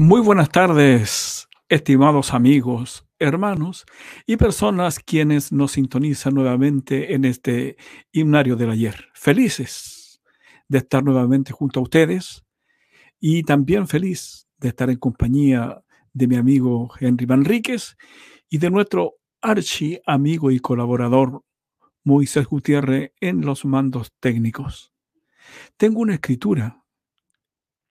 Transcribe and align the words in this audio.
Muy 0.00 0.20
buenas 0.20 0.50
tardes, 0.50 1.48
estimados 1.68 2.32
amigos, 2.32 3.04
hermanos 3.18 3.84
y 4.26 4.36
personas 4.36 5.00
quienes 5.00 5.50
nos 5.50 5.72
sintonizan 5.72 6.34
nuevamente 6.34 7.14
en 7.14 7.24
este 7.24 7.76
himnario 8.12 8.54
del 8.54 8.70
ayer. 8.70 9.08
Felices 9.12 10.22
de 10.68 10.78
estar 10.78 11.02
nuevamente 11.02 11.50
junto 11.50 11.80
a 11.80 11.82
ustedes 11.82 12.44
y 13.18 13.42
también 13.42 13.88
feliz 13.88 14.46
de 14.58 14.68
estar 14.68 14.88
en 14.88 14.98
compañía 14.98 15.82
de 16.12 16.28
mi 16.28 16.36
amigo 16.36 16.92
Henry 17.00 17.26
Manríquez 17.26 17.96
y 18.48 18.58
de 18.58 18.70
nuestro 18.70 19.14
archi 19.42 19.98
amigo 20.06 20.52
y 20.52 20.60
colaborador 20.60 21.42
Moisés 22.04 22.46
Gutiérrez 22.46 23.14
en 23.20 23.40
los 23.40 23.64
mandos 23.64 24.12
técnicos. 24.20 24.92
Tengo 25.76 25.98
una 25.98 26.14
escritura 26.14 26.84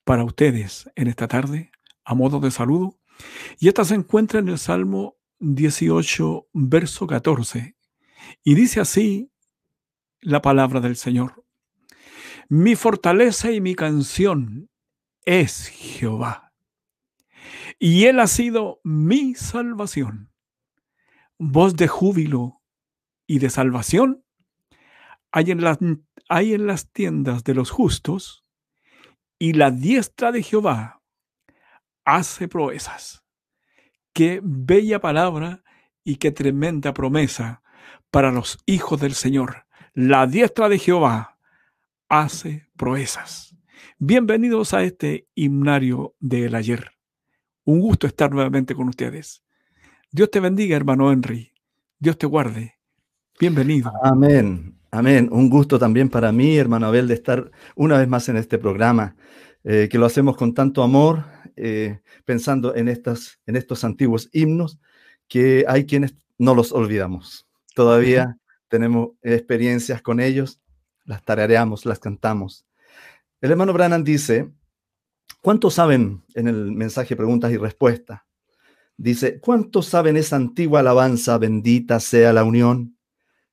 para 0.06 0.24
ustedes 0.24 0.90
en 0.96 1.08
esta 1.08 1.28
tarde 1.28 1.72
a 2.08 2.16
modo 2.16 2.40
de 2.40 2.52
saludo. 2.52 2.98
Y 3.60 3.68
esta 3.68 3.84
se 3.84 3.94
encuentra 3.94 4.40
en 4.40 4.48
el 4.48 4.58
Salmo 4.58 5.18
18, 5.40 6.48
verso 6.54 7.06
14. 7.06 7.76
Y 8.46 8.56
dice 8.56 8.80
así 8.80 9.30
la 10.22 10.42
palabra 10.42 10.80
del 10.80 10.96
Señor. 10.96 11.46
Mi 12.48 12.76
fortaleza 12.76 13.52
y 13.52 13.60
mi 13.60 13.76
canción 13.76 14.70
es 15.26 15.68
Jehová. 15.68 16.54
Y 17.78 18.06
Él 18.06 18.22
ha 18.22 18.28
sido 18.28 18.80
mi 18.86 19.36
salvación. 19.36 20.32
Voz 21.38 21.76
de 21.76 21.90
júbilo 21.90 22.62
y 23.28 23.40
de 23.40 23.50
salvación 23.50 24.24
hay 25.30 25.52
en 25.52 25.62
las, 25.62 25.78
hay 26.30 26.54
en 26.54 26.68
las 26.68 26.90
tiendas 26.90 27.44
de 27.44 27.54
los 27.54 27.70
justos, 27.70 28.46
y 29.38 29.54
la 29.54 29.72
diestra 29.72 30.32
de 30.32 30.42
Jehová 30.42 30.97
hace 32.08 32.48
proezas. 32.48 33.22
Qué 34.14 34.40
bella 34.42 35.02
palabra 35.02 35.64
y 36.06 36.16
qué 36.16 36.32
tremenda 36.32 36.94
promesa 36.94 37.62
para 38.12 38.32
los 38.32 38.60
hijos 38.66 39.02
del 39.02 39.14
Señor. 39.14 39.66
La 39.94 40.26
diestra 40.26 40.70
de 40.70 40.80
Jehová 40.80 41.38
hace 42.08 42.66
proezas. 42.78 43.58
Bienvenidos 44.00 44.74
a 44.74 44.84
este 44.84 45.28
himnario 45.36 46.16
del 46.22 46.56
ayer. 46.56 46.92
Un 47.66 47.82
gusto 47.82 48.08
estar 48.08 48.32
nuevamente 48.32 48.74
con 48.74 48.88
ustedes. 48.88 49.44
Dios 50.10 50.32
te 50.32 50.40
bendiga, 50.40 50.78
hermano 50.78 51.12
Henry. 51.12 51.52
Dios 52.00 52.18
te 52.18 52.26
guarde. 52.26 52.76
Bienvenido. 53.38 53.92
Amén. 54.02 54.80
Amén. 54.92 55.28
Un 55.30 55.50
gusto 55.50 55.78
también 55.78 56.08
para 56.08 56.32
mí, 56.32 56.56
hermano 56.56 56.88
Abel, 56.88 57.10
de 57.10 57.16
estar 57.16 57.52
una 57.76 57.98
vez 57.98 58.08
más 58.08 58.30
en 58.30 58.38
este 58.38 58.58
programa, 58.58 59.18
eh, 59.66 59.90
que 59.92 59.98
lo 59.98 60.06
hacemos 60.06 60.38
con 60.38 60.54
tanto 60.54 60.84
amor, 60.84 61.26
eh, 61.58 62.02
pensando 62.26 62.76
en, 62.76 62.88
estas, 62.88 63.40
en 63.46 63.56
estos 63.56 63.84
antiguos 63.84 64.30
himnos 64.32 64.80
que 65.28 65.66
hay 65.68 65.86
quienes 65.86 66.16
no 66.38 66.56
los 66.56 66.72
olvidamos. 66.72 67.48
Todavía 67.76 68.38
tenemos 68.68 69.12
experiencias 69.22 70.02
con 70.02 70.20
ellos, 70.20 70.62
las 71.06 71.24
tarareamos, 71.24 71.86
las 71.86 72.00
cantamos. 72.00 72.66
El 73.42 73.52
hermano 73.52 73.74
Brannan 73.74 74.04
dice, 74.04 74.52
¿cuántos 75.42 75.76
saben 75.76 76.24
en 76.34 76.48
el 76.48 76.72
mensaje 76.72 77.16
preguntas 77.16 77.52
y 77.52 77.58
respuestas? 77.58 78.22
Dice, 78.98 79.40
¿cuántos 79.40 79.86
saben 79.86 80.18
esa 80.18 80.38
antigua 80.38 80.80
alabanza, 80.80 81.38
bendita 81.38 82.00
sea 82.00 82.34
la 82.34 82.44
unión? 82.44 82.97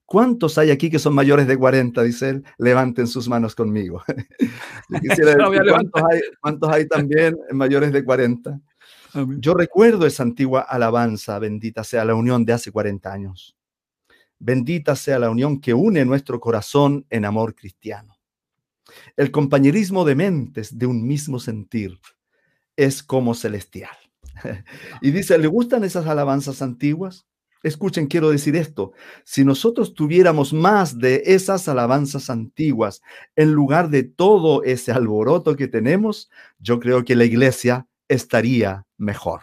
¿Cuántos 0.07 0.59
hay 0.59 0.71
aquí 0.71 0.91
que 0.91 0.99
son 0.99 1.15
mayores 1.15 1.47
de 1.47 1.57
40? 1.57 2.03
Dice 2.03 2.31
él, 2.31 2.45
levanten 2.59 3.07
sus 3.07 3.29
manos 3.29 3.55
conmigo. 3.55 4.03
¿cuántos, 6.41 6.71
hay, 6.71 6.87
también 6.87 7.37
mayores 7.53 7.93
de 7.93 8.05
40? 8.05 8.61
Yo 9.39 9.55
recuerdo 9.55 10.07
esa 10.07 10.25
antigua 10.25 10.61
alabanza, 10.61 11.39
bendita 11.39 11.85
sea 11.85 12.05
la 12.05 12.15
unión 12.15 12.45
de 12.45 12.53
hace 12.53 12.73
40 12.73 13.13
años. 13.13 13.57
Bendita 14.39 14.97
sea 14.97 15.19
la 15.19 15.31
unión 15.31 15.61
que 15.61 15.73
une 15.73 16.05
nuestro 16.05 16.41
corazón 16.41 17.07
en 17.09 17.25
amor 17.25 17.55
cristiano. 17.55 18.19
El 19.17 19.31
compañerismo 19.31 20.05
de 20.05 20.17
mentes 20.17 20.77
de 20.77 20.87
un 20.87 21.07
mismo 21.07 21.39
sentir 21.39 21.99
es 22.77 23.03
como 23.03 23.35
celestial. 23.35 23.97
Y 25.01 25.13
dice, 25.13 25.39
¿le 25.39 25.47
gustan 25.47 25.85
esas 25.85 26.07
alabanzas 26.07 26.61
antiguas? 26.61 27.27
Escuchen, 27.65 28.09
quiero 28.09 28.31
decir 28.31 28.57
esto. 28.57 28.93
Si 29.25 29.43
nosotros 29.43 29.95
tuviéramos 29.95 30.53
más 30.53 30.99
de 30.99 31.23
esas 31.25 31.67
alabanzas 31.67 32.29
antiguas 32.29 33.01
en 33.37 33.53
lugar 33.53 33.89
de 33.89 34.03
todo 34.03 34.63
ese 34.65 34.93
alboroto 34.93 35.57
que 35.57 35.67
tenemos, 35.67 36.31
yo 36.59 36.79
creo 36.79 37.07
que 37.07 37.17
la 37.17 37.25
iglesia 37.25 37.87
estaría 38.07 38.85
mejor. 38.99 39.41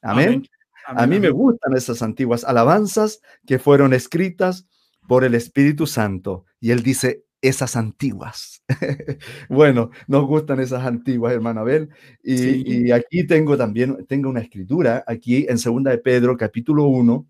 Amén. 0.00 0.48
A 0.86 1.06
mí 1.06 1.20
me 1.20 1.28
gustan 1.28 1.76
esas 1.76 2.02
antiguas 2.02 2.44
alabanzas 2.44 3.20
que 3.46 3.58
fueron 3.58 3.92
escritas 3.92 4.66
por 5.06 5.22
el 5.22 5.34
Espíritu 5.34 5.86
Santo. 5.86 6.46
Y 6.60 6.70
él 6.70 6.82
dice, 6.82 7.24
esas 7.42 7.76
antiguas. 7.76 8.62
bueno, 9.50 9.90
nos 10.06 10.26
gustan 10.26 10.60
esas 10.60 10.86
antiguas, 10.86 11.34
hermano 11.34 11.60
Abel. 11.60 11.90
Y, 12.22 12.86
y, 12.86 12.90
aquí 12.90 13.26
tengo 13.26 13.58
también, 13.58 14.06
tengo 14.06 14.30
una 14.30 14.40
escritura, 14.40 15.04
aquí 15.06 15.46
en 15.46 15.58
Segunda 15.58 15.90
de 15.90 15.98
Pedro, 15.98 16.38
capítulo 16.38 16.84
1, 16.84 17.26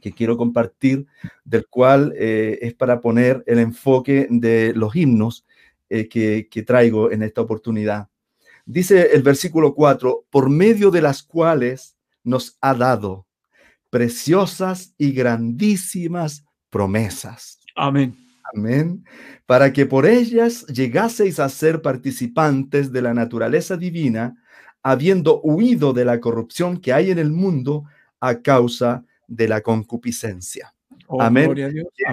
que 0.00 0.12
quiero 0.12 0.36
compartir, 0.36 1.06
del 1.44 1.66
cual 1.66 2.14
eh, 2.16 2.58
es 2.62 2.74
para 2.74 3.00
poner 3.00 3.42
el 3.46 3.58
enfoque 3.58 4.26
de 4.30 4.72
los 4.74 4.94
himnos 4.94 5.46
eh, 5.88 6.08
que, 6.08 6.48
que 6.50 6.62
traigo 6.62 7.10
en 7.10 7.22
esta 7.22 7.40
oportunidad. 7.40 8.08
Dice 8.66 9.10
el 9.14 9.22
versículo 9.22 9.74
4, 9.74 10.26
por 10.30 10.50
medio 10.50 10.90
de 10.90 11.00
las 11.00 11.22
cuales 11.22 11.96
nos 12.22 12.58
ha 12.60 12.74
dado 12.74 13.26
preciosas 13.90 14.94
y 14.98 15.12
grandísimas 15.12 16.44
promesas. 16.70 17.60
Amén. 17.74 18.14
Amén. 18.54 19.04
Para 19.46 19.72
que 19.72 19.86
por 19.86 20.06
ellas 20.06 20.66
llegaseis 20.66 21.38
a 21.38 21.48
ser 21.48 21.82
participantes 21.82 22.92
de 22.92 23.02
la 23.02 23.14
naturaleza 23.14 23.76
divina, 23.76 24.36
habiendo 24.82 25.40
huido 25.42 25.92
de 25.92 26.04
la 26.04 26.20
corrupción 26.20 26.78
que 26.78 26.92
hay 26.92 27.10
en 27.10 27.18
el 27.18 27.30
mundo 27.30 27.84
a 28.20 28.40
causa 28.40 29.04
de 29.28 29.46
la 29.46 29.60
concupiscencia. 29.60 30.74
Oh, 31.06 31.22
Amén. 31.22 31.54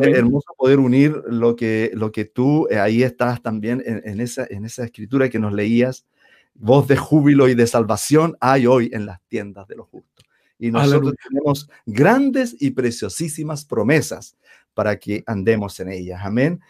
Hermoso 0.01 0.53
poder 0.57 0.79
unir 0.79 1.23
lo 1.27 1.55
que, 1.55 1.91
lo 1.93 2.11
que 2.11 2.25
tú, 2.25 2.67
eh, 2.69 2.77
ahí 2.77 3.01
estás 3.01 3.41
también 3.41 3.81
en, 3.85 4.19
esa, 4.19 4.45
en 4.49 4.65
esa 4.65 4.83
escritura 4.83 5.29
que 5.29 5.39
nos 5.39 5.53
leías, 5.53 6.05
voz 6.53 6.87
de 6.87 6.95
júbilo 6.95 7.47
y 7.49 7.55
de 7.55 7.67
salvación 7.67 8.37
hay 8.39 8.67
hoy 8.67 8.89
en 8.93 9.05
las 9.05 9.19
tiendas 9.27 9.67
de 9.67 9.75
los 9.75 9.87
justos. 9.87 10.25
Y 10.57 10.71
nosotros 10.71 11.15
tenemos 11.27 11.69
grandes 11.85 12.55
y 12.59 12.71
preciosísimas 12.71 13.65
promesas 13.65 14.37
para 14.73 14.97
que 14.97 15.23
andemos 15.25 15.79
en 15.79 15.89
ellas. 15.89 16.21
Amén. 16.23 16.61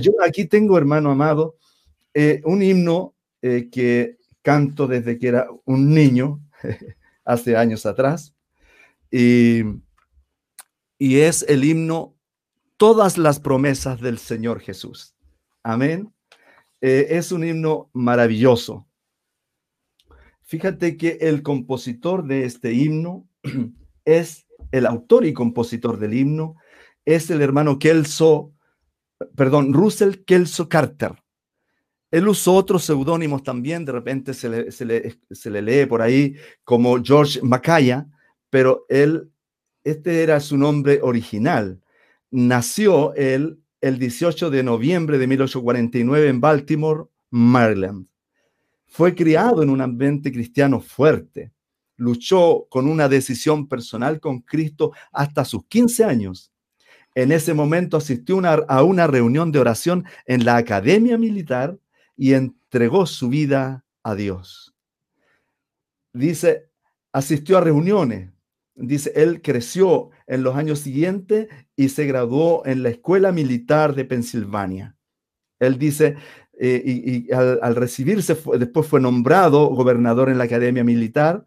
yo 0.00 0.12
aquí 0.24 0.44
tengo, 0.44 0.76
hermano 0.78 1.10
amado, 1.10 1.56
eh, 2.14 2.40
un 2.44 2.62
himno 2.62 3.14
eh, 3.42 3.68
que 3.70 4.18
canto 4.42 4.86
desde 4.86 5.18
que 5.18 5.28
era 5.28 5.48
un 5.64 5.92
niño, 5.92 6.40
hace 7.24 7.56
años 7.56 7.86
atrás. 7.86 8.34
Y, 9.10 9.62
es 10.98 11.44
el 11.48 11.64
himno 11.64 12.14
Todas 12.76 13.18
las 13.18 13.40
promesas 13.40 14.00
del 14.00 14.18
Señor 14.18 14.60
Jesús. 14.60 15.16
Amén. 15.64 16.14
Eh, 16.80 17.08
es 17.10 17.32
un 17.32 17.44
himno 17.44 17.90
maravilloso. 17.92 18.86
Fíjate 20.42 20.96
que 20.96 21.18
el 21.20 21.42
compositor 21.42 22.24
de 22.24 22.44
este 22.44 22.72
himno 22.72 23.28
es 24.04 24.46
el 24.70 24.86
autor 24.86 25.26
y 25.26 25.32
compositor 25.32 25.98
del 25.98 26.14
himno, 26.14 26.56
es 27.04 27.30
el 27.30 27.42
hermano 27.42 27.78
Kelso, 27.78 28.52
perdón, 29.34 29.72
Russell 29.72 30.24
Kelso 30.24 30.68
Carter. 30.68 31.22
Él 32.10 32.28
usó 32.28 32.54
otros 32.54 32.84
seudónimos 32.84 33.42
también, 33.42 33.84
de 33.84 33.92
repente 33.92 34.32
se 34.32 34.48
le, 34.48 34.72
se 34.72 34.84
le, 34.84 35.18
se 35.30 35.50
le 35.50 35.62
lee 35.62 35.86
por 35.86 36.00
ahí 36.00 36.36
como 36.64 37.02
George 37.02 37.40
Macaya, 37.42 38.06
pero 38.50 38.84
él, 38.88 39.30
este 39.84 40.22
era 40.22 40.40
su 40.40 40.56
nombre 40.56 41.00
original. 41.02 41.80
Nació 42.30 43.14
él 43.14 43.60
el 43.80 43.98
18 43.98 44.50
de 44.50 44.62
noviembre 44.62 45.18
de 45.18 45.26
1849 45.26 46.28
en 46.28 46.40
Baltimore, 46.40 47.04
Maryland. 47.30 48.06
Fue 48.86 49.14
criado 49.14 49.62
en 49.62 49.70
un 49.70 49.80
ambiente 49.80 50.32
cristiano 50.32 50.80
fuerte. 50.80 51.52
Luchó 51.96 52.66
con 52.70 52.88
una 52.88 53.08
decisión 53.08 53.68
personal 53.68 54.20
con 54.20 54.40
Cristo 54.40 54.92
hasta 55.12 55.44
sus 55.44 55.66
15 55.66 56.04
años. 56.04 56.52
En 57.14 57.32
ese 57.32 57.54
momento 57.54 57.96
asistió 57.96 58.40
a 58.68 58.82
una 58.82 59.06
reunión 59.06 59.50
de 59.50 59.58
oración 59.58 60.04
en 60.26 60.44
la 60.44 60.56
Academia 60.56 61.18
Militar 61.18 61.78
y 62.16 62.34
entregó 62.34 63.06
su 63.06 63.28
vida 63.28 63.84
a 64.02 64.14
Dios. 64.14 64.74
Dice, 66.12 66.70
asistió 67.12 67.58
a 67.58 67.60
reuniones, 67.60 68.30
Dice, 68.80 69.12
él 69.16 69.42
creció 69.42 70.10
en 70.28 70.44
los 70.44 70.54
años 70.54 70.78
siguientes 70.78 71.48
y 71.74 71.88
se 71.88 72.06
graduó 72.06 72.64
en 72.64 72.84
la 72.84 72.90
Escuela 72.90 73.32
Militar 73.32 73.96
de 73.96 74.04
Pensilvania. 74.04 74.96
Él 75.58 75.78
dice, 75.78 76.16
eh, 76.60 76.82
y, 76.84 77.32
al, 77.32 77.74
recibirse, 77.74 78.36
después 78.56 78.86
fue 78.86 79.00
nombrado 79.00 79.66
gobernador 79.66 80.28
en 80.30 80.38
la 80.38 80.44
Academia 80.44 80.84
Militar, 80.84 81.44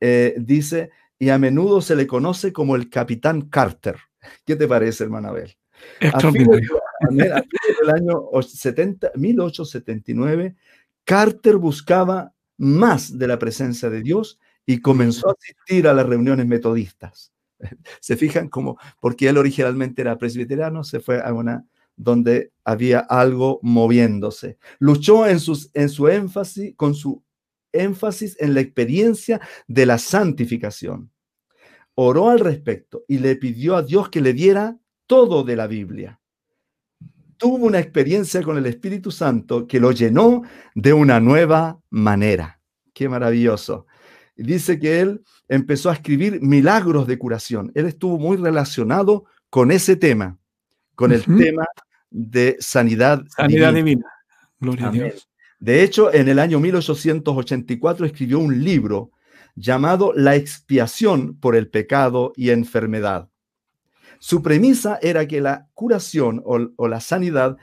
eh, 0.00 0.34
dice, 0.38 0.90
y 1.18 1.28
a 1.28 1.38
menudo 1.38 1.82
se 1.82 1.94
le 1.94 2.06
conoce 2.06 2.54
como 2.54 2.74
el 2.74 2.88
capitán 2.88 3.42
Carter. 3.42 3.96
¿Qué 4.46 4.56
te 4.56 4.66
parece, 4.66 5.04
hermana 5.04 5.28
Abel? 5.28 5.54
Extraordinario. 6.00 6.80
En 7.10 7.20
el 7.20 7.90
año 7.94 8.30
70, 8.40 9.12
1879, 9.14 10.56
Carter 11.04 11.56
buscaba 11.56 12.32
más 12.56 13.18
de 13.18 13.28
la 13.28 13.38
presencia 13.38 13.90
de 13.90 14.00
Dios 14.00 14.40
y 14.66 14.80
comenzó 14.80 15.28
a 15.28 15.36
asistir 15.38 15.86
a 15.86 15.94
las 15.94 16.06
reuniones 16.06 16.46
metodistas. 16.46 17.32
Se 18.00 18.16
fijan 18.16 18.48
cómo, 18.48 18.76
porque 19.00 19.28
él 19.28 19.38
originalmente 19.38 20.02
era 20.02 20.18
presbiteriano, 20.18 20.84
se 20.84 21.00
fue 21.00 21.22
a 21.22 21.32
una 21.32 21.64
donde 21.96 22.52
había 22.64 22.98
algo 22.98 23.58
moviéndose. 23.62 24.58
Luchó 24.78 25.26
en, 25.26 25.40
sus, 25.40 25.70
en 25.72 25.88
su 25.88 26.08
énfasis, 26.08 26.74
con 26.76 26.94
su 26.94 27.24
énfasis 27.72 28.36
en 28.38 28.52
la 28.52 28.60
experiencia 28.60 29.40
de 29.66 29.86
la 29.86 29.96
santificación. 29.96 31.10
Oró 31.94 32.28
al 32.28 32.40
respecto 32.40 33.04
y 33.08 33.18
le 33.18 33.36
pidió 33.36 33.76
a 33.76 33.82
Dios 33.82 34.10
que 34.10 34.20
le 34.20 34.34
diera 34.34 34.78
todo 35.06 35.42
de 35.42 35.56
la 35.56 35.66
Biblia. 35.66 36.20
Tuvo 37.38 37.66
una 37.66 37.78
experiencia 37.78 38.42
con 38.42 38.58
el 38.58 38.66
Espíritu 38.66 39.10
Santo 39.10 39.66
que 39.66 39.80
lo 39.80 39.92
llenó 39.92 40.42
de 40.74 40.92
una 40.92 41.20
nueva 41.20 41.80
manera. 41.88 42.60
Qué 42.92 43.08
maravilloso. 43.08 43.86
Dice 44.36 44.78
que 44.78 45.00
él 45.00 45.22
empezó 45.48 45.90
a 45.90 45.94
escribir 45.94 46.40
milagros 46.42 47.06
de 47.06 47.18
curación. 47.18 47.72
Él 47.74 47.86
estuvo 47.86 48.18
muy 48.18 48.36
relacionado 48.36 49.24
con 49.48 49.70
ese 49.70 49.96
tema, 49.96 50.38
con 50.94 51.12
el 51.12 51.24
tema 51.24 51.64
de 52.10 52.56
sanidad, 52.60 53.24
sanidad 53.34 53.72
divina. 53.72 54.06
Gloria 54.60 54.88
a 54.88 54.90
Dios. 54.90 55.28
De 55.58 55.82
hecho, 55.82 56.12
en 56.12 56.28
el 56.28 56.38
año 56.38 56.60
1884 56.60 58.06
escribió 58.06 58.38
un 58.38 58.62
libro 58.62 59.10
llamado 59.54 60.12
La 60.14 60.36
expiación 60.36 61.38
por 61.38 61.56
el 61.56 61.68
pecado 61.68 62.32
y 62.36 62.50
enfermedad. 62.50 63.30
Su 64.18 64.42
premisa 64.42 64.98
era 65.02 65.26
que 65.26 65.40
la 65.40 65.68
curación 65.74 66.42
o, 66.44 66.88
la 66.88 67.00
sanidad 67.00 67.56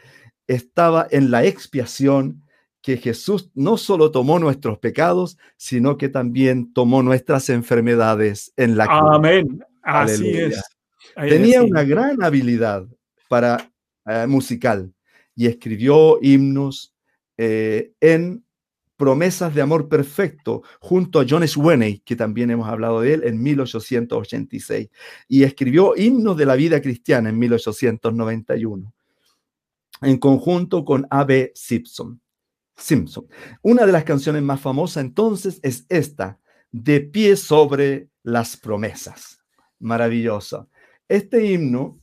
estaba 0.47 1.07
en 1.09 1.31
la 1.31 1.45
expiación 1.45 2.42
que 2.83 2.97
Jesús 2.97 3.49
no 3.55 3.77
solo 3.77 4.11
tomó 4.11 4.39
nuestros 4.39 4.77
pecados, 4.77 5.37
sino 5.55 5.97
que 5.97 6.09
también 6.09 6.73
tomó 6.73 7.01
nuestras 7.01 7.49
enfermedades 7.49 8.51
en 8.57 8.75
la 8.75 8.87
cruz. 8.87 9.09
Amén. 9.15 9.65
Así 9.81 10.29
es. 10.31 10.61
Tenía 11.15 11.63
una 11.63 11.83
gran 11.83 12.21
habilidad 12.21 12.85
para 13.29 13.71
eh, 14.05 14.27
musical 14.27 14.93
y 15.33 15.47
escribió 15.47 16.19
himnos 16.21 16.93
eh, 17.37 17.93
en 18.01 18.43
Promesas 18.97 19.55
de 19.55 19.61
Amor 19.61 19.87
Perfecto 19.87 20.63
junto 20.81 21.21
a 21.21 21.25
John 21.27 21.47
Sweney, 21.47 21.99
que 21.99 22.17
también 22.17 22.51
hemos 22.51 22.67
hablado 22.67 22.99
de 22.99 23.13
él, 23.13 23.23
en 23.23 23.41
1886, 23.41 24.89
y 25.29 25.43
escribió 25.43 25.95
himnos 25.95 26.35
de 26.35 26.45
la 26.45 26.55
vida 26.55 26.81
cristiana 26.81 27.29
en 27.29 27.39
1891, 27.39 28.93
en 30.01 30.17
conjunto 30.17 30.83
con 30.83 31.07
A.B. 31.09 31.53
Simpson. 31.55 32.19
Simpson. 32.75 33.27
Una 33.61 33.85
de 33.85 33.91
las 33.91 34.03
canciones 34.03 34.41
más 34.41 34.59
famosas 34.59 35.03
entonces 35.03 35.59
es 35.63 35.85
esta, 35.89 36.39
De 36.71 37.01
pie 37.01 37.35
sobre 37.35 38.09
las 38.23 38.57
promesas. 38.57 39.39
Maravillosa. 39.79 40.67
Este 41.07 41.45
himno, 41.45 41.99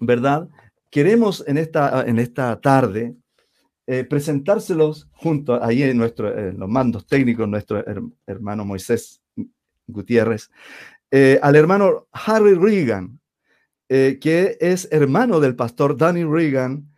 ¿verdad? 0.00 0.48
Queremos 0.90 1.42
en 1.46 1.56
esta, 1.56 2.04
en 2.06 2.18
esta 2.18 2.60
tarde 2.60 3.16
eh, 3.86 4.04
presentárselos 4.04 5.08
junto 5.12 5.62
ahí 5.62 5.82
en, 5.82 5.96
nuestro, 5.96 6.34
los 6.52 6.68
mandos 6.68 7.06
técnicos, 7.06 7.48
nuestro 7.48 7.84
hermano 8.26 8.64
Moisés 8.64 9.22
Gutiérrez, 9.86 10.50
eh, 11.10 11.38
al 11.40 11.54
hermano 11.54 12.08
Harry 12.12 12.54
Reagan, 12.54 13.20
eh, 13.88 14.18
que 14.20 14.58
es 14.60 14.88
hermano 14.90 15.38
del 15.38 15.54
pastor 15.54 15.96
Danny 15.96 16.24
Reagan 16.24 16.92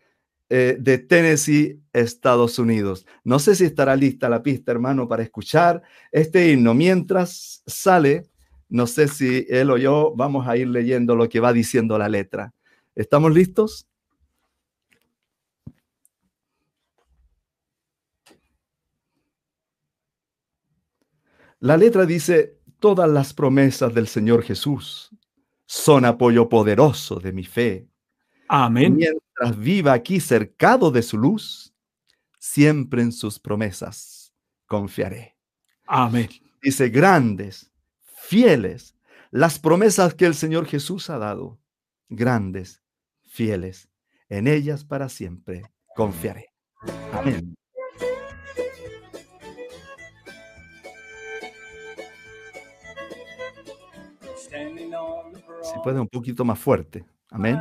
de 0.48 0.98
Tennessee, 0.98 1.82
Estados 1.92 2.58
Unidos. 2.58 3.06
No 3.24 3.38
sé 3.38 3.54
si 3.54 3.64
estará 3.64 3.94
lista 3.96 4.28
la 4.28 4.42
pista, 4.42 4.72
hermano, 4.72 5.06
para 5.06 5.22
escuchar 5.22 5.82
este 6.10 6.50
himno. 6.50 6.74
Mientras 6.74 7.62
sale, 7.66 8.30
no 8.68 8.86
sé 8.86 9.08
si 9.08 9.46
él 9.48 9.70
o 9.70 9.76
yo 9.76 10.14
vamos 10.16 10.46
a 10.48 10.56
ir 10.56 10.68
leyendo 10.68 11.14
lo 11.16 11.28
que 11.28 11.40
va 11.40 11.52
diciendo 11.52 11.98
la 11.98 12.08
letra. 12.08 12.54
¿Estamos 12.94 13.32
listos? 13.34 13.86
La 21.60 21.76
letra 21.76 22.06
dice, 22.06 22.58
todas 22.78 23.10
las 23.10 23.34
promesas 23.34 23.92
del 23.92 24.06
Señor 24.06 24.42
Jesús 24.42 25.10
son 25.66 26.04
apoyo 26.04 26.48
poderoso 26.48 27.16
de 27.18 27.32
mi 27.32 27.44
fe. 27.44 27.88
Amén. 28.48 28.96
Mientras 28.96 29.58
viva 29.58 29.92
aquí 29.92 30.20
cercado 30.20 30.90
de 30.90 31.02
su 31.02 31.18
luz, 31.18 31.74
siempre 32.38 33.02
en 33.02 33.12
sus 33.12 33.38
promesas 33.38 34.32
confiaré. 34.66 35.36
Amén. 35.86 36.28
Dice, 36.62 36.88
grandes, 36.88 37.70
fieles, 38.22 38.96
las 39.30 39.58
promesas 39.58 40.14
que 40.14 40.26
el 40.26 40.34
Señor 40.34 40.66
Jesús 40.66 41.10
ha 41.10 41.18
dado, 41.18 41.60
grandes, 42.08 42.82
fieles, 43.22 43.88
en 44.28 44.46
ellas 44.46 44.84
para 44.84 45.08
siempre 45.08 45.62
confiaré. 45.94 46.52
Amén. 47.12 47.54
Si 55.62 55.78
puede 55.82 56.00
un 56.00 56.08
poquito 56.08 56.44
más 56.44 56.58
fuerte. 56.58 57.04
Amén. 57.30 57.60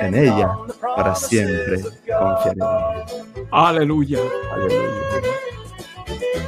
en 0.00 0.14
ella 0.14 0.56
para 0.96 1.14
siempre 1.14 1.82
confiaré. 2.18 2.60
Aleluya. 3.50 4.18
Aleluya. 4.52 4.90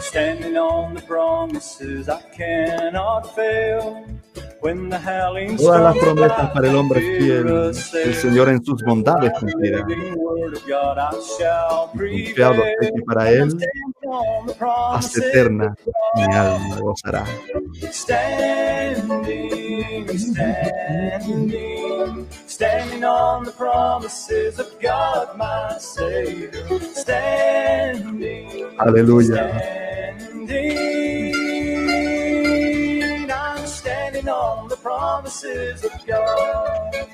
Standing 0.00 0.56
on 0.56 0.94
the 0.94 1.02
promises 1.02 2.08
I 2.08 2.20
cannot 2.36 3.34
fail. 3.34 4.04
Todas 4.60 5.82
las 5.82 5.96
promesas 5.96 6.50
para 6.50 6.68
el 6.68 6.76
hombre 6.76 7.00
fiel, 7.00 7.72
el 8.04 8.14
Señor 8.14 8.50
en 8.50 8.62
sus 8.62 8.82
bondades 8.82 9.32
cumplirá. 9.40 9.86
Y 12.10 12.24
confiado 12.26 12.62
es 12.80 12.92
que 12.92 13.02
para 13.06 13.30
Él, 13.30 13.56
paz 14.58 15.16
eterna 15.16 15.74
mi 16.14 16.24
alma 16.24 16.76
gozará. 16.78 17.24
Standing, 17.90 20.06
standing, 20.18 22.26
standing 22.60 23.04
on 23.04 23.42
the 23.42 23.52
promises 23.52 24.58
of 24.58 24.78
God, 24.82 25.34
my 25.38 25.78
Savior. 25.78 26.52
Standing, 26.92 28.50
Aleluya. 28.76 29.48
standing 33.64 34.28
on 34.28 34.68
the 34.68 34.76
promises 34.76 35.82
of 35.86 36.06
God. 36.06 37.08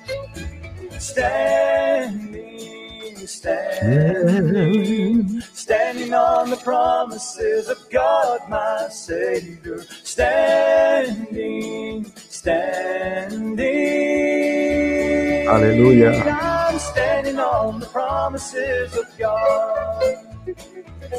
Standing, 0.98 3.16
standing, 3.24 5.40
standing 5.54 6.12
on 6.12 6.50
the 6.50 6.56
promises 6.56 7.68
of 7.68 7.88
God, 7.88 8.40
my 8.48 8.88
Savior. 8.90 9.84
Standing, 10.02 12.04
standing. 12.30 13.66
Hallelujah. 15.46 16.10
I'm 16.26 16.78
standing 16.78 17.38
on 17.38 17.78
the 17.78 17.86
promises 17.86 18.96
of 18.96 19.06
God. 19.16 20.02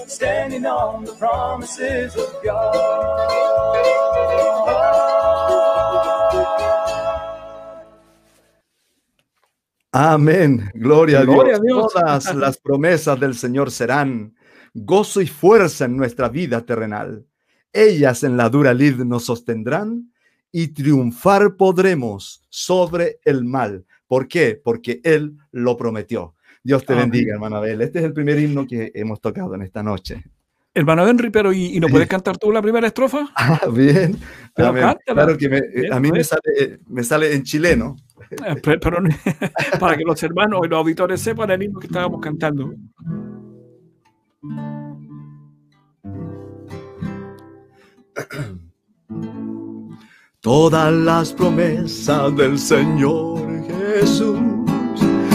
Standing 0.07 0.65
on 0.65 1.05
the 1.05 1.13
promises 1.13 2.15
of 2.15 2.27
God. 2.43 3.77
Amén. 9.93 10.71
Gloria, 10.75 11.21
a, 11.21 11.25
Dios. 11.25 11.93
Todas 11.93 12.35
las 12.35 12.57
promesas 12.57 13.17
del 13.19 13.33
Señor 13.33 13.71
serán 13.71 14.35
gozo 14.73 15.21
y 15.21 15.27
fuerza 15.27 15.85
en 15.85 15.95
nuestra 15.95 16.27
vida 16.27 16.65
terrenal. 16.65 17.25
Ellas 17.71 18.23
en 18.23 18.35
la 18.35 18.49
dura 18.49 18.73
lid 18.73 18.97
nos 18.97 19.25
sostendrán 19.25 20.11
y 20.51 20.67
triunfar 20.69 21.55
podremos 21.55 22.43
sobre 22.49 23.19
el 23.23 23.43
mal. 23.45 23.85
¿Por 24.07 24.27
qué? 24.27 24.59
Porque 24.61 25.01
Él 25.03 25.37
lo 25.51 25.77
prometió. 25.77 26.35
Dios 26.63 26.85
te 26.85 26.95
bendiga, 26.95 27.33
hermano 27.33 27.57
Abel. 27.57 27.81
Este 27.81 27.99
es 27.99 28.05
el 28.05 28.13
primer 28.13 28.39
himno 28.39 28.67
que 28.67 28.91
hemos 28.93 29.21
tocado 29.21 29.55
en 29.55 29.61
esta 29.61 29.83
noche. 29.83 30.23
Hermano 30.73 31.07
Henry, 31.07 31.31
pero 31.31 31.51
¿y, 31.51 31.79
no 31.79 31.87
puedes 31.87 32.07
cantar 32.07 32.37
tú 32.37 32.51
la 32.51 32.61
primera 32.61 32.85
estrofa? 32.85 33.27
Ah, 33.35 33.61
bien. 33.71 34.17
Claro 34.53 35.37
que 35.37 35.45
eh, 35.45 35.89
a 35.91 35.99
mí 35.99 36.11
me 36.11 36.23
sale, 36.23 36.41
eh, 36.59 36.77
me 36.87 37.03
sale, 37.03 37.33
en 37.33 37.43
chileno. 37.43 37.95
Eh, 38.29 38.55
pero, 38.61 38.97
para 39.79 39.97
que 39.97 40.03
los 40.03 40.21
hermanos 40.21 40.61
y 40.63 40.67
los 40.67 40.77
auditores 40.77 41.19
sepan 41.19 41.49
el 41.51 41.63
himno 41.63 41.79
que 41.79 41.87
estábamos 41.87 42.21
cantando. 42.21 42.73
Todas 50.41 50.93
las 50.93 51.33
promesas 51.33 52.35
del 52.35 52.59
Señor 52.59 53.46
Jesús 53.99 54.39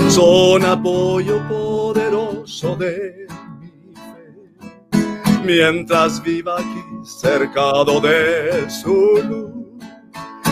son 0.08 0.64
apoyo 0.64 1.40
poderoso 1.48 2.76
de 2.76 3.26
mi 3.58 3.92
fe. 3.92 5.00
Mientras 5.44 6.22
viva 6.22 6.60
aquí 6.60 6.84
cercado 7.02 8.00
de 8.00 8.70
su 8.70 9.20
luz, 9.28 9.52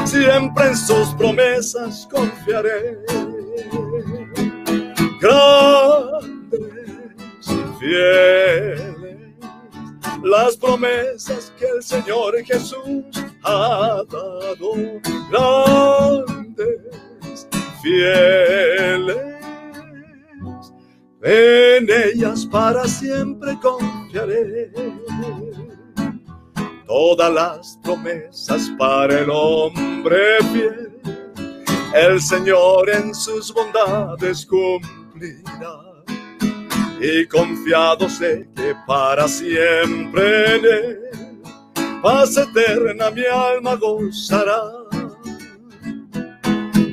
siempre 0.05 0.69
en 0.69 0.77
sus 0.77 1.15
promesas 1.15 2.09
confiaré. 2.11 2.99
Grandes 5.21 6.61
fieles 7.79 8.91
las 10.23 10.57
promesas 10.57 11.53
que 11.59 11.67
el 11.67 11.83
Señor 11.83 12.35
Jesús 12.45 13.05
ha 13.45 14.03
dado, 14.11 14.73
grandes, 15.31 16.30
fieles. 17.83 19.17
En 21.23 21.89
ellas 21.91 22.47
para 22.47 22.87
siempre 22.87 23.59
confiaré. 23.61 24.73
Todas 26.87 27.33
las 27.33 27.79
promesas 27.83 28.71
para 28.79 29.21
el 29.21 29.31
hombre 29.31 30.39
fiel, 30.53 31.01
el 31.95 32.21
Señor 32.21 32.91
en 32.91 33.15
sus 33.15 33.53
bondades 33.55 34.45
cumplirá 34.47 35.91
y 37.01 37.27
confiado 37.27 38.09
sé 38.09 38.49
que 38.55 38.75
para 38.87 39.27
siempre 39.27 40.57
en 40.57 40.65
él 40.65 41.11
paz 42.03 42.37
eterna 42.37 43.11
mi 43.11 43.25
alma 43.25 43.75
gozará. 43.77 44.61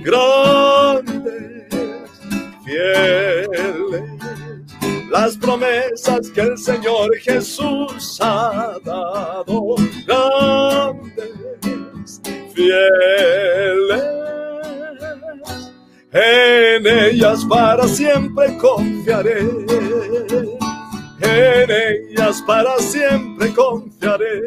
Grandes, 0.08 1.68
fieles, 2.64 4.04
las 5.12 5.36
promesas 5.36 6.30
que 6.34 6.40
el 6.40 6.58
Señor 6.58 7.14
Jesús 7.18 8.18
ha 8.22 8.78
dado. 8.86 9.76
Grandes, 10.06 11.42
fieles 12.56 14.18
en 16.14 16.88
ellas 16.88 17.44
para 17.50 17.86
siempre 17.86 18.58
confiaré. 18.58 19.42
En 21.20 21.70
ellas 21.70 22.42
para 22.48 22.78
siempre 22.78 23.54
confiaré. 23.54 24.42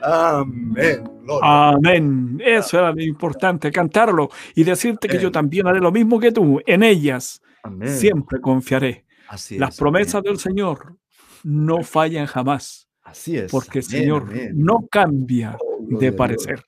Amén. 0.00 1.17
Amén. 1.42 2.40
Eso 2.44 2.78
era 2.78 2.92
lo 2.92 3.02
importante, 3.02 3.70
cantarlo 3.70 4.30
y 4.54 4.64
decirte 4.64 5.08
que 5.08 5.18
yo 5.18 5.30
también 5.30 5.66
haré 5.66 5.80
lo 5.80 5.92
mismo 5.92 6.18
que 6.18 6.32
tú. 6.32 6.60
En 6.66 6.82
ellas 6.82 7.42
siempre 7.84 8.40
confiaré. 8.40 9.04
Las 9.50 9.76
promesas 9.76 10.22
del 10.22 10.38
Señor 10.38 10.96
no 11.44 11.82
fallan 11.82 12.26
jamás. 12.26 12.88
Así 13.02 13.36
es. 13.36 13.50
Porque 13.50 13.78
el 13.78 13.84
Señor 13.84 14.28
no 14.54 14.86
cambia 14.90 15.56
oh, 15.60 15.98
de 15.98 16.12
parecer. 16.12 16.62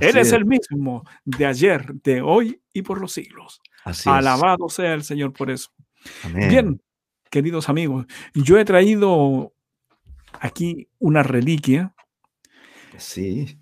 Él 0.00 0.18
es, 0.18 0.32
el 0.32 0.44
mismo 0.44 1.04
de 1.24 1.46
ayer, 1.46 1.94
de 2.02 2.20
hoy 2.20 2.60
y 2.72 2.82
por 2.82 3.00
los 3.00 3.12
siglos. 3.12 3.62
Alabado 4.04 4.68
sea 4.68 4.94
el 4.94 5.04
Señor 5.04 5.32
por 5.32 5.50
eso. 5.50 5.70
Bien, 6.34 6.82
queridos 7.30 7.68
amigos, 7.68 8.06
yo 8.34 8.58
he 8.58 8.64
traído 8.64 9.54
aquí 10.40 10.88
una 10.98 11.22
reliquia. 11.22 11.94
Sí. 12.98 13.58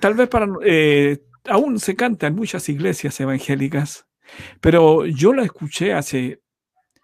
Tal 0.00 0.14
vez 0.14 0.28
para... 0.28 0.48
Eh, 0.64 1.22
aún 1.44 1.78
se 1.78 1.96
canta 1.96 2.26
en 2.26 2.34
muchas 2.34 2.68
iglesias 2.68 3.18
evangélicas, 3.20 4.06
pero 4.60 5.06
yo 5.06 5.32
la 5.32 5.42
escuché 5.42 5.92
hace 5.92 6.40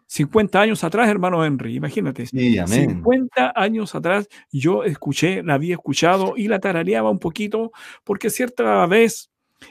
50 0.08 0.60
años 0.60 0.84
atrás, 0.84 1.08
hermano 1.08 1.44
Henry, 1.44 1.74
imagínate. 1.74 2.26
Sí, 2.26 2.56
50 2.66 3.52
años 3.56 3.94
atrás 3.94 4.28
yo 4.52 4.84
escuché, 4.84 5.42
la 5.42 5.54
había 5.54 5.74
escuchado 5.74 6.34
y 6.36 6.48
la 6.48 6.60
tarareaba 6.60 7.10
un 7.10 7.18
poquito 7.18 7.72
porque 8.04 8.30
cierta 8.30 8.86
vez 8.86 9.30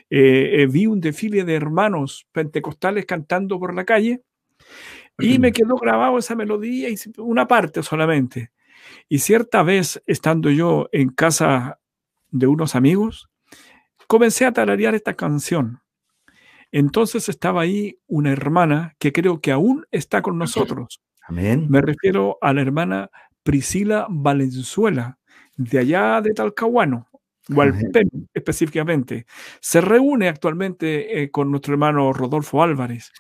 eh, 0.09 0.61
eh, 0.61 0.67
vi 0.67 0.87
un 0.87 0.99
desfile 0.99 1.43
de 1.45 1.55
hermanos 1.55 2.27
pentecostales 2.31 3.05
cantando 3.05 3.59
por 3.59 3.73
la 3.73 3.85
calle 3.85 4.23
y 5.17 5.39
me 5.39 5.51
quedó 5.53 5.75
grabado 5.75 6.17
esa 6.17 6.35
melodía 6.35 6.89
y 6.89 6.95
una 7.17 7.47
parte 7.47 7.81
solamente. 7.81 8.51
Y 9.07 9.19
cierta 9.19 9.63
vez, 9.63 10.01
estando 10.05 10.49
yo 10.49 10.89
en 10.91 11.09
casa 11.09 11.79
de 12.35 12.47
unos 12.47 12.75
amigos, 12.75 13.29
comencé 14.07 14.45
a 14.45 14.51
tararear 14.51 14.93
esta 14.93 15.13
canción. 15.13 15.79
Entonces 16.71 17.29
estaba 17.29 17.61
ahí 17.61 17.99
una 18.07 18.31
hermana 18.31 18.95
que 18.99 19.13
creo 19.13 19.39
que 19.39 19.51
aún 19.51 19.85
está 19.91 20.21
con 20.21 20.37
nosotros. 20.37 21.01
Amén. 21.23 21.67
Me 21.69 21.81
refiero 21.81 22.37
a 22.41 22.53
la 22.53 22.61
hermana 22.61 23.09
Priscila 23.43 24.07
Valenzuela, 24.09 25.17
de 25.55 25.79
allá 25.79 26.21
de 26.21 26.33
Talcahuano, 26.33 27.07
Gualpén 27.47 28.09
específicamente. 28.33 29.25
Se 29.61 29.79
reúne 29.79 30.27
actualmente 30.27 31.21
eh, 31.21 31.31
con 31.31 31.49
nuestro 31.51 31.73
hermano 31.73 32.11
Rodolfo 32.11 32.61
Álvarez. 32.61 33.13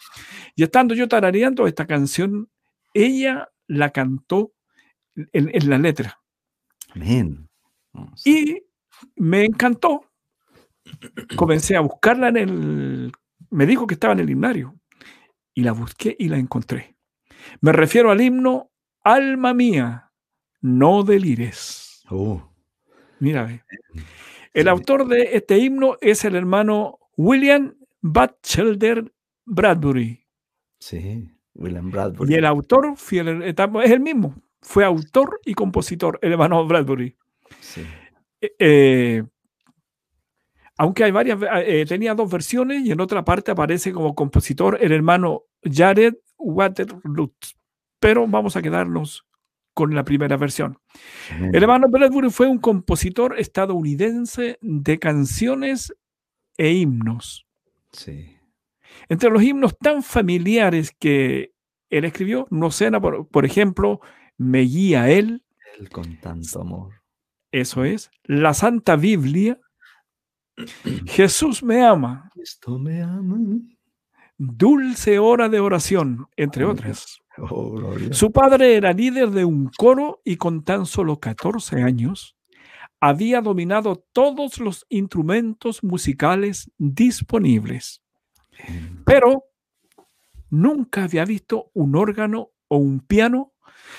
Y 0.55 0.63
estando 0.63 0.93
yo 0.93 1.07
tarareando 1.07 1.67
esta 1.67 1.87
canción, 1.87 2.49
ella 2.93 3.49
la 3.67 3.91
cantó 3.91 4.51
en, 5.15 5.69
la 5.69 5.77
letra. 5.77 6.19
Amén. 6.93 7.47
Y 8.25 8.63
me 9.15 9.45
encantó. 9.45 10.05
Comencé 11.35 11.75
a 11.75 11.81
buscarla 11.81 12.29
en 12.29 12.37
el 12.37 13.11
me 13.55 13.65
dijo 13.65 13.87
que 13.87 13.93
estaba 13.93 14.13
en 14.13 14.19
el 14.19 14.29
himnario 14.29 14.75
y 15.53 15.61
la 15.61 15.71
busqué 15.71 16.15
y 16.19 16.27
la 16.27 16.37
encontré. 16.37 16.97
Me 17.61 17.71
refiero 17.71 18.11
al 18.11 18.21
himno 18.21 18.71
Alma 19.01 19.53
mía, 19.53 20.11
no 20.61 21.03
delires. 21.03 22.03
Oh. 22.09 22.51
Mira, 23.19 23.63
el 24.53 24.67
autor 24.67 25.07
de 25.07 25.29
este 25.33 25.59
himno 25.59 25.97
es 26.01 26.25
el 26.25 26.35
hermano 26.35 26.99
William 27.15 27.75
Batchelder 28.01 29.13
Bradbury. 29.45 30.25
Sí, 30.79 31.31
William 31.53 31.91
Bradbury. 31.91 32.33
Y 32.33 32.35
el 32.35 32.45
autor 32.45 32.95
es 32.97 33.91
el 33.91 33.99
mismo. 33.99 34.35
Fue 34.61 34.83
autor 34.83 35.39
y 35.45 35.53
compositor, 35.53 36.17
el 36.23 36.31
hermano 36.31 36.65
Bradbury. 36.65 37.15
Sí. 37.59 37.85
Eh, 38.45 38.55
eh 38.59 39.23
aunque 40.77 41.05
hay 41.05 41.11
varias, 41.11 41.39
eh, 41.65 41.85
tenía 41.87 42.13
dos 42.15 42.29
versiones 42.29 42.85
y 42.85 42.91
en 42.91 42.99
otra 42.99 43.23
parte 43.23 43.51
aparece 43.51 43.93
como 43.93 44.13
compositor 44.13 44.77
el 44.81 44.91
hermano 44.91 45.43
Jared 45.63 46.15
Waterloo. 46.37 47.33
Pero 47.99 48.27
vamos 48.27 48.57
a 48.57 48.61
quedarnos 48.61 49.25
con 49.73 49.95
la 49.95 50.03
primera 50.03 50.37
versión. 50.37 50.77
El 51.53 51.61
hermano 51.61 51.87
Bradbury 51.89 52.29
fue 52.29 52.47
un 52.47 52.59
compositor 52.59 53.39
estadounidense 53.39 54.57
de 54.61 54.99
canciones 54.99 55.93
e 56.57 56.71
himnos. 56.71 57.45
Sí. 57.91 58.37
Entre 59.09 59.29
los 59.29 59.43
himnos 59.43 59.77
tan 59.77 60.01
familiares 60.01 60.95
que 60.97 61.53
él 61.89 62.05
escribió, 62.05 62.47
no 62.49 62.69
por, 63.01 63.27
por 63.27 63.45
ejemplo, 63.45 64.01
Me 64.37 64.61
guía 64.61 65.09
él. 65.09 65.43
Él 65.77 65.89
con 65.89 66.19
tanto 66.19 66.61
amor. 66.61 67.04
Eso 67.55 67.85
es. 67.85 68.11
La 68.25 68.53
Santa 68.53 68.97
Biblia 68.97 69.57
Jesús 71.05 71.63
me 71.63 71.85
ama. 71.85 72.29
Esto 72.35 72.77
me 72.77 73.01
ama. 73.01 73.37
Dulce 74.37 75.19
hora 75.19 75.47
de 75.47 75.61
oración, 75.61 76.27
entre 76.35 76.65
otras. 76.65 77.21
Oh, 77.37 77.95
Su 78.11 78.33
padre 78.33 78.75
era 78.75 78.91
líder 78.91 79.29
de 79.29 79.45
un 79.45 79.69
coro 79.69 80.21
y 80.25 80.35
con 80.35 80.65
tan 80.65 80.85
solo 80.85 81.21
14 81.21 81.81
años 81.81 82.35
había 82.99 83.39
dominado 83.39 84.03
todos 84.11 84.59
los 84.59 84.85
instrumentos 84.89 85.81
musicales 85.81 86.69
disponibles. 86.77 88.01
Pero 89.05 89.45
nunca 90.49 91.03
había 91.05 91.23
visto 91.23 91.71
un 91.73 91.95
órgano 91.95 92.49
o 92.67 92.77
un 92.77 92.99
piano, 92.99 93.53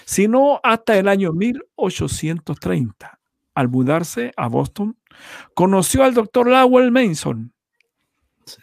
sino 0.05 0.61
hasta 0.63 0.99
el 0.99 1.09
año 1.09 1.33
1830. 1.33 3.16
Al 3.57 3.71
mudarse 3.71 4.33
a 4.37 4.49
Boston, 4.49 4.99
conoció 5.55 6.05
al 6.05 6.13
doctor 6.13 6.47
Lowell 6.47 6.93
Mason 6.93 7.55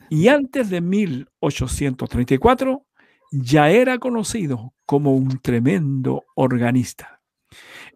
y 0.10 0.28
antes 0.28 0.70
de 0.70 0.82
1834 0.82 2.86
ya 3.32 3.72
era 3.72 3.98
conocido 3.98 4.76
como 4.86 5.16
un 5.16 5.40
tremendo 5.40 6.26
organista. 6.36 7.22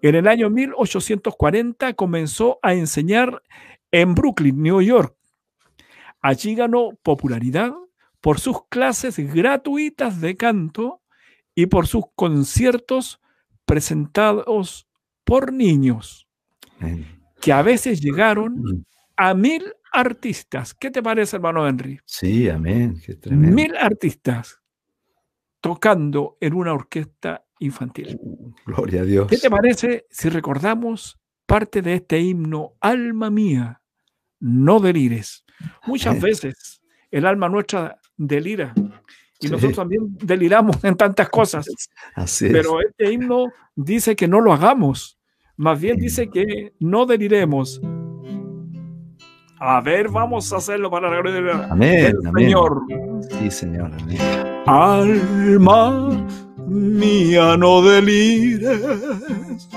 En 0.02 0.16
el 0.16 0.28
año 0.28 0.50
1840 0.50 1.94
comenzó 1.94 2.58
a 2.64 2.74
enseñar 2.74 3.44
en 3.92 4.16
Brooklyn, 4.16 4.62
New 4.62 4.82
York. 4.82 5.16
Allí 6.20 6.56
ganó 6.56 6.98
popularidad 7.04 7.74
por 8.22 8.40
sus 8.40 8.66
clases 8.70 9.20
gratuitas 9.32 10.20
de 10.20 10.36
canto 10.36 11.04
y 11.54 11.68
por 11.68 11.86
sus 11.86 12.06
conciertos 12.16 13.22
presentados 13.66 14.88
por 15.24 15.54
niños, 15.54 16.27
que 17.42 17.54
a 17.54 17.62
veces 17.62 18.02
llegaron 18.02 18.62
mm. 18.62 18.86
a 19.18 19.34
mil 19.34 19.64
artistas. 19.92 20.74
¿Qué 20.74 20.92
te 20.92 21.02
parece, 21.02 21.38
hermano 21.38 21.68
Henry? 21.68 22.00
Sí, 22.06 22.50
amén. 22.50 23.02
Mil 23.32 23.76
artistas 23.76 24.60
tocando 25.62 26.38
en 26.40 26.54
una 26.54 26.74
orquesta 26.74 27.46
infantil. 27.60 28.18
Uh, 28.22 28.54
gloria 28.66 29.02
a 29.02 29.06
Dios. 29.06 29.28
¿Qué 29.28 29.38
te 29.38 29.50
parece 29.50 30.06
si 30.10 30.30
recordamos 30.30 31.20
parte 31.46 31.82
de 31.82 31.96
este 31.96 32.20
himno, 32.20 32.74
Alma 32.80 33.30
mía, 33.30 33.82
no 34.40 34.80
delires? 34.80 35.46
Muchas 35.86 36.22
veces 36.22 36.82
el 37.10 37.26
alma 37.26 37.50
nuestra 37.50 38.00
delira 38.16 38.74
y 39.40 39.48
nosotros 39.48 39.76
también 39.76 40.18
deliramos 40.18 40.84
en 40.84 40.96
tantas 40.96 41.30
cosas. 41.30 41.68
Así 42.16 42.50
Pero 42.52 42.80
este 42.82 43.12
himno 43.12 43.52
dice 43.76 44.16
que 44.16 44.28
no 44.28 44.42
lo 44.42 44.54
hagamos, 44.54 45.17
más 45.58 45.82
bien 45.82 45.98
dice 45.98 46.30
que 46.30 46.74
no 46.80 47.06
deliremos. 47.06 47.82
A 49.60 49.82
ver, 49.82 50.08
vamos 50.10 50.54
a 50.54 50.58
hacerlo 50.58 50.92
para 50.92 51.10
la 51.10 51.18
gloria 51.18 51.66
del 51.76 52.16
Señor. 52.36 52.82
Sí, 53.30 53.52
Señor. 53.52 53.92
Amén. 54.00 54.18
Alma 54.68 56.28
mía, 56.68 57.58
no 57.58 57.82
delires, 57.82 59.70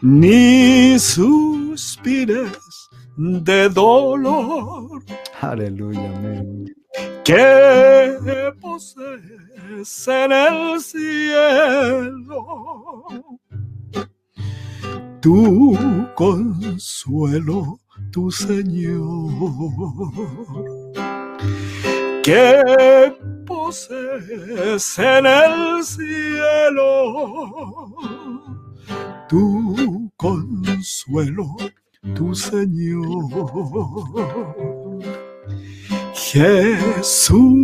ni 0.00 0.98
suspires 0.98 2.88
de 3.16 3.68
dolor. 3.68 5.02
Aleluya, 5.40 6.16
amén. 6.16 6.74
Que 7.24 8.16
posees 8.60 10.08
en 10.08 10.32
el 10.32 10.80
cielo 10.80 12.46
tu 15.20 15.76
consuelo, 16.14 17.78
tu 18.10 18.30
Señor. 18.30 19.74
Que 22.22 22.62
posees 23.46 24.98
en 24.98 25.26
el 25.26 25.84
cielo 25.84 27.26
tu 29.28 30.10
consuelo, 30.16 31.56
tu 32.14 32.34
Señor. 32.34 33.06
Jesucristo 36.14 37.60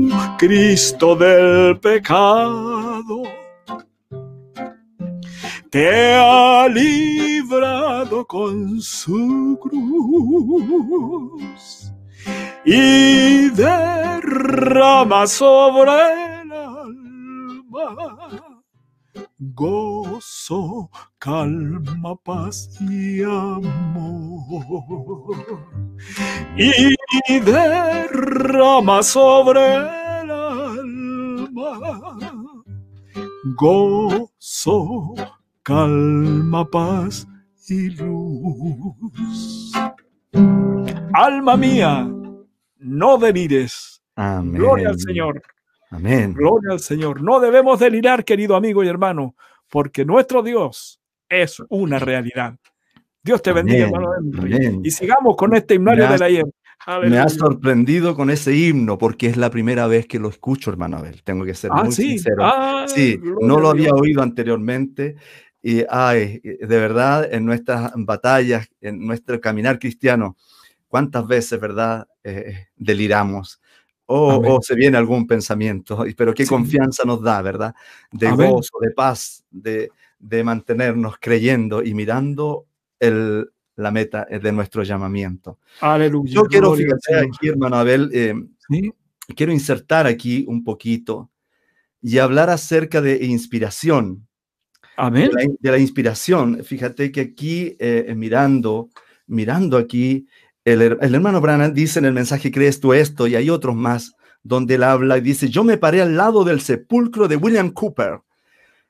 del 1.16 1.78
pecado 1.80 3.22
te 5.72 6.14
ha 6.14 6.68
librado 6.68 8.26
con 8.26 8.78
su 8.82 9.58
cruz 9.62 11.00
y 12.62 13.48
derrama 13.48 15.26
sobre 15.26 15.92
el 16.42 16.52
alma 16.52 18.28
gozo, 19.38 20.90
calma, 21.18 22.16
paz 22.16 22.68
y 22.82 23.22
amor. 23.22 24.42
Y 26.58 27.40
derrama 27.40 29.02
sobre 29.02 29.74
el 29.74 30.30
alma 30.30 32.18
gozo, 33.56 35.14
calma, 35.62 36.68
paz 36.68 37.26
y 37.68 37.90
luz. 37.90 39.72
Alma 41.14 41.56
mía, 41.56 42.08
no 42.78 43.18
delires. 43.18 44.02
Amén. 44.16 44.54
Gloria 44.54 44.88
al 44.90 44.98
Señor. 44.98 45.42
Amén. 45.90 46.34
Gloria 46.34 46.72
al 46.72 46.80
Señor. 46.80 47.22
No 47.22 47.38
debemos 47.40 47.78
delirar, 47.78 48.24
querido 48.24 48.56
amigo 48.56 48.82
y 48.82 48.88
hermano, 48.88 49.34
porque 49.70 50.04
nuestro 50.04 50.42
Dios 50.42 51.00
es 51.28 51.62
una 51.68 51.98
realidad. 51.98 52.56
Dios 53.22 53.40
te 53.40 53.52
bendiga, 53.52 53.86
hermano. 53.86 54.10
Y 54.82 54.90
sigamos 54.90 55.36
con 55.36 55.54
este 55.54 55.74
himnario 55.74 56.08
de 56.08 56.18
la 56.18 56.24
ayer. 56.24 56.44
Me 57.08 57.18
ha 57.18 57.28
sorprendido 57.28 58.16
con 58.16 58.28
ese 58.30 58.56
himno 58.56 58.98
porque 58.98 59.28
es 59.28 59.36
la 59.36 59.50
primera 59.50 59.86
vez 59.86 60.06
que 60.06 60.18
lo 60.18 60.28
escucho, 60.28 60.70
hermano 60.70 60.96
Abel. 60.96 61.22
Tengo 61.22 61.44
que 61.44 61.54
ser 61.54 61.70
ah, 61.72 61.84
muy 61.84 61.92
sincero. 61.92 62.36
Ah, 62.40 62.86
sí, 62.88 63.20
no 63.40 63.60
lo 63.60 63.68
había 63.68 63.94
oído 63.94 64.20
anteriormente 64.20 65.14
y 65.62 65.84
ay, 65.88 66.40
de 66.42 66.66
verdad, 66.66 67.32
en 67.32 67.44
nuestras 67.44 67.92
batallas, 67.94 68.68
en 68.80 69.06
nuestro 69.06 69.40
caminar 69.40 69.78
cristiano, 69.78 70.36
cuántas 70.88 71.26
veces, 71.26 71.60
¿verdad? 71.60 72.06
Eh, 72.24 72.68
deliramos. 72.76 73.60
O, 74.06 74.60
se 74.60 74.74
viene 74.74 74.98
algún 74.98 75.26
pensamiento, 75.26 76.04
pero 76.16 76.34
qué 76.34 76.46
confianza 76.46 77.04
nos 77.04 77.22
da, 77.22 77.40
¿verdad? 77.40 77.74
De 78.10 78.30
gozo, 78.30 78.78
de 78.80 78.90
paz, 78.90 79.42
de, 79.50 79.90
de, 80.18 80.44
mantenernos 80.44 81.14
creyendo 81.18 81.82
y 81.82 81.94
mirando 81.94 82.66
el, 83.00 83.48
la 83.76 83.90
meta 83.90 84.26
de 84.26 84.52
nuestro 84.52 84.82
llamamiento. 84.82 85.58
Aleluya. 85.80 86.32
Yo 86.32 86.44
quiero, 86.44 86.74
fíjate 86.74 87.16
aquí, 87.16 87.48
hermano 87.48 87.76
Abel, 87.76 88.10
eh, 88.12 88.34
quiero 89.34 89.52
insertar 89.52 90.06
aquí 90.06 90.44
un 90.46 90.62
poquito 90.62 91.30
y 92.00 92.18
hablar 92.18 92.50
acerca 92.50 93.00
de 93.00 93.24
inspiración. 93.24 94.26
De 94.96 95.70
la, 95.70 95.78
inspiración. 95.78 96.62
Fíjate 96.64 97.10
que 97.10 97.20
aquí, 97.20 97.76
eh, 97.78 98.12
mirando, 98.16 98.90
mirando 99.26 99.76
aquí, 99.76 100.26
el, 100.64 100.82
hermano 100.82 101.40
Branham 101.40 101.72
dice 101.72 101.98
en 101.98 102.04
el 102.04 102.12
mensaje, 102.12 102.52
¿crees 102.52 102.80
tú 102.80 102.92
esto? 102.92 103.26
Y 103.26 103.34
hay 103.34 103.50
otros 103.50 103.74
más 103.74 104.12
donde 104.42 104.74
él 104.74 104.82
habla 104.82 105.18
y 105.18 105.20
dice, 105.20 105.48
yo 105.48 105.64
me 105.64 105.78
paré 105.78 106.02
al 106.02 106.16
lado 106.16 106.44
del 106.44 106.60
sepulcro 106.60 107.28
de 107.28 107.36
William 107.36 107.70
Cooper. 107.70 108.20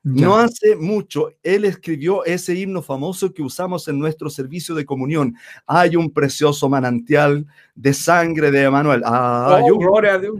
No 0.05 0.37
hace 0.37 0.75
mucho, 0.75 1.31
él 1.45 1.65
escribió 1.65 2.25
ese 2.25 2.57
himno 2.57 2.83
famoso 2.83 3.33
que 3.33 3.43
usamos 3.43 3.87
en 3.87 4.01
nuestro 4.01 4.29
servicio 4.31 4.75
de 4.75 4.85
comunión. 4.85 5.37
Hay 5.65 5.95
un 5.95 6.11
precioso 6.11 6.69
manantial 6.69 7.47
de 7.77 7.95
sangre 7.95 8.51
de 8.51 8.65
Emanuel. 8.65 9.03
Hay 9.05 9.71
oh, 9.71 9.79
gloria 9.79 10.15
a 10.15 10.19
Dios. 10.19 10.35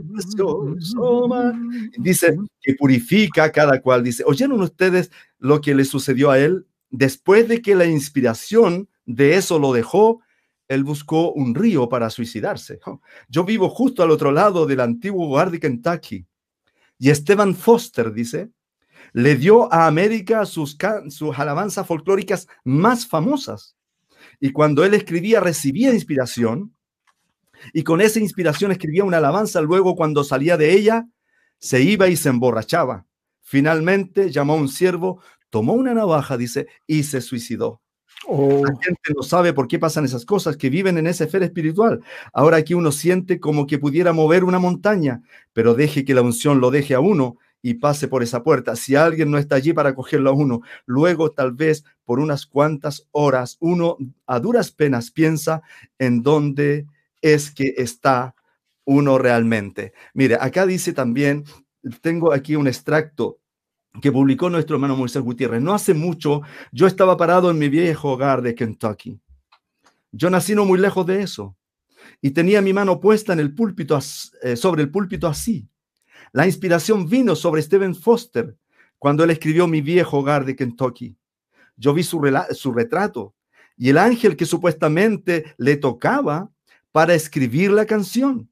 Dice 1.97 2.37
que 2.61 2.75
purifica 2.75 3.45
a 3.45 3.51
cada 3.51 3.81
cual. 3.81 4.03
Dice, 4.03 4.23
¿oyeron 4.25 4.61
ustedes 4.61 5.11
lo 5.39 5.61
que 5.61 5.73
le 5.73 5.85
sucedió 5.85 6.29
a 6.29 6.39
él? 6.39 6.67
Después 6.89 7.47
de 7.47 7.61
que 7.61 7.73
la 7.73 7.85
inspiración 7.85 8.89
de 9.05 9.35
eso 9.35 9.59
lo 9.59 9.71
dejó, 9.71 10.19
él 10.67 10.83
buscó 10.83 11.31
un 11.31 11.55
río 11.55 11.87
para 11.87 12.09
suicidarse. 12.09 12.79
Yo 13.29 13.45
vivo 13.45 13.69
justo 13.69 14.03
al 14.03 14.11
otro 14.11 14.31
lado 14.31 14.65
del 14.65 14.81
antiguo 14.81 15.29
hogar 15.29 15.51
de 15.51 15.59
Kentucky. 15.61 16.25
Y 16.99 17.09
Esteban 17.09 17.55
Foster 17.55 18.11
dice, 18.11 18.51
le 19.13 19.35
dio 19.35 19.71
a 19.71 19.87
América 19.87 20.45
sus, 20.45 20.75
sus 21.09 21.39
alabanzas 21.39 21.87
folclóricas 21.87 22.47
más 22.63 23.07
famosas. 23.07 23.77
Y 24.39 24.51
cuando 24.51 24.83
él 24.83 24.93
escribía, 24.95 25.39
recibía 25.39 25.93
inspiración. 25.93 26.75
Y 27.73 27.83
con 27.83 28.01
esa 28.01 28.19
inspiración 28.19 28.71
escribía 28.71 29.03
una 29.05 29.17
alabanza. 29.17 29.61
Luego, 29.61 29.95
cuando 29.95 30.23
salía 30.23 30.57
de 30.57 30.73
ella, 30.73 31.07
se 31.59 31.81
iba 31.81 32.09
y 32.09 32.17
se 32.17 32.29
emborrachaba. 32.29 33.05
Finalmente 33.41 34.31
llamó 34.31 34.53
a 34.53 34.57
un 34.57 34.67
siervo, 34.67 35.21
tomó 35.49 35.73
una 35.73 35.93
navaja, 35.93 36.35
dice, 36.35 36.67
y 36.87 37.03
se 37.03 37.21
suicidó. 37.21 37.81
Oh. 38.27 38.63
La 38.65 38.73
gente 38.81 39.13
no 39.15 39.21
sabe 39.21 39.53
por 39.53 39.67
qué 39.67 39.79
pasan 39.79 40.05
esas 40.05 40.25
cosas, 40.25 40.57
que 40.57 40.69
viven 40.69 40.97
en 40.97 41.07
esa 41.07 41.25
esfera 41.25 41.45
espiritual. 41.45 42.01
Ahora 42.33 42.57
aquí 42.57 42.73
uno 42.73 42.91
siente 42.91 43.39
como 43.39 43.67
que 43.67 43.79
pudiera 43.79 44.11
mover 44.11 44.43
una 44.43 44.59
montaña, 44.59 45.21
pero 45.51 45.73
deje 45.75 46.03
que 46.03 46.13
la 46.13 46.21
unción 46.21 46.59
lo 46.59 46.71
deje 46.71 46.95
a 46.95 46.99
uno 46.99 47.37
y 47.65 47.75
pase 47.75 48.07
por 48.07 48.21
esa 48.21 48.43
puerta. 48.43 48.75
Si 48.75 48.95
alguien 48.95 49.31
no 49.31 49.39
está 49.39 49.55
allí 49.55 49.73
para 49.73 49.95
cogerlo 49.95 50.29
a 50.29 50.33
uno, 50.33 50.61
luego 50.85 51.31
tal 51.31 51.53
vez 51.53 51.83
por 52.03 52.19
unas 52.19 52.45
cuantas 52.45 53.07
horas 53.11 53.57
uno 53.61 53.97
a 54.27 54.39
duras 54.39 54.69
penas 54.69 55.09
piensa 55.09 55.63
en 55.97 56.21
dónde 56.21 56.85
es 57.21 57.49
que 57.49 57.73
está 57.77 58.35
uno 58.83 59.17
realmente. 59.17 59.93
Mire, 60.13 60.37
acá 60.39 60.65
dice 60.65 60.91
también, 60.91 61.45
tengo 62.01 62.33
aquí 62.33 62.57
un 62.57 62.67
extracto 62.67 63.39
que 64.01 64.11
publicó 64.11 64.49
nuestro 64.49 64.75
hermano 64.75 64.97
Moisés 64.97 65.21
Gutiérrez. 65.21 65.61
No 65.61 65.73
hace 65.73 65.93
mucho 65.93 66.41
yo 66.73 66.85
estaba 66.85 67.15
parado 67.15 67.49
en 67.49 67.57
mi 67.57 67.69
viejo 67.69 68.11
hogar 68.11 68.41
de 68.41 68.55
Kentucky. 68.55 69.21
Yo 70.11 70.29
nací 70.29 70.53
no 70.53 70.65
muy 70.65 70.79
lejos 70.79 71.05
de 71.05 71.21
eso 71.21 71.55
y 72.21 72.31
tenía 72.31 72.61
mi 72.61 72.73
mano 72.73 72.99
puesta 72.99 73.31
en 73.31 73.39
el 73.39 73.55
púlpito, 73.55 73.97
eh, 74.41 74.57
sobre 74.57 74.83
el 74.83 74.91
púlpito 74.91 75.27
así. 75.27 75.69
La 76.33 76.45
inspiración 76.47 77.07
vino 77.07 77.35
sobre 77.35 77.61
Stephen 77.61 77.93
Foster 77.93 78.57
cuando 78.97 79.23
él 79.23 79.29
escribió 79.29 79.67
Mi 79.67 79.81
viejo 79.81 80.17
hogar 80.17 80.45
de 80.45 80.55
Kentucky. 80.55 81.15
Yo 81.77 81.93
vi 81.93 82.01
su, 82.01 82.19
su 82.51 82.73
retrato 82.73 83.35
y 83.77 83.89
el 83.89 83.99
ángel 83.99 84.35
que 84.35 84.47
supuestamente 84.47 85.53
le 85.57 85.77
tocaba 85.77 86.49
para 86.91 87.13
escribir 87.13 87.69
la 87.69 87.85
canción. 87.85 88.49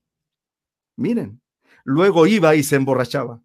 Miren, 0.95 1.41
luego 1.83 2.27
iba 2.27 2.53
y 2.55 2.61
se 2.61 2.75
emborrachaba. 2.75 3.41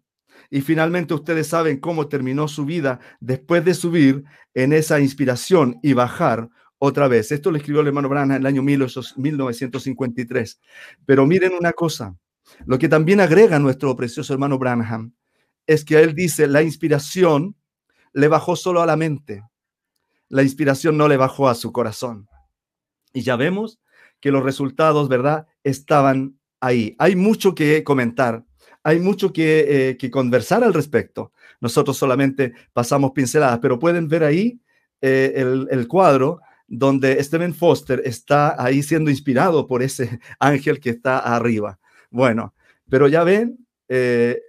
Y 0.51 0.61
finalmente 0.61 1.15
ustedes 1.15 1.47
saben 1.47 1.79
cómo 1.79 2.07
terminó 2.07 2.47
su 2.47 2.63
vida 2.63 2.99
después 3.19 3.65
de 3.65 3.73
subir 3.73 4.23
en 4.53 4.71
esa 4.71 4.99
inspiración 4.99 5.79
y 5.81 5.93
bajar 5.93 6.47
otra 6.77 7.07
vez. 7.07 7.31
Esto 7.31 7.49
lo 7.49 7.57
escribió 7.57 7.81
el 7.81 7.87
hermano 7.87 8.07
Branham 8.07 8.37
en 8.37 8.41
el 8.41 8.45
año 8.45 8.61
1953. 8.61 10.59
Pero 11.07 11.25
miren 11.25 11.53
una 11.53 11.73
cosa, 11.73 12.15
lo 12.65 12.79
que 12.79 12.89
también 12.89 13.19
agrega 13.19 13.59
nuestro 13.59 13.95
precioso 13.95 14.33
hermano 14.33 14.57
Branham 14.57 15.13
es 15.65 15.83
que 15.83 15.99
él 15.99 16.15
dice, 16.15 16.47
la 16.47 16.63
inspiración 16.63 17.55
le 18.13 18.27
bajó 18.27 18.55
solo 18.55 18.81
a 18.81 18.85
la 18.85 18.95
mente, 18.95 19.43
la 20.29 20.43
inspiración 20.43 20.97
no 20.97 21.07
le 21.07 21.17
bajó 21.17 21.49
a 21.49 21.55
su 21.55 21.71
corazón. 21.71 22.27
Y 23.13 23.21
ya 23.21 23.35
vemos 23.35 23.79
que 24.19 24.31
los 24.31 24.43
resultados, 24.43 25.09
¿verdad?, 25.09 25.47
estaban 25.63 26.39
ahí. 26.59 26.95
Hay 26.99 27.15
mucho 27.15 27.53
que 27.53 27.83
comentar, 27.83 28.45
hay 28.83 28.99
mucho 28.99 29.33
que, 29.33 29.97
eh, 30.01 30.11
conversar 30.11 30.63
al 30.63 30.73
respecto. 30.73 31.31
Nosotros 31.59 31.97
solamente 31.97 32.53
pasamos 32.73 33.11
pinceladas, 33.11 33.59
pero 33.59 33.79
pueden 33.79 34.07
ver 34.07 34.23
ahí 34.23 34.61
eh, 35.01 35.33
el, 35.35 35.67
el 35.69 35.87
cuadro 35.87 36.39
donde 36.67 37.23
Stephen 37.23 37.53
Foster 37.53 38.01
está 38.03 38.61
ahí 38.61 38.83
siendo 38.83 39.09
inspirado 39.09 39.67
por 39.67 39.81
ese 39.81 40.19
ángel 40.39 40.79
que 40.79 40.91
está 40.91 41.19
arriba. 41.19 41.79
Bueno, 42.17 42.55
pero 42.89 43.07
ya 43.07 43.23
ven, 43.23 43.59
eh, 43.87 44.41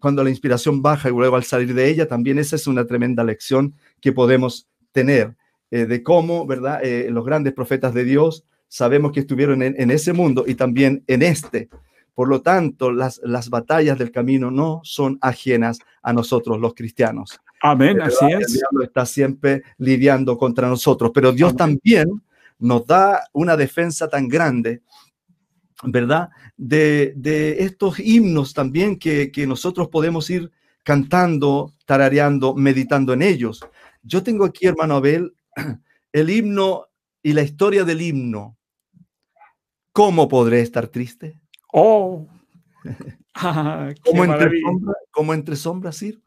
cuando 0.00 0.22
la 0.22 0.28
inspiración 0.28 0.82
baja 0.82 1.08
y 1.08 1.12
luego 1.12 1.34
al 1.34 1.44
salir 1.44 1.72
de 1.72 1.88
ella, 1.88 2.06
también 2.06 2.38
esa 2.38 2.56
es 2.56 2.66
una 2.66 2.84
tremenda 2.84 3.24
lección 3.24 3.72
que 4.02 4.12
podemos 4.12 4.68
tener 4.92 5.34
eh, 5.70 5.86
de 5.86 6.02
cómo, 6.02 6.46
¿verdad? 6.46 6.84
Eh, 6.84 7.08
los 7.10 7.24
grandes 7.24 7.54
profetas 7.54 7.94
de 7.94 8.04
Dios 8.04 8.44
sabemos 8.68 9.12
que 9.12 9.20
estuvieron 9.20 9.62
en, 9.62 9.90
ese 9.90 10.12
mundo 10.12 10.44
y 10.46 10.56
también 10.56 11.02
en 11.06 11.22
este. 11.22 11.70
Por 12.14 12.28
lo 12.28 12.42
tanto, 12.42 12.92
las, 12.92 13.18
las 13.24 13.48
batallas 13.48 13.96
del 13.96 14.12
camino 14.12 14.50
no 14.50 14.82
son 14.84 15.16
ajenas 15.22 15.78
a 16.02 16.12
nosotros 16.12 16.60
los 16.60 16.74
cristianos. 16.74 17.40
Amén, 17.62 17.98
así 18.02 18.26
es. 18.26 18.46
El 18.46 18.52
diablo 18.58 18.84
está 18.84 19.06
siempre 19.06 19.62
lidiando 19.78 20.36
contra 20.36 20.68
nosotros, 20.68 21.12
pero 21.14 21.32
Dios 21.32 21.56
también 21.56 22.10
nos 22.58 22.86
da 22.86 23.26
una 23.32 23.56
defensa 23.56 24.06
tan 24.06 24.28
grande, 24.28 24.82
¿verdad? 25.82 26.30
De, 26.56 27.56
estos 27.60 27.98
himnos 27.98 28.54
también 28.54 28.98
que, 28.98 29.32
nosotros 29.46 29.88
podemos 29.88 30.28
ir 30.30 30.50
cantando, 30.82 31.74
tarareando, 31.86 32.54
meditando 32.54 33.12
en 33.12 33.22
ellos. 33.22 33.60
Yo 34.02 34.22
tengo 34.22 34.44
aquí, 34.44 34.66
hermano 34.66 34.96
Abel, 34.96 35.34
el 36.12 36.30
himno 36.30 36.86
y 37.22 37.32
la 37.32 37.42
historia 37.42 37.84
del 37.84 38.02
himno. 38.02 38.56
¿Cómo 39.92 40.28
podré 40.28 40.60
estar 40.60 40.88
triste? 40.88 41.38
Oh, 41.72 42.26
ah, 43.34 43.92
como, 44.04 44.24
entre 44.24 44.50
como 45.10 45.34
entre 45.34 45.56
sombras 45.56 46.02
ir 46.02 46.20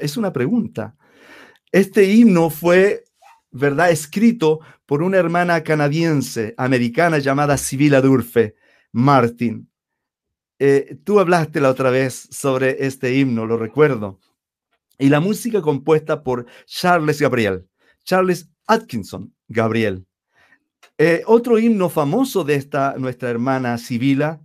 es 0.00 0.16
una 0.16 0.32
pregunta. 0.32 0.94
Este 1.72 2.04
himno 2.04 2.50
fue, 2.50 3.04
¿verdad?, 3.50 3.90
escrito 3.90 4.60
por 4.84 5.02
una 5.02 5.16
hermana 5.16 5.62
canadiense, 5.62 6.54
americana 6.58 7.18
llamada 7.18 7.56
Sibila 7.56 8.00
Durfe 8.00 8.54
Martin. 8.96 9.70
Eh, 10.58 10.96
tú 11.04 11.20
hablaste 11.20 11.60
la 11.60 11.68
otra 11.68 11.90
vez 11.90 12.28
sobre 12.30 12.86
este 12.86 13.14
himno, 13.14 13.44
lo 13.44 13.58
recuerdo. 13.58 14.18
Y 14.98 15.10
la 15.10 15.20
música 15.20 15.60
compuesta 15.60 16.22
por 16.22 16.46
Charles 16.64 17.20
Gabriel, 17.20 17.68
Charles 18.04 18.48
Atkinson 18.66 19.34
Gabriel. 19.48 20.06
Eh, 20.96 21.22
otro 21.26 21.58
himno 21.58 21.90
famoso 21.90 22.42
de 22.42 22.54
esta 22.54 22.94
nuestra 22.96 23.28
hermana 23.28 23.76
Sibila 23.76 24.40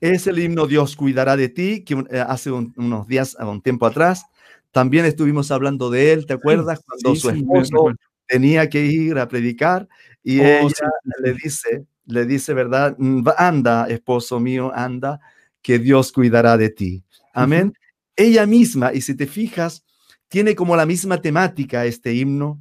es 0.00 0.28
el 0.28 0.38
himno 0.38 0.68
Dios 0.68 0.94
cuidará 0.94 1.36
de 1.36 1.48
ti, 1.48 1.82
que 1.82 2.04
eh, 2.10 2.20
hace 2.24 2.52
unos 2.52 3.08
días, 3.08 3.36
un 3.40 3.60
tiempo 3.60 3.86
atrás, 3.86 4.24
también 4.70 5.04
estuvimos 5.04 5.50
hablando 5.50 5.90
de 5.90 6.12
él, 6.12 6.26
¿te 6.26 6.34
acuerdas? 6.34 6.80
Cuando 6.86 7.18
su 7.18 7.28
esposo 7.28 7.92
tenía 8.28 8.68
que 8.70 8.84
ir 8.84 9.18
a 9.18 9.26
predicar 9.26 9.88
y 10.22 10.38
oh, 10.38 10.44
ella 10.44 10.90
le 11.24 11.32
dice, 11.32 11.86
le 12.10 12.26
dice, 12.26 12.54
¿verdad? 12.54 12.96
Mm, 12.98 13.26
anda, 13.36 13.86
esposo 13.88 14.40
mío, 14.40 14.72
anda, 14.74 15.20
que 15.62 15.78
Dios 15.78 16.12
cuidará 16.12 16.56
de 16.56 16.70
ti. 16.70 17.04
Amén. 17.32 17.72
Ella 18.16 18.46
misma, 18.46 18.92
y 18.92 19.00
si 19.00 19.14
te 19.14 19.26
fijas, 19.26 19.84
tiene 20.28 20.54
como 20.54 20.76
la 20.76 20.86
misma 20.86 21.20
temática 21.20 21.84
este 21.84 22.14
himno, 22.14 22.60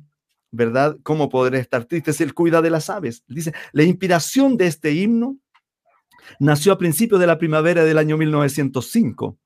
¿verdad? 0.52 0.98
¿Cómo 1.04 1.30
podré 1.30 1.60
estar 1.60 1.86
triste 1.86 2.14
si 2.14 2.24
él 2.24 2.34
cuida 2.34 2.62
de 2.62 2.70
las 2.70 2.90
aves? 2.90 3.24
Dice, 3.28 3.54
la 3.72 3.84
inspiración 3.84 4.58
de 4.58 4.68
este 4.68 4.94
himno 4.94 5.38
nació 6.40 6.74
a 6.74 6.78
principios 6.78 7.20
de 7.20 7.28
la 7.28 7.38
primavera 7.38 7.84
del 7.84 7.98
año 7.98 8.18
1905 8.18 9.38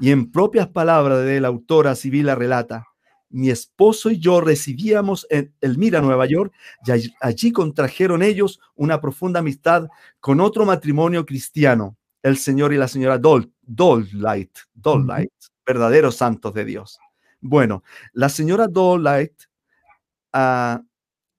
y 0.00 0.10
en 0.10 0.30
propias 0.30 0.68
palabras 0.68 1.24
de 1.24 1.40
la 1.40 1.48
autora 1.48 1.94
Sibila 1.94 2.34
relata, 2.34 2.87
mi 3.30 3.50
esposo 3.50 4.10
y 4.10 4.18
yo 4.18 4.40
residíamos 4.40 5.26
en 5.30 5.54
Elmira, 5.60 6.00
Nueva 6.00 6.26
York, 6.26 6.52
y 6.86 7.12
allí 7.20 7.52
contrajeron 7.52 8.22
ellos 8.22 8.60
una 8.74 9.00
profunda 9.00 9.40
amistad 9.40 9.88
con 10.20 10.40
otro 10.40 10.64
matrimonio 10.64 11.26
cristiano, 11.26 11.96
el 12.22 12.36
señor 12.36 12.72
y 12.72 12.76
la 12.76 12.88
señora 12.88 13.18
Dol, 13.18 13.52
Dollight, 13.62 14.58
Dollight, 14.74 15.32
verdaderos 15.66 16.16
santos 16.16 16.54
de 16.54 16.64
Dios. 16.64 16.98
Bueno, 17.40 17.84
la 18.12 18.28
señora 18.28 18.66
Dollight 18.66 19.34
ah, 20.32 20.82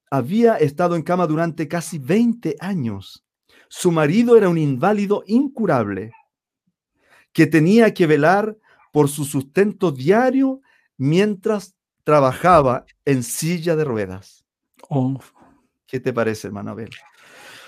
había 0.10 0.56
estado 0.56 0.96
en 0.96 1.02
cama 1.02 1.28
durante 1.28 1.68
casi 1.68 2.00
20 2.00 2.56
años. 2.60 3.26
Su 3.68 3.92
marido 3.92 4.38
era 4.38 4.50
un 4.50 4.58
inválido 4.58 5.24
incurable 5.28 6.12
que 7.34 7.48
tenía 7.48 7.94
que 7.94 8.08
velar 8.08 8.58
por 8.92 9.10
su 9.10 9.26
sustento 9.26 9.92
diario 9.92 10.62
mientras 10.98 11.76
trabajaba 12.10 12.88
en 13.06 13.22
silla 13.22 13.76
de 13.76 13.84
ruedas. 13.84 14.44
Oh. 14.90 15.20
¿Qué 15.86 16.00
te 16.00 16.12
parece, 16.12 16.48
hermano 16.48 16.72
Abel? 16.72 16.90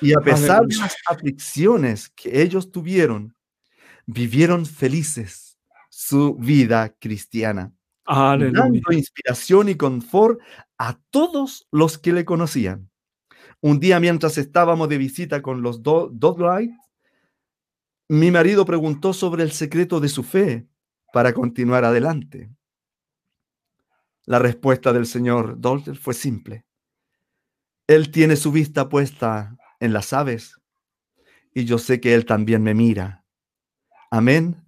Y 0.01 0.13
a 0.13 0.19
pesar 0.19 0.65
de 0.65 0.77
las 0.77 0.95
aflicciones 1.07 2.09
que 2.09 2.41
ellos 2.41 2.71
tuvieron, 2.71 3.35
vivieron 4.07 4.65
felices 4.65 5.59
su 5.89 6.33
vida 6.33 6.95
cristiana, 6.97 7.71
dando 8.07 8.91
inspiración 8.91 9.69
y 9.69 9.75
confort 9.75 10.39
a 10.79 10.97
todos 11.11 11.67
los 11.69 11.99
que 11.99 12.11
le 12.11 12.25
conocían. 12.25 12.89
Un 13.61 13.79
día 13.79 13.99
mientras 13.99 14.39
estábamos 14.39 14.89
de 14.89 14.97
visita 14.97 15.43
con 15.43 15.61
los 15.61 15.83
Doglight, 15.83 16.71
mi 18.09 18.31
marido 18.31 18.65
preguntó 18.65 19.13
sobre 19.13 19.43
el 19.43 19.51
secreto 19.51 19.99
de 19.99 20.09
su 20.09 20.23
fe 20.23 20.65
para 21.13 21.31
continuar 21.31 21.85
adelante. 21.85 22.49
La 24.25 24.39
respuesta 24.39 24.93
del 24.93 25.05
señor 25.05 25.59
Dolter 25.59 25.95
fue 25.95 26.13
simple. 26.13 26.65
Él 27.87 28.11
tiene 28.11 28.35
su 28.35 28.51
vista 28.51 28.87
puesta 28.89 29.57
en 29.79 29.93
las 29.93 30.13
aves 30.13 30.61
y 31.53 31.65
yo 31.65 31.77
sé 31.77 31.99
que 31.99 32.13
él 32.13 32.25
también 32.25 32.63
me 32.63 32.73
mira. 32.73 33.25
Amén. 34.09 34.63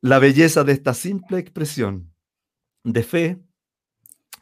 La 0.00 0.18
belleza 0.18 0.64
de 0.64 0.72
esta 0.72 0.94
simple 0.94 1.38
expresión 1.38 2.12
de 2.84 3.02
fe 3.02 3.42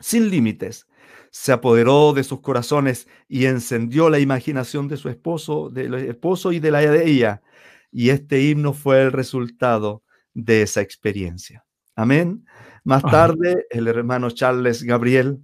sin 0.01 0.31
límites 0.31 0.87
se 1.31 1.53
apoderó 1.53 2.13
de 2.13 2.25
sus 2.25 2.41
corazones 2.41 3.09
y 3.29 3.47
encendió 3.47 4.09
la 4.11 4.19
imaginación 4.19 4.89
de 4.89 4.97
su 4.97 5.09
esposo, 5.09 5.71
del 5.71 5.95
esposo 5.95 6.53
y 6.53 6.61
de 6.61 6.71
la 6.71 6.81
de 6.81 7.07
ella, 7.07 7.43
y 7.91 8.11
este 8.11 8.43
himno 8.43 8.73
fue 8.73 9.03
el 9.03 9.13
resultado 9.13 10.03
de 10.35 10.63
esa 10.63 10.81
experiencia. 10.81 11.65
Amén. 11.95 12.45
Más 12.87 13.03
tarde, 13.03 13.67
el 13.71 13.89
hermano 13.89 14.31
Charles 14.31 14.85
Gabriel, 14.85 15.41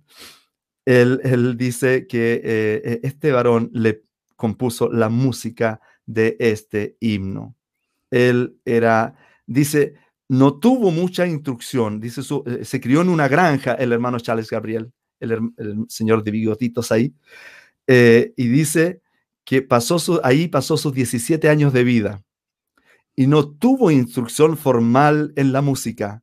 él, 0.85 1.57
dice 1.57 2.07
que 2.07 2.41
eh, 2.45 2.83
e, 2.85 3.01
este 3.03 3.33
varón 3.33 3.69
le 3.73 4.05
compuso 4.37 4.89
la 4.89 5.09
música 5.09 5.81
de 6.07 6.37
este 6.39 6.97
himno. 7.01 7.57
Él 8.13 8.57
era, 8.65 9.17
dice, 9.45 9.95
no 10.29 10.61
tuvo 10.61 10.93
mucha 10.93 11.27
instrucción, 11.27 11.99
dice, 11.99 12.21
eh, 12.47 12.65
se 12.65 12.81
crió 12.81 13.01
en 13.03 13.09
una 13.09 13.27
granja 13.27 13.75
el 13.75 13.91
hermano 13.93 14.21
Charles 14.21 14.49
Gabriel, 14.49 14.93
el, 15.19 15.41
señor 15.89 16.23
de 16.23 16.31
bigotitos 16.31 16.93
ahí, 16.93 17.13
eh, 17.89 18.33
y 18.37 18.47
dice 18.47 19.01
que 19.45 19.63
pasó 19.63 20.21
ahí 20.23 20.47
pasó 20.47 20.77
sus 20.77 20.95
17 20.95 21.49
años 21.49 21.73
de 21.73 21.83
vida 21.83 22.23
y 23.17 23.27
no 23.27 23.49
tuvo 23.49 23.91
instrucción 23.91 24.57
formal 24.57 25.33
en 25.35 25.53
la 25.53 25.61
música. 25.61 26.22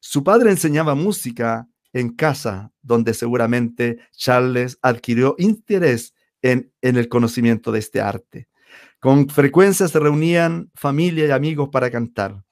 Su 0.00 0.22
padre 0.24 0.50
enseñaba 0.50 0.94
música 0.94 1.68
en 1.92 2.14
casa, 2.14 2.72
donde 2.82 3.14
seguramente 3.14 3.98
Charles 4.12 4.78
adquirió 4.82 5.34
interés 5.38 6.14
en, 6.42 6.72
en 6.82 6.96
el 6.96 7.08
conocimiento 7.08 7.72
de 7.72 7.78
este 7.80 8.00
arte. 8.00 8.48
Con 9.00 9.28
frecuencia 9.28 9.88
se 9.88 9.98
reunían 9.98 10.70
familia 10.74 11.26
y 11.26 11.30
amigos 11.30 11.68
para 11.70 11.90
cantar. 11.90 12.44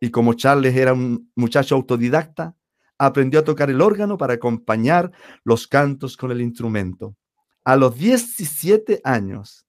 Y 0.00 0.10
como 0.10 0.34
Charles 0.34 0.76
era 0.76 0.92
un 0.92 1.30
muchacho 1.34 1.74
autodidacta, 1.76 2.54
aprendió 2.98 3.40
a 3.40 3.44
tocar 3.44 3.70
el 3.70 3.80
órgano 3.80 4.16
para 4.16 4.34
acompañar 4.34 5.12
los 5.44 5.66
cantos 5.66 6.16
con 6.16 6.30
el 6.30 6.40
instrumento. 6.40 7.16
A 7.64 7.76
los 7.76 7.96
17 7.96 9.00
años 9.04 9.66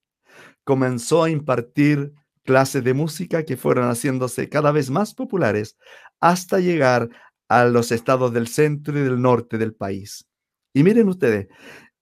comenzó 0.64 1.24
a 1.24 1.30
impartir 1.30 2.14
clases 2.46 2.84
de 2.84 2.94
música 2.94 3.44
que 3.44 3.58
fueron 3.58 3.90
haciéndose 3.90 4.48
cada 4.48 4.72
vez 4.72 4.90
más 4.90 5.14
populares 5.14 5.78
hasta 6.22 6.60
llegar 6.60 7.10
a 7.50 7.66
los 7.66 7.92
estados 7.92 8.34
del 8.34 8.48
centro 8.48 8.98
y 8.98 9.02
del 9.02 9.22
norte 9.22 9.58
del 9.58 9.74
país. 9.74 10.26
Y 10.74 10.84
miren 10.84 11.10
ustedes, 11.10 11.48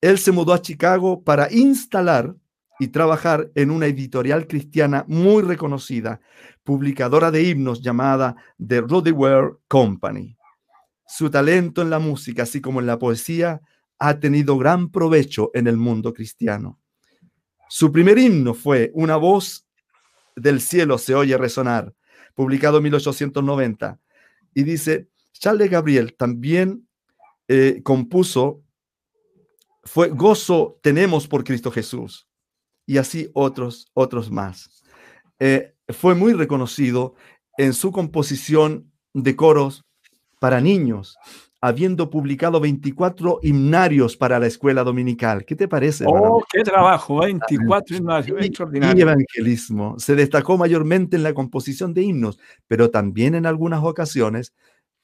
él 0.01 0.19
se 0.19 0.31
mudó 0.31 0.53
a 0.53 0.61
Chicago 0.61 1.23
para 1.23 1.51
instalar 1.51 2.35
y 2.79 2.89
trabajar 2.89 3.51
en 3.55 3.71
una 3.71 3.85
editorial 3.85 4.47
cristiana 4.47 5.05
muy 5.07 5.43
reconocida, 5.43 6.19
publicadora 6.63 7.31
de 7.31 7.43
himnos 7.43 7.81
llamada 7.81 8.35
The 8.65 8.81
Ware 8.81 9.51
Company. 9.67 10.35
Su 11.07 11.29
talento 11.29 11.81
en 11.81 11.89
la 11.89 11.99
música, 11.99 12.43
así 12.43 12.61
como 12.61 12.79
en 12.79 12.87
la 12.87 12.99
poesía, 12.99 13.61
ha 13.99 14.19
tenido 14.19 14.57
gran 14.57 14.89
provecho 14.89 15.51
en 15.53 15.67
el 15.67 15.77
mundo 15.77 16.13
cristiano. 16.13 16.79
Su 17.69 17.91
primer 17.91 18.17
himno 18.17 18.53
fue 18.53 18.91
Una 18.93 19.15
voz 19.15 19.65
del 20.35 20.61
cielo 20.61 20.97
se 20.97 21.15
oye 21.15 21.37
resonar, 21.37 21.93
publicado 22.35 22.77
en 22.77 22.83
1890. 22.83 23.99
Y 24.53 24.63
dice, 24.63 25.09
Charles 25.33 25.69
Gabriel 25.69 26.15
también 26.15 26.87
eh, 27.47 27.81
compuso, 27.83 28.63
fue 29.83 30.09
Gozo 30.09 30.79
tenemos 30.81 31.27
por 31.27 31.43
Cristo 31.43 31.71
Jesús. 31.71 32.27
Y 32.85 32.97
así 32.97 33.29
otros, 33.33 33.89
otros 33.93 34.31
más. 34.31 34.83
Eh, 35.39 35.73
fue 35.89 36.15
muy 36.15 36.33
reconocido 36.33 37.15
en 37.57 37.73
su 37.73 37.91
composición 37.91 38.91
de 39.13 39.35
coros 39.35 39.85
para 40.39 40.59
niños, 40.59 41.17
habiendo 41.63 42.09
publicado 42.09 42.59
24 42.59 43.39
himnarios 43.41 44.17
para 44.17 44.37
la 44.37 44.47
escuela 44.47 44.83
dominical. 44.83 45.45
¿Qué 45.45 45.55
te 45.55 45.69
parece? 45.69 46.03
Oh, 46.05 46.43
qué 46.51 46.61
trabajo, 46.61 47.21
24 47.21 47.95
himnarios, 47.95 48.37
extraordinario. 48.43 48.99
Y 48.99 49.01
evangelismo. 49.01 49.97
Se 49.97 50.13
destacó 50.13 50.57
mayormente 50.57 51.15
en 51.15 51.23
la 51.23 51.33
composición 51.33 51.93
de 51.93 52.01
himnos, 52.01 52.37
pero 52.67 52.91
también 52.91 53.33
en 53.33 53.45
algunas 53.45 53.81
ocasiones 53.81 54.53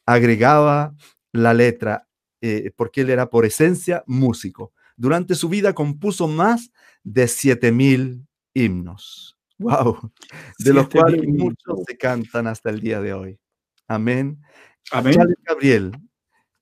agregaba 0.06 0.94
la 1.32 1.54
letra, 1.54 2.10
eh, 2.42 2.74
porque 2.76 3.02
él 3.02 3.10
era 3.10 3.30
por 3.30 3.46
esencia 3.46 4.04
músico. 4.06 4.74
Durante 4.98 5.36
su 5.36 5.48
vida 5.48 5.72
compuso 5.72 6.28
más 6.28 6.74
de 7.06 7.30
7000 7.30 8.28
himnos. 8.54 9.38
¡Wow! 9.60 10.12
De 10.58 10.74
los 10.74 10.90
cuales 10.90 11.26
muchos 11.26 11.86
se 11.88 11.96
cantan 11.96 12.48
hasta 12.48 12.70
el 12.70 12.82
día 12.82 13.00
de 13.00 13.14
hoy. 13.14 13.40
Amén. 13.88 14.42
Amén. 14.92 15.16
Gabriel 15.46 15.94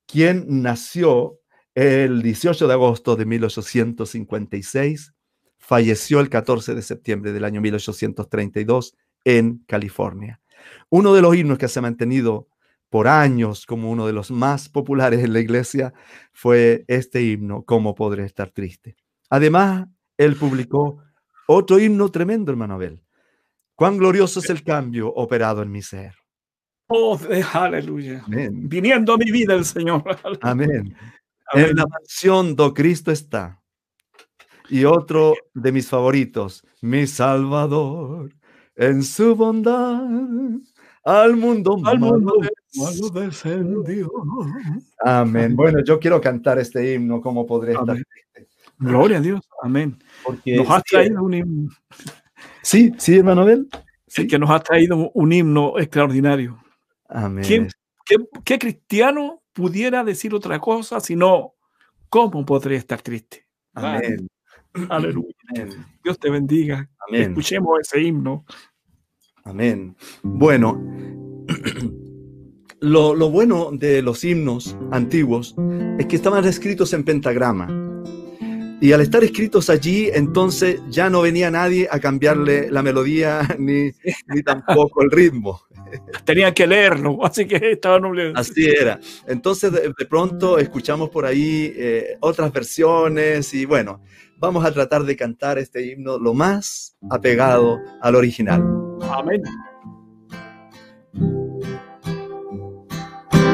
quien 0.08 0.46
nació 0.64 1.40
el 1.76 2.24
18 2.24 2.68
de 2.68 2.74
agosto 2.74 3.16
de 3.16 3.26
1856, 3.26 5.14
falleció 5.60 6.20
el 6.20 6.30
14 6.30 6.74
de 6.74 6.82
septiembre 6.82 7.34
del 7.34 7.44
año 7.44 7.62
1832 7.62 8.96
en 9.26 9.64
California. 9.68 10.42
Uno 10.90 11.14
de 11.14 11.22
los 11.22 11.36
himnos 11.36 11.58
que 11.58 11.68
se 11.68 11.80
ha 11.80 11.84
mantenido 11.84 12.48
por 12.90 13.08
años 13.08 13.66
como 13.66 13.92
uno 13.92 14.08
de 14.08 14.14
los 14.14 14.32
más 14.32 14.70
populares 14.70 15.24
en 15.24 15.34
la 15.34 15.40
iglesia 15.40 15.94
fue 16.32 16.86
este 16.88 17.22
himno, 17.22 17.64
¿Cómo 17.64 17.94
podré 17.94 18.24
estar 18.24 18.50
triste? 18.50 18.96
Además, 19.30 19.88
él 20.18 20.36
publicó 20.36 21.04
otro 21.48 21.80
himno 21.80 22.10
tremendo, 22.10 22.52
hermano 22.52 22.76
Abel. 22.76 23.04
Cuán 23.76 23.98
glorioso 23.98 24.40
es 24.40 24.50
el 24.50 24.64
cambio 24.64 25.14
operado 25.14 25.62
en 25.62 25.72
mi 25.72 25.82
ser. 25.82 26.16
Oh, 26.88 27.20
aleluya. 27.54 28.24
Viniendo 28.28 29.14
a 29.14 29.18
mi 29.18 29.32
vida 29.32 29.54
el 29.54 29.66
Señor. 29.66 30.04
Amén. 30.42 30.96
En 31.54 31.76
la 31.76 31.86
mansión 31.86 32.56
do 32.56 32.74
Cristo 32.74 33.12
está. 33.12 33.62
Y 34.70 34.84
otro 34.84 35.34
de 35.54 35.72
mis 35.72 35.88
favoritos, 35.88 36.64
mi 36.82 37.08
Salvador, 37.08 38.34
en 38.76 39.04
su 39.04 39.36
bondad 39.36 40.02
al 41.08 41.38
mundo 41.38 41.80
al 41.86 42.00
mundo 42.00 42.34
malo 42.76 43.10
descendió. 43.10 44.12
Amén. 45.06 45.56
Bueno, 45.56 45.82
yo 45.82 46.00
quiero 46.00 46.20
cantar 46.20 46.60
este 46.60 46.94
himno, 46.94 47.22
como 47.22 47.46
podré 47.46 47.74
estar. 47.74 47.98
Gloria 48.78 49.18
a 49.18 49.22
Dios. 49.22 49.40
Amén. 49.64 49.98
Porque 50.26 50.58
nos 50.58 50.70
has 50.70 50.84
traído 50.84 51.24
un 51.24 51.34
himno. 51.34 51.70
Sí, 52.62 52.94
sí, 52.98 53.18
hermano 53.18 53.42
Abel. 53.44 53.70
Sí. 54.06 54.28
que 54.28 54.38
nos 54.38 54.50
ha 54.50 54.60
traído 54.60 55.10
un 55.14 55.32
himno 55.32 55.80
extraordinario. 55.80 56.58
Amén. 57.10 57.70
qué, 58.44 58.60
cristiano 58.60 59.44
pudiera 59.54 60.04
decir 60.04 60.34
otra 60.34 60.60
cosa 60.60 61.00
sino 61.00 61.54
cómo 62.10 62.46
podría 62.46 62.78
estar 62.78 63.02
triste? 63.02 63.48
Amén. 63.74 64.28
Aleluya. 64.90 65.34
Dios 66.04 66.20
te 66.20 66.30
bendiga. 66.30 66.90
Escuchemos 67.12 67.80
ese 67.80 68.02
himno. 68.02 68.46
Amén. 69.44 69.96
Bueno, 70.24 70.84
lo, 72.82 73.16
lo, 73.16 73.30
bueno 73.30 73.70
de 73.72 74.02
los 74.02 74.24
himnos 74.24 74.78
antiguos 74.92 75.56
es 75.98 76.06
que 76.06 76.18
estaban 76.18 76.46
escritos 76.46 76.94
en 76.94 77.04
pentagrama. 77.04 77.68
Y 78.80 78.92
al 78.92 79.02
estar 79.02 79.24
escritos 79.24 79.72
allí, 79.72 80.10
entonces 80.14 80.80
ya 80.90 81.10
no 81.10 81.22
venía 81.22 81.50
nadie 81.50 81.88
a 81.90 82.00
cambiarle 82.00 82.70
la 82.70 82.84
melodía 82.84 83.42
ni, 83.60 83.92
ni 84.28 84.44
tampoco 84.44 85.02
el 85.02 85.10
ritmo. 85.10 85.62
Tenían 86.26 86.54
que 86.54 86.68
leerlo, 86.68 87.20
así 87.26 87.46
que 87.46 87.72
estaban 87.72 88.06
obligados. 88.06 88.50
Así 88.50 88.66
era. 88.66 89.00
Entonces 89.28 89.72
de, 89.72 89.94
pronto 90.10 90.58
escuchamos 90.58 91.10
por 91.10 91.26
ahí 91.26 91.74
eh, 91.76 92.18
otras 92.20 92.52
versiones 92.52 93.54
y 93.54 93.66
bueno, 93.66 94.02
vamos 94.38 94.66
a 94.66 94.72
tratar 94.72 95.04
de 95.04 95.16
cantar 95.16 95.58
este 95.58 95.86
himno 95.86 96.18
lo 96.18 96.34
más 96.34 96.96
apegado 97.10 97.80
al 98.02 98.16
original. 98.16 98.64
Amén. 99.02 99.42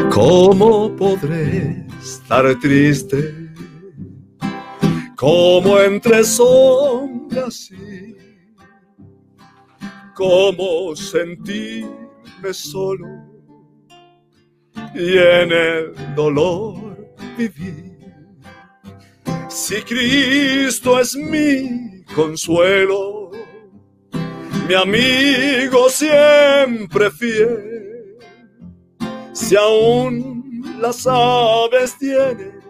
¿Cómo 0.10 0.96
podré 0.96 1.86
estar 2.02 2.60
triste? 2.60 3.44
como 5.24 5.80
entre 5.80 6.22
sombras 6.26 7.72
y 7.72 8.14
como 10.14 10.94
solo 12.52 13.08
y 14.96 15.18
en 15.18 15.52
el 15.52 16.16
dolor 16.16 16.76
vivir. 17.38 17.94
Si 19.48 19.82
Cristo 19.84 21.00
es 21.00 21.16
mi 21.16 22.04
consuelo, 22.16 23.32
mi 24.68 24.74
amigo 24.74 25.90
siempre 25.90 27.12
fiel, 27.12 28.18
si 29.32 29.56
aún 29.56 30.44
las 30.82 31.06
aves 31.08 31.98
tienen 31.98 32.64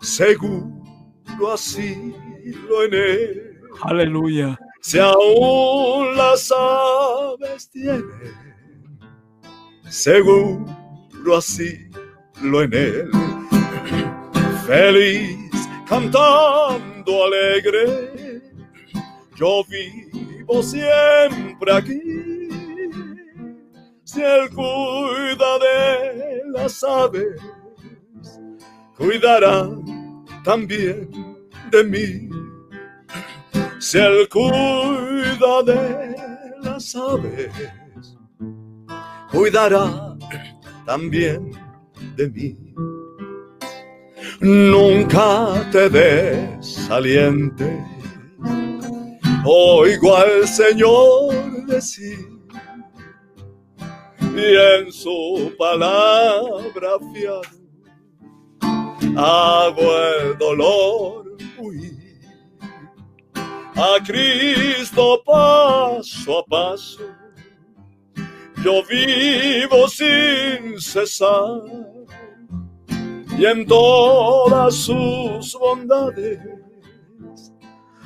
seguro 0.00 1.52
asilo 1.52 2.84
en 2.84 2.94
él. 2.94 3.60
Aleluya. 3.82 4.58
Si 4.82 4.98
aún 4.98 6.16
las 6.16 6.50
aves 6.50 7.68
tienen, 7.70 8.34
seguro 9.88 11.36
asilo 11.36 12.62
en 12.62 12.72
él. 12.72 13.10
Feliz, 14.66 15.68
cantando 15.86 17.24
alegre, 17.24 18.42
yo 19.36 19.62
vivo 19.68 20.62
siempre 20.62 21.72
aquí. 21.72 22.00
Si 24.04 24.22
él 24.22 24.48
cuida 24.50 25.58
de 25.58 26.42
las 26.52 26.82
aves, 26.82 27.38
cuidará 28.96 29.68
también 30.42 31.10
de 31.70 31.84
mí. 31.84 32.39
Si 33.80 33.96
él 33.96 34.28
cuida 34.28 35.62
de 35.64 36.14
las 36.62 36.94
aves, 36.94 37.50
cuidará 39.32 40.16
también 40.84 41.50
de 42.14 42.28
mí. 42.28 42.58
Nunca 44.40 45.66
te 45.72 45.88
desalientes. 45.88 47.80
Oigo 49.46 50.14
al 50.14 50.46
Señor 50.46 51.64
decir 51.66 52.28
y 54.36 54.56
en 54.56 54.92
su 54.92 55.54
palabra 55.58 56.98
fiar 57.14 57.40
hago 59.16 59.96
el 59.96 60.38
dolor 60.38 61.36
huir. 61.58 61.99
A 63.82 63.98
Cristo 64.04 65.22
paso 65.24 66.38
a 66.40 66.44
paso, 66.44 67.00
yo 68.62 68.82
vivo 68.84 69.88
sin 69.88 70.78
cesar 70.78 71.62
y 73.38 73.46
en 73.46 73.66
todas 73.66 74.74
sus 74.74 75.56
bondades 75.58 76.38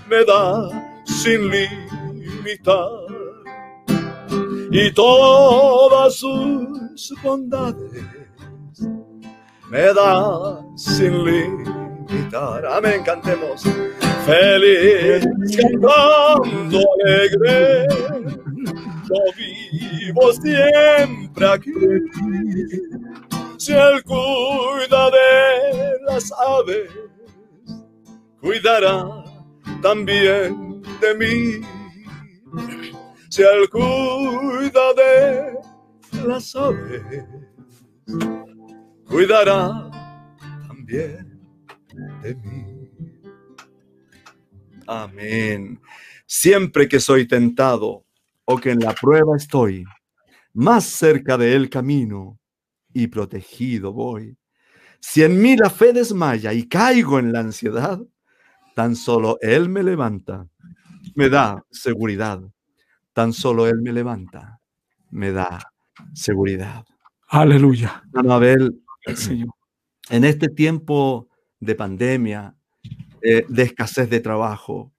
me 0.08 0.24
da 0.24 1.02
sin 1.04 1.50
limitar 1.50 2.90
y 4.70 4.92
todas 4.92 6.14
sus 6.14 7.12
bondades 7.20 8.04
me 9.68 9.92
da 9.92 10.64
sin 10.76 11.24
limitar. 11.24 12.64
Amén, 12.64 13.02
cantemos. 13.02 13.64
Feliz 14.24 15.26
cantando 15.54 16.78
alegre, 17.04 17.87
yo 19.04 19.20
vivo 19.37 20.32
siempre 20.32 21.46
aquí. 21.46 21.72
Si 23.58 23.72
él 23.72 24.02
cuida 24.04 25.10
de 25.10 26.00
las 26.06 26.32
aves, 26.32 26.90
cuidará 28.40 29.24
también 29.82 30.82
de 31.02 31.14
mí. 31.16 31.66
Si 33.28 33.42
él 33.42 33.68
cuida 33.68 34.94
de 34.94 36.26
las 36.26 36.56
aves, 36.56 37.26
cuidará 39.06 39.90
también 40.66 41.40
de 42.22 42.34
mí. 42.37 42.63
Amén. 44.86 45.80
Siempre 46.26 46.88
que 46.88 47.00
soy 47.00 47.26
tentado 47.26 48.04
o 48.44 48.58
que 48.58 48.70
en 48.70 48.80
la 48.80 48.92
prueba 48.92 49.36
estoy, 49.36 49.84
más 50.52 50.84
cerca 50.84 51.36
de 51.36 51.54
él 51.54 51.70
camino 51.70 52.38
y 52.92 53.08
protegido 53.08 53.92
voy. 53.92 54.36
Si 55.00 55.22
en 55.22 55.40
mí 55.40 55.56
la 55.56 55.68
fe 55.68 55.92
desmaya 55.92 56.52
y 56.52 56.66
caigo 56.66 57.18
en 57.18 57.32
la 57.32 57.40
ansiedad, 57.40 58.00
tan 58.74 58.96
solo 58.96 59.38
él 59.40 59.68
me 59.68 59.82
levanta, 59.82 60.48
me 61.14 61.28
da 61.28 61.62
seguridad. 61.70 62.40
Tan 63.12 63.32
solo 63.32 63.66
él 63.68 63.80
me 63.82 63.92
levanta, 63.92 64.60
me 65.10 65.30
da 65.30 65.60
seguridad. 66.14 66.84
Aleluya. 67.28 68.02
Anabel, 68.14 68.82
en 70.10 70.24
este 70.24 70.48
tiempo 70.48 71.28
de 71.60 71.74
pandemia, 71.74 72.56
eh, 73.24 73.46
de 73.48 73.62
escasez 73.62 74.10
de 74.10 74.20
trabajo, 74.20 74.92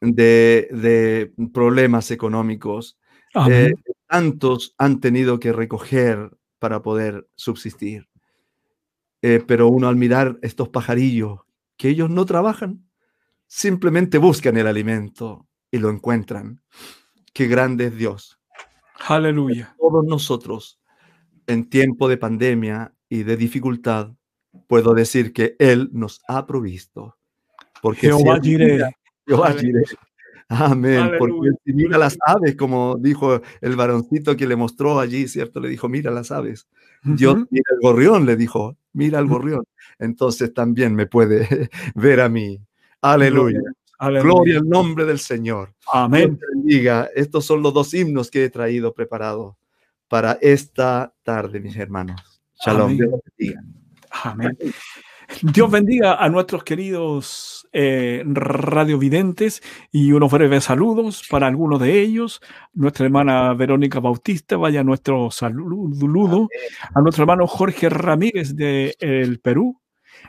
de, 0.00 1.32
problemas 1.52 2.10
económicos, 2.10 2.96
eh, 3.50 3.72
tantos 4.06 4.74
han 4.78 5.00
tenido 5.00 5.40
que 5.40 5.52
recoger 5.52 6.30
para 6.58 6.82
poder 6.82 7.28
subsistir. 7.34 8.08
Eh, 9.20 9.42
pero 9.44 9.66
uno 9.66 9.88
al 9.88 9.96
mirar 9.96 10.38
estos 10.42 10.68
pajarillos, 10.68 11.40
que 11.76 11.88
ellos 11.88 12.08
no 12.08 12.24
trabajan, 12.24 12.88
simplemente 13.48 14.18
buscan 14.18 14.56
el 14.56 14.68
alimento 14.68 15.48
y 15.70 15.78
lo 15.78 15.90
encuentran. 15.90 16.62
Qué 17.32 17.48
grande 17.48 17.86
es 17.86 17.96
Dios. 17.96 18.38
Aleluya. 19.08 19.74
Todos 19.78 20.04
nosotros, 20.04 20.80
en 21.46 21.68
tiempo 21.68 22.08
de 22.08 22.16
pandemia 22.16 22.94
y 23.08 23.24
de 23.24 23.36
dificultad, 23.36 24.12
puedo 24.68 24.94
decir 24.94 25.32
que 25.32 25.56
Él 25.58 25.90
nos 25.92 26.22
ha 26.28 26.46
provisto. 26.46 27.15
Porque 27.86 28.08
Jehová 28.08 28.40
Jehová 28.42 29.54
Amén. 30.48 31.12
Porque 31.20 31.50
si 31.64 31.72
mira 31.72 31.96
las 31.96 32.18
aves, 32.26 32.56
como 32.56 32.96
dijo 32.98 33.40
el 33.60 33.76
varoncito 33.76 34.36
que 34.36 34.48
le 34.48 34.56
mostró 34.56 34.98
allí, 34.98 35.28
¿cierto? 35.28 35.60
Le 35.60 35.68
dijo, 35.68 35.88
mira 35.88 36.10
las 36.10 36.32
aves. 36.32 36.66
Dios 37.04 37.36
mira 37.48 37.64
el 37.70 37.78
gorrión, 37.80 38.26
le 38.26 38.34
dijo, 38.34 38.76
mira 38.92 39.20
el 39.20 39.26
gorrión. 39.26 39.64
Entonces 40.00 40.52
también 40.52 40.96
me 40.96 41.06
puede 41.06 41.70
ver 41.94 42.22
a 42.22 42.28
mí. 42.28 42.60
Aleluya. 43.02 43.60
Gloria 44.00 44.58
al 44.58 44.68
nombre 44.68 45.04
del 45.04 45.20
Señor. 45.20 45.72
Amén. 45.92 46.40
Diga, 46.64 47.08
estos 47.14 47.44
son 47.44 47.62
los 47.62 47.72
dos 47.72 47.94
himnos 47.94 48.32
que 48.32 48.46
he 48.46 48.50
traído 48.50 48.94
preparados 48.94 49.54
para 50.08 50.38
esta 50.40 51.14
tarde, 51.22 51.60
mis 51.60 51.76
hermanos. 51.76 52.20
Shalom. 52.64 52.98
Amén. 54.24 54.58
Dios 54.58 54.66
bendiga 54.66 55.15
a 56.04 56.28
nuestros 56.28 56.64
queridos 56.64 57.68
eh, 57.72 58.22
radiovidentes 58.26 59.62
y 59.90 60.12
unos 60.12 60.30
breves 60.30 60.64
saludos 60.64 61.24
para 61.28 61.46
algunos 61.46 61.80
de 61.80 62.00
ellos. 62.00 62.40
Nuestra 62.74 63.06
hermana 63.06 63.54
Verónica 63.54 64.00
Bautista, 64.00 64.56
vaya 64.56 64.84
nuestro 64.84 65.30
saludo. 65.30 66.48
A 66.94 67.00
nuestro 67.00 67.22
hermano 67.24 67.46
Jorge 67.46 67.88
Ramírez 67.88 68.56
de 68.56 68.96
el 69.00 69.40
Perú. 69.40 69.80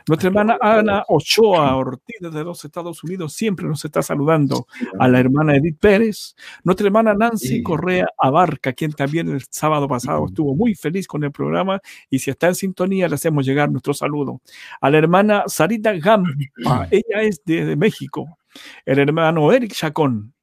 Nuestra 0.08 0.30
hermana 0.30 0.58
Ana 0.62 1.04
Ochoa 1.10 1.76
Ortiz 1.76 2.16
de 2.22 2.44
los 2.44 2.64
Estados 2.64 3.04
Unidos 3.04 3.34
siempre 3.34 3.68
nos 3.68 3.84
está 3.84 4.02
saludando. 4.02 4.66
A 5.00 5.08
la 5.10 5.20
hermana 5.20 5.58
Edith 5.58 5.80
Pérez. 5.80 6.34
Nuestra 6.64 6.88
hermana 6.88 7.14
Nancy 7.14 7.62
Correa 7.62 8.08
Abarca, 8.18 8.72
quien 8.72 8.94
también 8.94 9.30
el 9.30 9.44
sábado 9.50 9.88
pasado 9.88 10.28
estuvo 10.28 10.56
muy 10.56 10.76
feliz 10.76 11.08
con 11.08 11.26
el 11.26 11.32
programa 11.34 11.82
y 12.10 12.20
si 12.20 12.30
está 12.30 12.48
en 12.48 12.56
sintonía 12.56 13.10
le 13.10 13.16
hacemos 13.16 13.46
llegar 13.46 13.70
nuestro 13.70 13.94
saludo. 13.94 14.42
A 14.80 14.90
la 14.90 14.98
hermana 14.98 15.44
Sarita 15.48 15.92
Gampa, 15.94 16.88
ella 16.90 17.22
es 17.24 17.44
de, 17.44 17.76
México. 17.76 18.38
El 18.86 19.00
hermano 19.00 19.52
Eric 19.52 19.74
Chacón. 19.74 20.34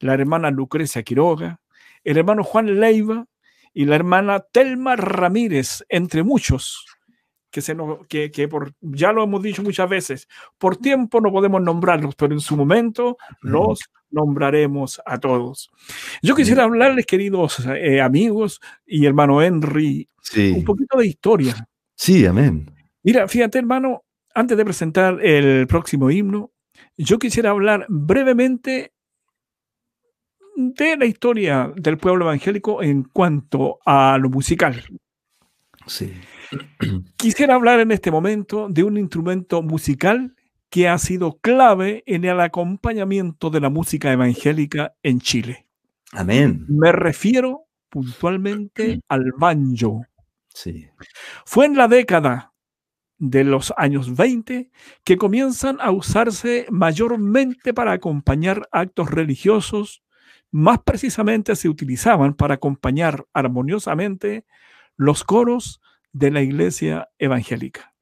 La 0.00 0.14
hermana 0.14 0.50
Lucrecia 0.50 1.04
Quiroga. 1.04 1.60
El 2.02 2.18
hermano 2.18 2.42
Juan 2.42 2.80
Leiva 2.80 3.26
y 3.72 3.84
la 3.84 3.94
hermana 3.94 4.40
Telma 4.40 4.96
Ramírez, 4.96 5.84
entre 5.88 6.24
muchos 6.24 6.84
que, 7.52 7.60
se 7.60 7.76
que, 8.08 8.48
por, 8.48 8.72
ya 8.80 9.12
lo 9.12 9.22
hemos 9.22 9.42
dicho 9.42 9.62
muchas 9.62 9.88
veces, 9.88 10.28
por 10.58 10.78
tiempo 10.78 11.20
no 11.20 11.30
podemos 11.30 11.60
nombrarlos, 11.62 12.14
pero 12.16 12.32
en 12.32 12.40
su 12.40 12.56
momento 12.56 13.18
los 13.42 13.80
nombraremos 14.10 15.00
a 15.04 15.18
todos. 15.18 15.70
Yo 16.22 16.34
quisiera 16.34 16.64
hablarles, 16.64 17.06
queridos 17.06 17.64
eh, 17.66 18.00
amigos 18.00 18.60
y 18.86 19.04
hermano 19.04 19.42
Henry, 19.42 20.08
un 20.36 20.64
poquito 20.64 20.98
de 20.98 21.06
historia. 21.06 21.68
Sí, 21.94 22.24
amén. 22.24 22.74
Mira, 23.02 23.28
fíjate, 23.28 23.58
hermano, 23.58 24.02
antes 24.34 24.56
de 24.56 24.64
presentar 24.64 25.24
el 25.24 25.66
próximo 25.66 26.10
himno, 26.10 26.50
yo 26.96 27.18
quisiera 27.18 27.50
hablar 27.50 27.84
brevemente 27.88 28.92
de 30.56 30.96
la 30.96 31.04
historia 31.04 31.70
del 31.76 31.98
pueblo 31.98 32.24
evangélico 32.24 32.82
en 32.82 33.04
cuanto 33.04 33.78
a 33.84 34.16
lo 34.18 34.30
musical. 34.30 34.82
Sí. 35.86 36.12
Quisiera 37.16 37.54
hablar 37.54 37.80
en 37.80 37.92
este 37.92 38.10
momento 38.10 38.68
de 38.68 38.84
un 38.84 38.96
instrumento 38.96 39.62
musical 39.62 40.34
que 40.70 40.88
ha 40.88 40.98
sido 40.98 41.38
clave 41.38 42.02
en 42.06 42.24
el 42.24 42.40
acompañamiento 42.40 43.50
de 43.50 43.60
la 43.60 43.70
música 43.70 44.12
evangélica 44.12 44.94
en 45.02 45.20
Chile. 45.20 45.66
Amén. 46.12 46.64
Me 46.68 46.92
refiero 46.92 47.66
puntualmente 47.88 49.00
al 49.08 49.32
banjo. 49.36 50.06
Sí. 50.48 50.88
Fue 51.44 51.66
en 51.66 51.76
la 51.76 51.88
década 51.88 52.52
de 53.18 53.44
los 53.44 53.72
años 53.76 54.16
20 54.16 54.70
que 55.04 55.16
comienzan 55.16 55.78
a 55.80 55.90
usarse 55.90 56.66
mayormente 56.70 57.72
para 57.72 57.92
acompañar 57.92 58.68
actos 58.72 59.10
religiosos, 59.10 60.02
más 60.50 60.80
precisamente 60.80 61.54
se 61.54 61.68
utilizaban 61.68 62.34
para 62.34 62.54
acompañar 62.54 63.26
armoniosamente 63.32 64.44
los 64.96 65.22
coros 65.22 65.80
de 66.12 66.30
la 66.30 66.42
iglesia 66.42 67.08
evangélica. 67.18 67.92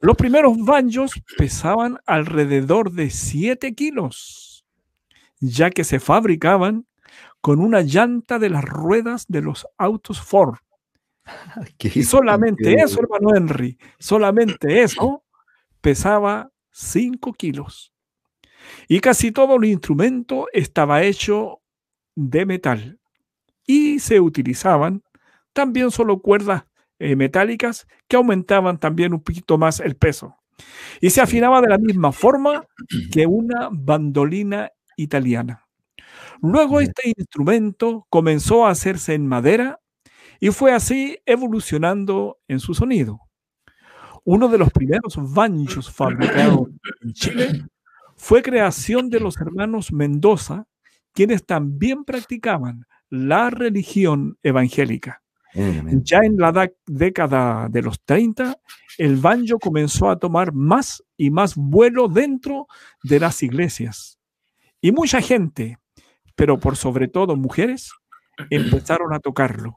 Los 0.00 0.16
primeros 0.16 0.56
banjos 0.58 1.12
pesaban 1.36 1.98
alrededor 2.06 2.92
de 2.92 3.10
7 3.10 3.74
kilos, 3.74 4.64
ya 5.40 5.70
que 5.70 5.82
se 5.84 5.98
fabricaban 5.98 6.86
con 7.40 7.60
una 7.60 7.80
llanta 7.82 8.38
de 8.38 8.50
las 8.50 8.64
ruedas 8.64 9.26
de 9.28 9.42
los 9.42 9.66
autos 9.76 10.20
Ford. 10.20 10.56
y 11.78 12.02
solamente 12.04 12.74
eso, 12.74 13.00
hermano 13.00 13.34
Henry, 13.34 13.76
solamente 13.98 14.82
eso 14.82 15.24
pesaba 15.80 16.50
5 16.70 17.32
kilos. 17.32 17.92
Y 18.86 19.00
casi 19.00 19.32
todo 19.32 19.56
el 19.56 19.64
instrumento 19.64 20.46
estaba 20.52 21.02
hecho 21.02 21.60
de 22.14 22.46
metal 22.46 23.00
y 23.66 23.98
se 23.98 24.20
utilizaban 24.20 25.02
también 25.52 25.90
solo 25.90 26.20
cuerdas 26.20 26.67
eh, 26.98 27.16
metálicas 27.16 27.86
que 28.08 28.16
aumentaban 28.16 28.78
también 28.78 29.12
un 29.12 29.22
poquito 29.22 29.58
más 29.58 29.80
el 29.80 29.96
peso. 29.96 30.36
Y 31.00 31.10
se 31.10 31.20
afinaba 31.20 31.60
de 31.60 31.68
la 31.68 31.78
misma 31.78 32.12
forma 32.12 32.64
que 33.12 33.26
una 33.26 33.68
bandolina 33.70 34.70
italiana. 34.96 35.66
Luego 36.42 36.80
este 36.80 37.12
instrumento 37.16 38.06
comenzó 38.10 38.66
a 38.66 38.70
hacerse 38.70 39.14
en 39.14 39.26
madera 39.26 39.80
y 40.40 40.50
fue 40.50 40.72
así 40.72 41.18
evolucionando 41.26 42.38
en 42.48 42.60
su 42.60 42.74
sonido. 42.74 43.20
Uno 44.24 44.48
de 44.48 44.58
los 44.58 44.70
primeros 44.70 45.16
banjos 45.32 45.90
fabricados 45.90 46.68
en 47.02 47.12
Chile 47.12 47.64
fue 48.16 48.42
creación 48.42 49.10
de 49.10 49.20
los 49.20 49.40
hermanos 49.40 49.92
Mendoza, 49.92 50.66
quienes 51.12 51.46
también 51.46 52.04
practicaban 52.04 52.84
la 53.08 53.50
religión 53.50 54.36
evangélica. 54.42 55.22
Ya 55.54 56.18
en 56.18 56.36
la 56.36 56.70
década 56.86 57.68
de 57.68 57.82
los 57.82 58.00
30, 58.04 58.58
el 58.98 59.16
banjo 59.16 59.58
comenzó 59.58 60.10
a 60.10 60.18
tomar 60.18 60.52
más 60.52 61.02
y 61.16 61.30
más 61.30 61.54
vuelo 61.56 62.08
dentro 62.08 62.66
de 63.02 63.20
las 63.20 63.42
iglesias. 63.42 64.18
Y 64.80 64.92
mucha 64.92 65.20
gente, 65.20 65.78
pero 66.34 66.58
por 66.58 66.76
sobre 66.76 67.08
todo 67.08 67.36
mujeres, 67.36 67.90
empezaron 68.50 69.12
a 69.14 69.20
tocarlo. 69.20 69.76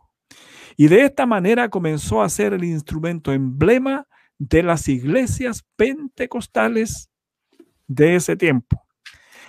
Y 0.77 0.87
de 0.87 1.05
esta 1.05 1.25
manera 1.25 1.69
comenzó 1.69 2.21
a 2.21 2.29
ser 2.29 2.53
el 2.53 2.63
instrumento 2.63 3.31
emblema 3.31 4.07
de 4.37 4.63
las 4.63 4.87
iglesias 4.87 5.65
pentecostales 5.75 7.09
de 7.87 8.15
ese 8.15 8.35
tiempo. 8.35 8.83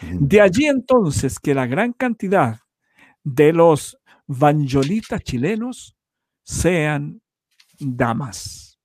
De 0.03 0.41
allí 0.41 0.67
entonces 0.67 1.39
que 1.39 1.55
la 1.55 1.67
gran 1.67 1.93
cantidad 1.93 2.61
de 3.23 3.53
los 3.53 3.99
vanjolitas 4.27 5.23
chilenos 5.23 5.97
sean 6.43 7.21
damas. 7.79 8.79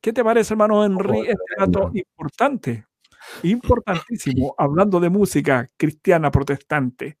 ¿Qué 0.00 0.12
te 0.12 0.22
parece, 0.22 0.54
hermano 0.54 0.84
Henry? 0.84 1.20
Este 1.20 1.54
dato 1.58 1.90
importante, 1.94 2.84
importantísimo, 3.42 4.54
hablando 4.58 5.00
de 5.00 5.08
música 5.08 5.70
cristiana 5.76 6.30
protestante. 6.30 7.18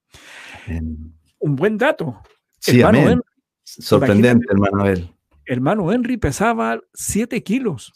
Un 1.38 1.56
buen 1.56 1.78
dato. 1.78 2.20
Sí, 2.58 2.80
hermano 2.80 3.22
Sorprendente, 3.64 4.46
hermano 4.50 4.82
Abel. 4.82 5.10
Hermano 5.46 5.92
Henry 5.92 6.16
pesaba 6.16 6.80
7 6.92 7.42
kilos. 7.42 7.92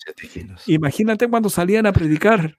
Imagínate 0.67 1.29
cuando 1.29 1.51
salían 1.51 1.87
a 1.87 1.93
predicar. 1.93 2.59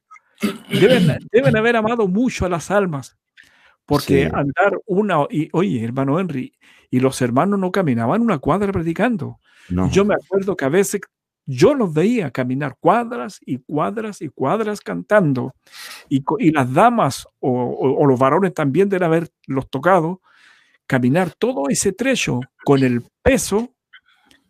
Deben, 0.70 1.58
haber 1.58 1.76
amado 1.76 2.08
mucho 2.08 2.46
a 2.46 2.50
las 2.50 2.72
almas. 2.72 3.18
Porque 3.86 4.26
andar 4.26 4.80
una. 4.86 5.26
Y, 5.30 5.50
oye, 5.52 5.84
hermano 5.84 6.20
Henry, 6.20 6.54
y 6.90 7.00
los 7.00 7.22
hermanos 7.22 7.60
no 7.60 7.72
caminaban 7.72 8.22
una 8.22 8.40
cuadra 8.40 8.72
predicando. 8.72 9.40
Yo 9.92 10.04
me 10.04 10.16
acuerdo 10.16 10.56
que 10.56 10.66
a 10.66 10.70
veces 10.70 11.02
yo 11.46 11.74
los 11.74 11.94
veía 11.94 12.32
caminar 12.32 12.78
cuadras 12.80 13.40
y 13.46 13.58
cuadras 13.58 14.22
y 14.22 14.30
cuadras 14.30 14.82
cantando. 14.82 15.56
Y, 16.08 16.24
y 16.40 16.52
las 16.52 16.72
damas 16.74 17.28
o, 17.40 18.06
los 18.08 18.20
varones 18.20 18.54
también 18.54 18.90
deben 18.90 19.06
haberlos 19.06 19.70
tocado. 19.70 20.22
Caminar 20.88 21.32
todo 21.32 21.70
ese 21.70 21.92
trecho 21.92 22.40
con 22.64 22.84
el 22.84 23.04
peso 23.22 23.76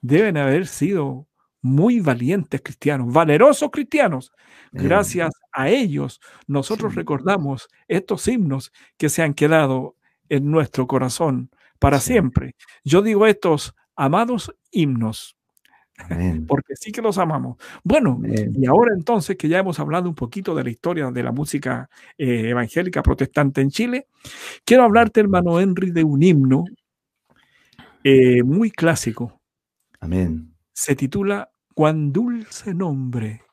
deben 0.01 0.37
haber 0.37 0.67
sido 0.67 1.27
muy 1.61 1.99
valientes 1.99 2.61
cristianos, 2.61 3.11
valerosos 3.11 3.69
cristianos. 3.71 4.31
Gracias 4.71 5.31
a 5.51 5.67
ellos 5.69 6.21
nosotros 6.47 6.95
recordamos 6.95 7.67
estos 7.87 8.27
himnos 8.27 8.71
que 8.97 9.09
se 9.09 9.23
han 9.23 9.33
quedado 9.33 9.95
en 10.29 10.51
nuestro 10.51 10.87
corazón 10.87 11.49
para 11.79 11.99
siempre. 11.99 12.55
Yo 12.83 13.01
digo 13.01 13.25
estos 13.25 13.73
amados 13.95 14.53
himnos, 14.71 15.35
porque 16.47 16.75
sí 16.75 16.91
que 16.91 17.01
los 17.01 17.17
amamos. 17.17 17.57
Bueno, 17.83 18.19
y 18.25 18.65
ahora 18.65 18.93
entonces 18.95 19.35
que 19.37 19.49
ya 19.49 19.59
hemos 19.59 19.79
hablado 19.79 20.07
un 20.07 20.15
poquito 20.15 20.55
de 20.55 20.63
la 20.63 20.69
historia 20.69 21.11
de 21.11 21.23
la 21.23 21.31
música 21.31 21.89
eh, 22.17 22.49
evangélica 22.49 23.03
protestante 23.03 23.61
en 23.61 23.69
Chile, 23.69 24.07
quiero 24.63 24.83
hablarte, 24.83 25.19
hermano 25.19 25.59
Henry, 25.59 25.91
de 25.91 26.03
un 26.03 26.23
himno 26.23 26.65
eh, 28.03 28.43
muy 28.43 28.71
clásico. 28.71 29.41
Amén. 29.99 30.55
Se 30.71 30.95
titula 30.95 31.51
Cuán 31.73 32.11
dulce 32.11 32.73
nombre 32.73 33.43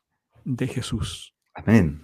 de 0.43 0.67
Jesús. 0.67 1.33
Amén. 1.53 2.01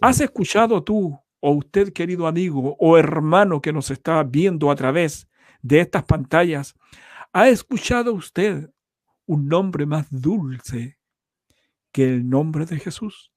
¿Has 0.00 0.20
escuchado 0.20 0.82
tú 0.82 1.18
o 1.42 1.50
usted, 1.50 1.92
querido 1.92 2.28
amigo 2.28 2.76
o 2.78 2.96
hermano 2.96 3.60
que 3.60 3.72
nos 3.72 3.90
está 3.90 4.22
viendo 4.22 4.70
a 4.70 4.76
través 4.76 5.28
de 5.60 5.80
estas 5.80 6.04
pantallas, 6.04 6.74
¿ha 7.32 7.48
escuchado 7.48 8.14
usted 8.14 8.70
un 9.26 9.48
nombre 9.48 9.84
más 9.84 10.06
dulce 10.08 10.98
que 11.90 12.04
el 12.04 12.30
nombre 12.30 12.64
de 12.64 12.78
Jesús? 12.78 13.32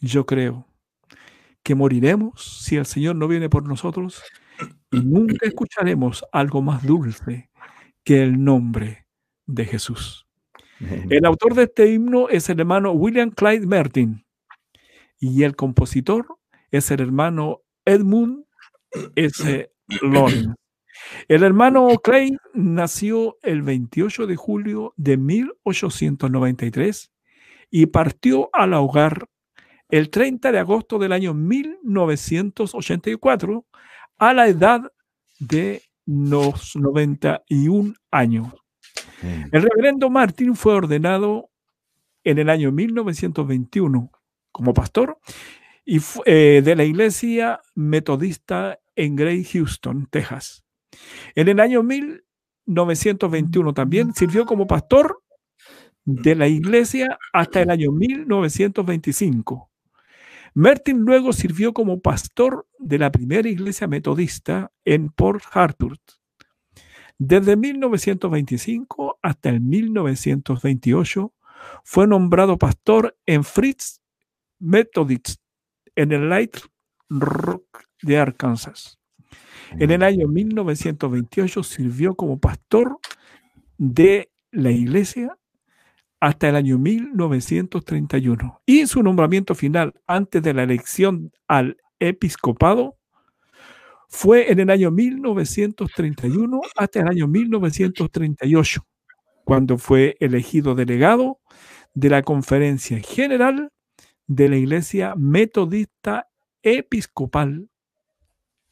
Yo 0.00 0.26
creo 0.26 0.66
que 1.62 1.76
moriremos 1.76 2.60
si 2.64 2.76
el 2.76 2.86
Señor 2.86 3.14
no 3.14 3.28
viene 3.28 3.48
por 3.48 3.66
nosotros 3.66 4.20
y 4.90 5.00
nunca 5.00 5.46
escucharemos 5.46 6.24
algo 6.32 6.62
más 6.62 6.84
dulce 6.84 7.48
que 8.02 8.24
el 8.24 8.42
nombre 8.42 9.06
de 9.46 9.64
Jesús. 9.64 10.26
El 10.80 11.24
autor 11.26 11.54
de 11.54 11.64
este 11.64 11.92
himno 11.92 12.28
es 12.28 12.48
el 12.48 12.58
hermano 12.58 12.90
William 12.90 13.30
Clyde 13.30 13.66
Martin 13.66 14.24
y 15.18 15.42
el 15.42 15.56
compositor 15.56 16.38
es 16.70 16.90
el 16.90 17.00
hermano 17.00 17.62
Edmund 17.84 18.44
S. 19.14 19.70
Lawrence. 20.02 20.54
El 21.28 21.44
hermano 21.44 21.88
Clay 22.02 22.36
nació 22.54 23.36
el 23.42 23.62
28 23.62 24.26
de 24.26 24.34
julio 24.36 24.94
de 24.96 25.16
1893 25.16 27.12
y 27.70 27.86
partió 27.86 28.50
al 28.52 28.74
hogar 28.74 29.28
el 29.88 30.10
30 30.10 30.50
de 30.52 30.58
agosto 30.58 30.98
del 30.98 31.12
año 31.12 31.32
1984 31.34 33.64
a 34.18 34.34
la 34.34 34.48
edad 34.48 34.92
de 35.38 35.82
los 36.04 36.76
91 36.76 37.94
años. 38.10 38.52
El 39.22 39.62
reverendo 39.62 40.10
Martin 40.10 40.54
fue 40.54 40.74
ordenado 40.74 41.48
en 42.24 42.38
el 42.38 42.50
año 42.50 42.70
1921 42.72 44.10
como 44.58 44.74
pastor 44.74 45.18
y 45.84 46.00
eh, 46.26 46.62
de 46.64 46.74
la 46.74 46.82
iglesia 46.82 47.60
metodista 47.76 48.80
en 48.96 49.14
Gray, 49.14 49.44
Houston, 49.44 50.08
Texas. 50.10 50.64
En 51.36 51.46
el 51.46 51.60
año 51.60 51.84
1921 51.84 53.72
también 53.72 54.12
sirvió 54.14 54.46
como 54.46 54.66
pastor 54.66 55.22
de 56.04 56.34
la 56.34 56.48
iglesia 56.48 57.16
hasta 57.32 57.62
el 57.62 57.70
año 57.70 57.92
1925. 57.92 59.70
Martin 60.54 60.98
luego 61.02 61.32
sirvió 61.32 61.72
como 61.72 62.00
pastor 62.00 62.66
de 62.80 62.98
la 62.98 63.12
primera 63.12 63.48
iglesia 63.48 63.86
metodista 63.86 64.72
en 64.84 65.10
Port 65.10 65.44
Harcourt. 65.52 66.02
Desde 67.16 67.56
1925 67.56 69.20
hasta 69.22 69.50
el 69.50 69.60
1928 69.60 71.32
fue 71.84 72.08
nombrado 72.08 72.58
pastor 72.58 73.16
en 73.24 73.44
Fritz 73.44 73.97
Methodist 74.58 75.40
en 75.94 76.12
el 76.12 76.28
Light 76.28 76.56
Rock 77.08 77.84
de 78.02 78.18
Arkansas. 78.18 78.98
En 79.72 79.90
el 79.90 80.02
año 80.02 80.28
1928 80.28 81.62
sirvió 81.62 82.14
como 82.14 82.38
pastor 82.38 82.98
de 83.76 84.30
la 84.50 84.70
iglesia 84.70 85.36
hasta 86.20 86.48
el 86.48 86.56
año 86.56 86.78
1931 86.78 88.62
y 88.66 88.86
su 88.86 89.02
nombramiento 89.02 89.54
final 89.54 89.94
antes 90.06 90.42
de 90.42 90.54
la 90.54 90.64
elección 90.64 91.32
al 91.46 91.76
episcopado 92.00 92.96
fue 94.08 94.50
en 94.50 94.58
el 94.60 94.70
año 94.70 94.90
1931 94.90 96.60
hasta 96.76 97.00
el 97.00 97.08
año 97.08 97.28
1938, 97.28 98.86
cuando 99.44 99.76
fue 99.76 100.16
elegido 100.18 100.74
delegado 100.74 101.40
de 101.92 102.08
la 102.08 102.22
Conferencia 102.22 102.98
General 103.00 103.70
de 104.28 104.48
la 104.48 104.56
Iglesia 104.56 105.14
Metodista 105.16 106.28
Episcopal 106.62 107.68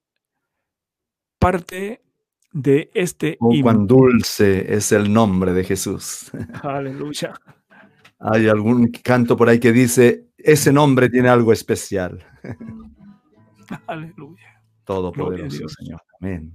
parte 1.38 2.02
de 2.52 2.90
este 2.94 3.38
oh, 3.40 3.54
cuán 3.62 3.86
dulce 3.86 4.74
es 4.74 4.92
el 4.92 5.10
nombre 5.12 5.52
de 5.52 5.64
Jesús. 5.64 6.30
Aleluya. 6.62 7.34
Hay 8.18 8.48
algún 8.48 8.88
canto 8.88 9.36
por 9.36 9.48
ahí 9.48 9.60
que 9.60 9.72
dice, 9.72 10.26
ese 10.38 10.72
nombre 10.72 11.10
tiene 11.10 11.28
algo 11.28 11.52
especial. 11.52 12.24
Aleluya. 13.86 14.62
Todo 14.84 15.12
poderoso 15.12 15.68
Señor. 15.68 16.00
Amén. 16.20 16.52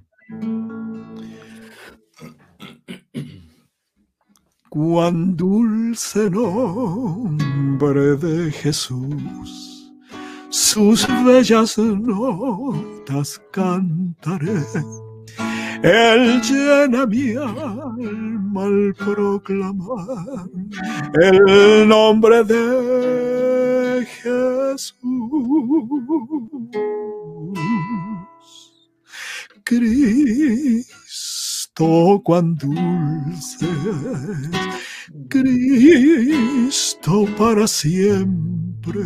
Cuán 4.70 5.36
dulce 5.36 6.30
nombre 6.30 8.16
de 8.16 8.52
Jesús, 8.52 9.92
sus 10.50 11.06
bellas 11.26 11.78
notas 11.78 13.42
cantaré 13.52 14.64
Él 15.84 16.42
llena 16.42 17.06
mi 17.06 17.32
alma 17.36 18.64
al 18.64 18.94
proclamar 18.98 20.48
el 21.22 21.88
nombre 21.90 22.44
de 22.46 24.06
Jesús. 24.06 24.96
Cristo, 29.64 31.02
cuán 32.24 32.56
dulce, 32.56 33.68
Cristo 35.30 37.26
para 37.38 37.68
siempre. 37.68 39.00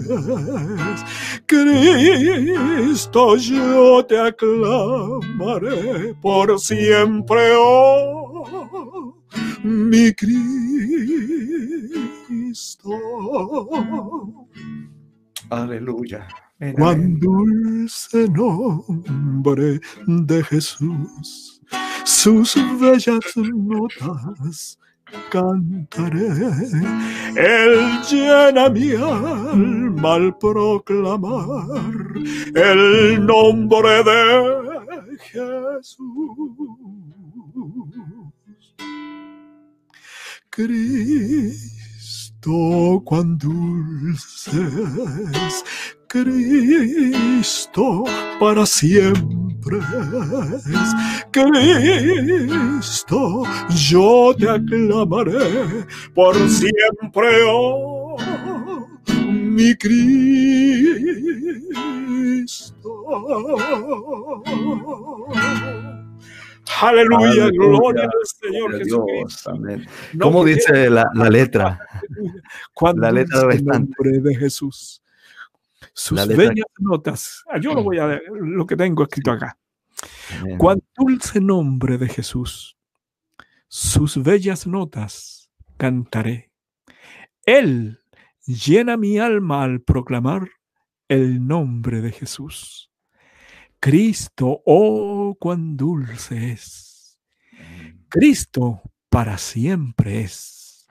Cristo, 1.45 3.35
yo 3.35 4.03
te 4.05 4.17
aclamaré 4.19 6.15
por 6.21 6.59
siempre, 6.59 7.53
oh, 7.57 9.15
mi 9.63 10.13
Cristo. 10.13 10.45
Aleluya. 15.49 16.27
Cuán 16.75 17.19
dulce 17.19 18.27
nombre 18.29 19.79
de 20.07 20.43
Jesús, 20.43 21.61
sus 22.03 22.55
bellas 22.79 23.35
notas 23.35 24.79
cantaré. 25.29 26.27
Él 27.35 28.01
llena 28.09 28.69
mi 28.69 28.93
alma 28.93 30.15
al 30.15 30.37
proclamar 30.37 31.67
el 32.55 33.25
nombre 33.25 34.03
de 34.03 35.17
Jesús. 35.19 36.05
Cristo, 40.49 41.84
cuán 43.03 43.39
dulces 43.39 44.53
Cristo 46.07 48.03
para 48.39 48.65
siempre 48.65 49.79
es 49.79 50.63
Cristo, 51.31 53.43
yo 53.75 54.33
te 54.37 54.49
aclamaré 54.49 55.85
por 56.13 56.35
siempre, 56.49 57.43
oh, 57.49 58.15
mi 59.17 59.73
Cristo. 59.75 60.25
Aleluya, 66.81 67.49
gloria 67.51 68.03
al 68.03 68.11
Señor 68.23 68.77
Jesús. 68.77 69.47
Amén. 69.47 69.87
¿Cómo 70.19 70.43
dice 70.43 70.89
la, 70.89 71.09
letra? 71.29 71.79
la 72.95 73.11
letra 73.11 73.47
nombre 73.63 74.19
de 74.19 74.35
Jesús 74.35 75.01
sus 75.95 76.27
bellas 76.27 76.65
notas. 76.77 77.43
Ah, 77.47 77.57
yo 77.57 77.73
lo 77.73 77.81
voy 77.81 77.97
a 77.99 78.05
ver, 78.05 78.23
lo 78.29 78.67
que 78.67 78.75
tengo 78.75 79.03
escrito 79.03 79.31
acá. 79.31 79.57
Cuán 80.57 80.83
dulce 80.95 81.39
nombre 81.39 81.97
de 81.97 82.09
Jesús. 82.09 82.77
Sus 83.67 84.21
bellas 84.21 84.67
notas 84.67 85.49
cantaré. 85.77 86.51
Él 87.45 87.99
llena 88.45 88.97
mi 88.97 89.17
alma 89.17 89.63
al 89.63 89.81
proclamar 89.81 90.49
el 91.07 91.47
nombre 91.47 92.01
de 92.01 92.11
Jesús. 92.11 92.91
Cristo, 93.85 94.63
oh, 94.65 95.37
cuán 95.39 95.77
dulce 95.77 96.53
es. 96.53 97.19
Cristo 98.09 98.81
para 99.11 99.37
siempre 99.37 100.21
es. 100.21 100.87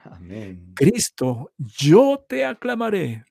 Cristo, 0.73 1.51
yo 1.57 2.25
te 2.25 2.45
aclamaré 2.45 3.25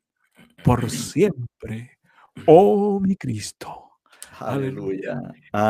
por 0.63 0.91
siempre, 0.91 1.97
oh 2.45 3.01
mi 3.01 3.17
Cristo. 3.17 3.93
Aleluya. 4.39 5.19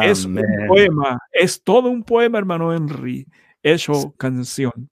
Es 0.02 0.24
un 0.24 0.42
poema, 0.66 1.16
es 1.30 1.62
todo 1.62 1.88
un 1.88 2.02
poema, 2.02 2.38
hermano 2.38 2.74
Henry, 2.74 3.24
hecho 3.62 4.12
canción. 4.16 4.90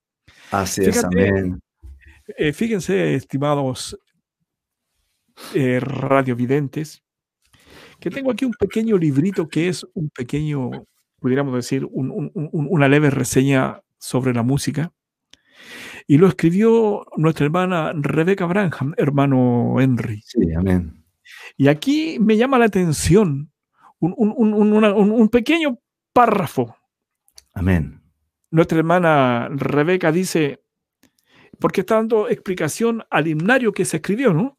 Así 0.53 0.85
es, 0.85 1.03
amén. 1.03 1.61
Eh, 2.37 2.53
fíjense, 2.53 3.17
estimados 3.17 3.99
eh, 5.55 5.81
radiovidentes, 5.81 7.03
que 8.03 8.11
tengo 8.11 8.33
aquí 8.33 8.45
un 8.45 8.53
pequeño 8.53 8.99
librito 8.99 9.49
que 9.49 9.69
es 9.69 9.87
un 9.95 10.11
pequeño, 10.11 10.73
pudiéramos 11.21 11.55
decir, 11.55 11.87
una 11.93 12.89
leve 12.89 13.11
reseña 13.11 13.81
sobre 13.97 14.35
la 14.35 14.43
música. 14.43 14.93
Y 16.09 16.19
lo 16.19 16.27
escribió 16.27 17.07
nuestra 17.17 17.47
hermana 17.47 17.93
Rebecca 17.95 18.45
Branham, 18.47 18.93
hermano 18.97 19.77
Henry. 19.79 20.21
Sí, 20.27 20.53
amén. 20.53 21.05
Y 21.57 21.69
aquí 21.69 22.19
me 22.19 22.37
llama 22.37 22.59
la 22.59 22.65
atención 22.65 23.53
un, 24.01 25.29
pequeño 25.31 25.79
párrafo. 26.13 26.77
Amén. 27.55 28.03
Nuestra 28.51 28.79
hermana 28.79 29.49
Rebeca 29.49 30.11
dice, 30.11 30.65
porque 31.61 31.83
está 31.83 31.95
dando 31.95 32.29
explicación 32.29 33.05
al 33.11 33.29
himnario 33.29 33.73
que 33.73 33.85
se 33.85 33.99
escribió, 33.99 34.33
¿no? 34.35 34.59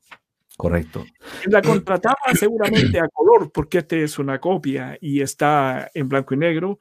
Correcto. 0.56 1.04
La 1.46 1.62
contrataba 1.62 2.16
seguramente 2.36 3.00
a 3.00 3.08
color, 3.10 3.52
porque 3.52 3.80
este 3.80 4.04
es 4.04 4.20
una 4.20 4.40
copia 4.40 4.98
y 5.02 5.22
está 5.22 5.90
en 5.94 6.08
blanco 6.08 6.36
y 6.36 6.38
negro. 6.38 6.80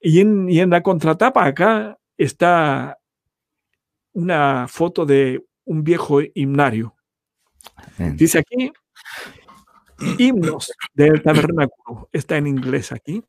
Y 0.00 0.20
en, 0.20 0.48
y 0.48 0.60
en 0.60 0.70
la 0.70 0.82
contratapa 0.82 1.44
acá 1.44 1.98
está 2.16 2.98
una 4.12 4.66
foto 4.68 5.04
de 5.04 5.44
un 5.64 5.82
viejo 5.82 6.20
himnario. 6.34 6.94
Dice 8.14 8.38
aquí, 8.38 8.72
himnos 10.18 10.72
del 10.94 11.22
tabernáculo. 11.22 12.08
Está 12.12 12.36
en 12.36 12.46
inglés 12.46 12.92
aquí. 12.92 13.22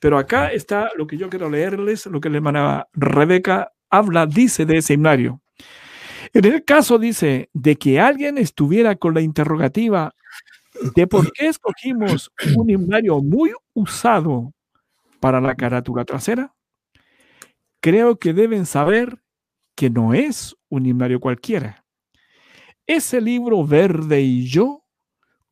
Pero 0.00 0.18
acá 0.18 0.52
está 0.52 0.90
lo 0.96 1.06
que 1.06 1.18
yo 1.18 1.28
quiero 1.28 1.50
leerles, 1.50 2.06
lo 2.06 2.20
que 2.20 2.30
la 2.30 2.36
hermana 2.38 2.88
Rebeca 2.92 3.72
habla, 3.90 4.26
dice 4.26 4.64
de 4.64 4.78
ese 4.78 4.94
himnario. 4.94 5.40
En 6.34 6.44
el 6.44 6.64
caso 6.64 6.98
dice 6.98 7.48
de 7.52 7.76
que 7.76 8.00
alguien 8.00 8.38
estuviera 8.38 8.96
con 8.96 9.14
la 9.14 9.20
interrogativa 9.20 10.14
de 10.96 11.06
por 11.06 11.32
qué 11.32 11.46
escogimos 11.46 12.32
un 12.56 12.68
himnario 12.68 13.22
muy 13.22 13.52
usado 13.72 14.52
para 15.20 15.40
la 15.40 15.54
carátula 15.54 16.04
trasera, 16.04 16.52
creo 17.80 18.18
que 18.18 18.32
deben 18.32 18.66
saber 18.66 19.22
que 19.76 19.90
no 19.90 20.12
es 20.12 20.56
un 20.68 20.86
himnario 20.86 21.20
cualquiera. 21.20 21.84
Ese 22.84 23.20
libro 23.20 23.64
verde 23.64 24.20
y 24.20 24.46
yo 24.48 24.84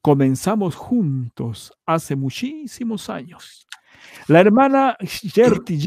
comenzamos 0.01 0.75
juntos 0.75 1.73
hace 1.87 2.17
muchísimos 2.17 3.09
años. 3.09 3.69
La 4.27 4.41
hermana 4.41 4.97
Gertie 5.01 5.87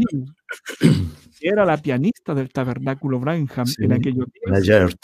era 1.42 1.66
la 1.66 1.78
pianista 1.78 2.34
del 2.34 2.50
tabernáculo 2.52 3.20
Branham 3.20 3.66
en 3.78 3.94
aquellos 3.94 4.26
días, 4.32 4.96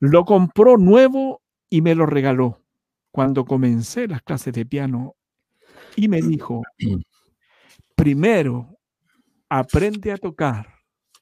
lo 0.00 0.24
compró 0.24 0.76
nuevo 0.76 1.42
y 1.68 1.82
me 1.82 1.94
lo 1.94 2.06
regaló. 2.06 2.62
Cuando 3.12 3.44
comencé 3.44 4.06
las 4.06 4.22
clases 4.22 4.52
de 4.54 4.64
piano 4.64 5.16
y 5.96 6.08
me 6.08 6.22
dijo, 6.22 6.62
primero 7.96 8.78
aprende 9.48 10.12
a 10.12 10.16
tocar 10.16 10.80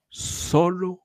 solo 0.09 1.01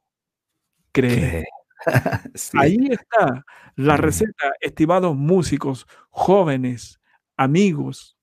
cree. 0.92 1.46
Ahí 2.54 2.78
está 2.92 3.46
la 3.76 3.98
receta, 3.98 4.54
estimados 4.62 5.16
músicos, 5.16 5.88
jóvenes, 6.10 7.00
amigos. 7.36 8.18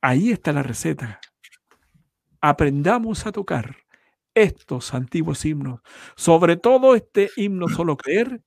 Ahí 0.00 0.30
está 0.30 0.52
la 0.52 0.62
receta. 0.62 1.20
Aprendamos 2.40 3.26
a 3.26 3.32
tocar 3.32 3.76
estos 4.34 4.94
antiguos 4.94 5.44
himnos, 5.44 5.80
sobre 6.16 6.56
todo 6.56 6.94
este 6.94 7.30
himno 7.36 7.68
Solo 7.68 7.96
Creer, 7.96 8.42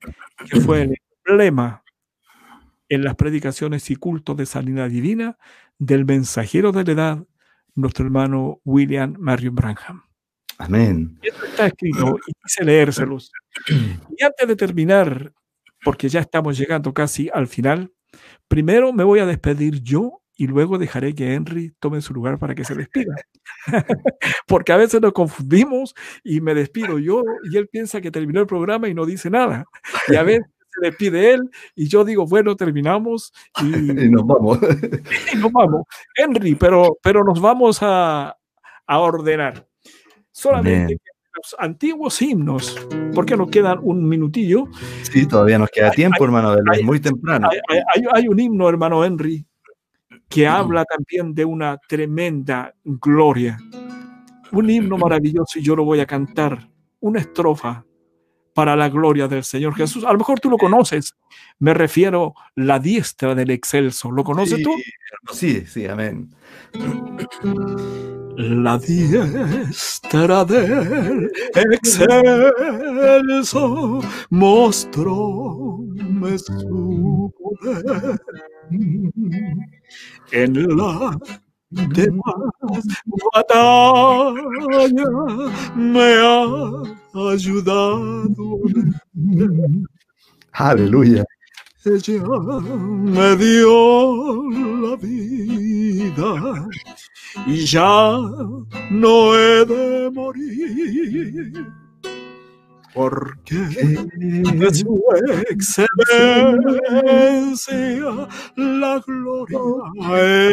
que 0.50 0.60
fue 0.62 0.84
el 0.84 0.96
emblema 1.26 1.84
en 2.90 3.04
las 3.04 3.16
predicaciones 3.16 3.90
y 3.90 3.96
cultos 3.96 4.36
de 4.38 4.46
sanidad 4.46 4.90
divina 4.90 5.38
del 5.78 6.06
mensajero 6.06 6.72
de 6.72 6.84
la 6.84 6.92
edad, 6.92 7.28
nuestro 7.76 8.06
hermano 8.06 8.60
William 8.66 9.16
Marion 9.18 9.56
Branham. 9.56 10.04
Amén. 10.58 11.18
Esto 11.24 11.46
está 11.46 11.68
escrito 11.68 12.18
y 12.28 12.34
quise 12.44 12.64
leérselos. 12.64 13.32
Y 13.68 14.24
antes 14.24 14.48
de 14.48 14.56
terminar, 14.56 15.34
porque 15.84 16.08
ya 16.08 16.20
estamos 16.20 16.58
llegando 16.58 16.94
casi 16.94 17.30
al 17.34 17.48
final, 17.48 17.92
primero 18.48 18.94
me 18.94 19.04
voy 19.04 19.20
a 19.20 19.26
despedir 19.26 19.82
yo 19.82 20.21
y 20.42 20.48
luego 20.48 20.80
dejaré 20.80 21.14
que 21.14 21.36
Henry 21.36 21.72
tome 21.80 22.02
su 22.02 22.16
lugar 22.16 22.40
para 22.40 22.56
que 22.56 22.66
se 22.66 22.74
despida. 22.74 23.14
porque 24.48 24.72
a 24.72 24.78
veces 24.78 25.00
nos 25.00 25.14
confundimos 25.14 25.94
y 26.24 26.42
me 26.42 26.56
despido 26.56 26.98
yo 26.98 27.22
y 27.44 27.58
él 27.58 27.68
piensa 27.68 28.02
que 28.02 28.10
terminó 28.10 28.40
el 28.40 28.48
programa 28.48 28.88
y 28.88 28.96
no 28.96 29.06
dice 29.06 29.30
nada. 29.30 29.66
Y 30.08 30.16
a 30.16 30.24
veces 30.24 30.48
se 30.72 30.88
despide 30.88 31.36
él 31.36 31.52
y 31.76 31.88
yo 31.88 32.04
digo, 32.04 32.26
bueno, 32.26 32.56
terminamos 32.56 33.32
y, 33.62 33.92
y 34.06 34.10
nos 34.10 34.26
vamos. 34.26 34.58
y 35.32 35.38
nos 35.38 35.52
vamos. 35.52 35.84
Henry, 36.16 36.56
pero, 36.56 36.98
pero 37.04 37.24
nos 37.24 37.40
vamos 37.40 37.78
a, 37.84 38.36
a 38.88 39.00
ordenar. 39.00 39.68
Solamente 40.32 40.98
los 41.36 41.56
antiguos 41.60 42.22
himnos, 42.22 42.76
porque 43.14 43.38
nos 43.38 43.50
quedan 43.50 43.80
un 43.82 44.08
minutillo. 44.08 44.66
Sí, 45.04 45.26
todavía 45.28 45.58
nos 45.58 45.70
queda 45.70 45.92
tiempo, 45.92 46.24
hermano, 46.24 46.56
es 46.74 46.84
muy 46.84 47.00
temprano. 47.00 47.50
Hay, 48.14 48.28
un 48.28 48.40
himno, 48.40 48.68
hermano 48.68 49.04
Henry, 49.06 49.46
que 50.32 50.48
habla 50.48 50.86
también 50.86 51.36
de 51.36 51.46
una 51.46 51.78
tremenda 51.88 52.74
gloria. 52.84 53.60
Un 54.52 54.70
himno 54.70 54.98
maravilloso 54.98 55.60
y 55.60 55.62
yo 55.62 55.76
lo 55.76 55.86
voy 55.86 56.00
a 56.00 56.06
cantar, 56.06 56.70
una 57.02 57.20
estrofa 57.20 57.86
para 58.54 58.76
la 58.76 58.90
gloria 58.90 59.28
del 59.28 59.44
Señor 59.44 59.76
Jesús. 59.76 60.04
A 60.04 60.12
lo 60.12 60.18
mejor 60.18 60.40
tú 60.40 60.50
lo 60.50 60.58
conoces. 60.58 61.16
Me 61.60 61.74
refiero 61.74 62.34
la 62.56 62.80
diestra 62.80 63.36
del 63.36 63.52
excelso. 63.52 64.12
¿Lo 64.12 64.24
conoces 64.24 64.62
tú? 64.64 64.74
Sí, 65.32 65.66
sí, 65.66 65.86
amén. 65.86 66.30
La 68.38 68.78
diestra 68.78 70.46
del 70.46 71.30
excelso 71.74 74.02
mostró 74.30 75.80
su 76.38 77.34
poder 77.38 78.22
en 80.32 80.78
la 80.78 81.18
demás 81.72 82.36
batalla 83.34 85.06
me 85.76 86.14
ha 86.22 87.32
ayudado. 87.32 88.60
Aleluya. 90.54 91.24
Ella 91.84 92.22
me 93.16 93.36
dio 93.38 94.44
la 94.84 94.96
vida 94.98 96.68
y 97.48 97.66
ya 97.66 98.20
no 98.92 99.36
he 99.36 99.66
de 99.66 100.12
morir 100.14 101.81
porque 102.94 103.56
de 103.56 104.74
su 104.74 105.04
excelencia 105.50 105.88
la 108.56 109.02
gloria 109.06 110.52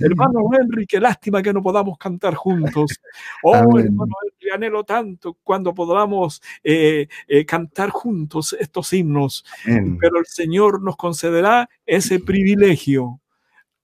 Hermano 0.00 0.48
Henry, 0.58 0.86
qué 0.86 0.98
lástima 0.98 1.42
que 1.42 1.52
no 1.52 1.62
podamos 1.62 1.98
cantar 1.98 2.34
juntos. 2.34 2.98
Oh, 3.42 3.78
hermano 3.78 4.14
Henry, 4.24 4.50
anhelo 4.54 4.84
tanto 4.84 5.36
cuando 5.44 5.74
podamos 5.74 6.40
eh, 6.64 7.06
eh, 7.26 7.44
cantar 7.44 7.90
juntos 7.90 8.56
estos 8.58 8.92
himnos. 8.94 9.44
Pero 9.64 10.18
el 10.18 10.26
Señor 10.26 10.82
nos 10.82 10.96
concederá 10.96 11.68
ese 11.84 12.18
privilegio 12.18 13.20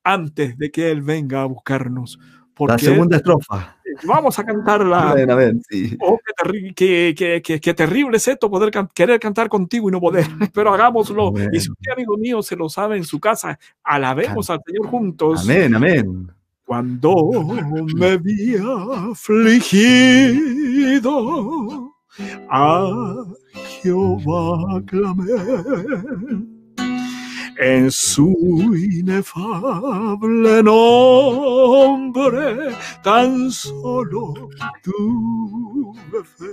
antes 0.03 0.57
de 0.57 0.71
que 0.71 0.91
Él 0.91 1.03
venga 1.03 1.43
a 1.43 1.47
buscarnos. 1.47 2.19
la 2.67 2.79
segunda 2.79 3.19
estrofa. 3.19 3.77
Vamos 4.03 4.39
a 4.39 4.45
cantarla. 4.45 5.15
Oh, 6.01 6.19
qué, 6.75 7.15
qué, 7.63 7.75
terrible 7.75 8.17
es 8.17 8.29
esto, 8.29 8.51
poder 8.51 8.71
querer 8.93 9.21
cantar 9.21 9.49
contigo 9.49 9.89
y 9.89 9.93
no 9.93 10.01
poder. 10.01 10.27
Pero 10.53 10.73
hagámoslo. 10.73 11.33
Y 11.53 11.61
si 11.61 11.71
usted, 11.71 11.93
amigo 11.93 12.17
mío, 12.17 12.43
se 12.43 12.57
lo 12.57 12.69
sabe 12.69 12.97
en 12.97 13.05
su 13.05 13.21
casa, 13.21 13.59
alabemos 13.83 14.51
al 14.51 14.61
Señor 14.67 14.89
juntos. 14.89 15.45
Amén, 15.45 15.75
amén. 15.75 16.31
Cuando 16.65 17.15
me 17.95 18.17
vi 18.17 18.57
afligido, 19.11 20.33
a 22.49 23.25
Jehová 23.83 24.83
clamé 24.87 26.54
en 27.59 27.91
su 27.91 28.77
inefable 28.77 30.63
nombre 30.63 32.75
tan 33.03 33.51
solo 33.51 34.51
tuve 34.83 36.23
fe. 36.25 36.47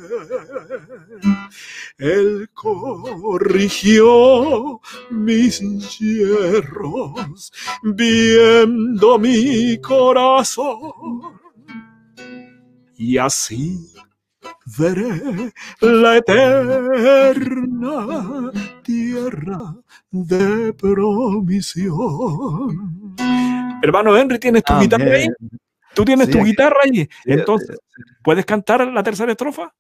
Él 1.97 2.49
corrigió 2.53 4.09
mis 5.09 5.59
hierros, 5.99 7.51
viendo 7.83 9.19
mi 9.19 9.77
corazón. 9.81 10.93
Y 12.97 13.17
así 13.17 13.77
veré 14.77 15.51
la 15.81 16.17
eterna 16.17 18.01
tierra 18.83 19.75
de 20.11 20.73
promisión. 20.73 21.95
Hermano 23.81 24.17
Henry, 24.17 24.39
¿tienes 24.39 24.63
tu 24.63 24.79
guitarra 24.79 25.15
ahí? 25.15 25.27
¿Tú 25.93 26.05
tienes 26.05 26.29
tu 26.29 26.43
guitarra 26.43 26.77
ahí? 26.83 27.09
Entonces, 27.25 27.77
¿puedes 28.23 28.45
cantar 28.45 28.87
la 28.87 29.03
tercera 29.03 29.31
estrofa? 29.31 29.73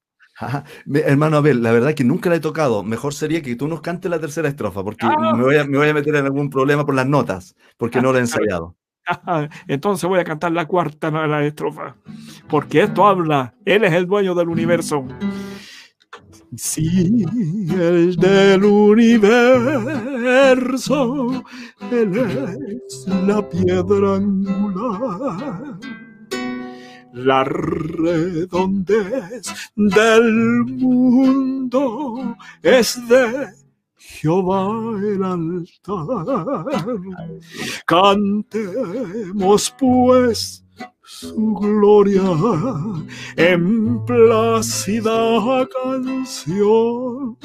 Hermano 0.93 1.37
Abel, 1.37 1.61
la 1.61 1.71
verdad 1.71 1.93
que 1.93 2.03
nunca 2.03 2.29
la 2.29 2.37
he 2.37 2.39
tocado. 2.39 2.83
Mejor 2.83 3.13
sería 3.13 3.41
que 3.41 3.55
tú 3.55 3.67
nos 3.67 3.81
cantes 3.81 4.09
la 4.09 4.19
tercera 4.19 4.47
estrofa, 4.47 4.83
porque 4.83 5.05
ah. 5.05 5.33
me, 5.35 5.43
voy 5.43 5.57
a, 5.57 5.93
meter 5.93 6.15
en 6.15 6.25
algún 6.25 6.49
problema 6.49 6.85
por 6.85 6.95
las 6.95 7.07
notas, 7.07 7.55
porque 7.77 8.01
no 8.01 8.11
la 8.11 8.19
he 8.19 8.21
ensayado. 8.27 8.75
Entonces 9.67 10.07
voy 10.07 10.19
a 10.19 10.23
cantar 10.23 10.51
la 10.51 10.65
cuarta 10.67 11.11
la 11.11 11.45
estrofa, 11.45 11.95
porque 12.49 12.81
esto 12.83 13.07
habla, 13.07 13.53
Él 13.65 13.83
es 13.83 13.93
el 13.93 14.05
dueño 14.07 14.35
del 14.35 14.49
universo. 14.49 15.05
Sí, 16.55 17.23
el 17.73 18.17
del 18.17 18.65
universo, 18.65 19.31
Él 21.91 22.17
es 22.17 23.07
la 23.25 23.47
piedra 23.47 24.15
angular, 24.15 25.79
la 27.13 27.43
redondez 27.45 29.43
del 29.75 30.65
mundo 30.65 32.37
es 32.61 33.07
de 33.07 33.60
Jehová 34.19 34.67
el 34.99 35.23
altar. 35.23 36.65
Cantemos 37.85 39.73
pues 39.79 40.65
su 41.03 41.53
gloria 41.53 42.23
en 43.37 44.03
plácida 44.05 45.67
canción 45.83 47.37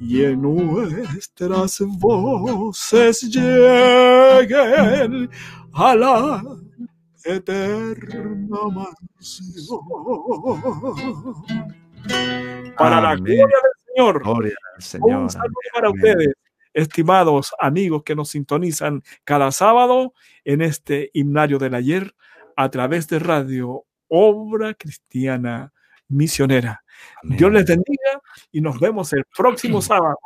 y 0.00 0.24
en 0.24 0.42
nuestras 0.42 1.80
voces 1.98 3.22
lleguen 3.22 5.30
a 5.72 5.94
la 5.94 6.42
eterna 7.24 8.58
mansión. 8.74 9.78
Para 12.76 13.00
la 13.00 13.14
gloria 13.14 13.46
del 13.46 13.81
Señor. 13.94 14.22
Gloria 14.22 14.54
al 14.76 14.82
Señor. 14.82 15.22
Un 15.22 15.30
saludo 15.30 15.54
para 15.74 15.90
ustedes 15.90 16.34
estimados 16.74 17.52
amigos 17.58 18.02
que 18.02 18.14
nos 18.14 18.30
sintonizan 18.30 19.02
cada 19.24 19.50
sábado 19.52 20.14
en 20.44 20.62
este 20.62 21.10
himnario 21.12 21.58
del 21.58 21.74
ayer 21.74 22.14
a 22.56 22.70
través 22.70 23.08
de 23.08 23.18
radio 23.18 23.84
Obra 24.08 24.74
Cristiana 24.74 25.72
Misionera. 26.08 26.84
Dios 27.22 27.52
les 27.52 27.66
bendiga 27.66 28.20
y 28.50 28.60
nos 28.60 28.78
vemos 28.78 29.12
el 29.12 29.24
próximo 29.36 29.80
sábado 29.82 30.18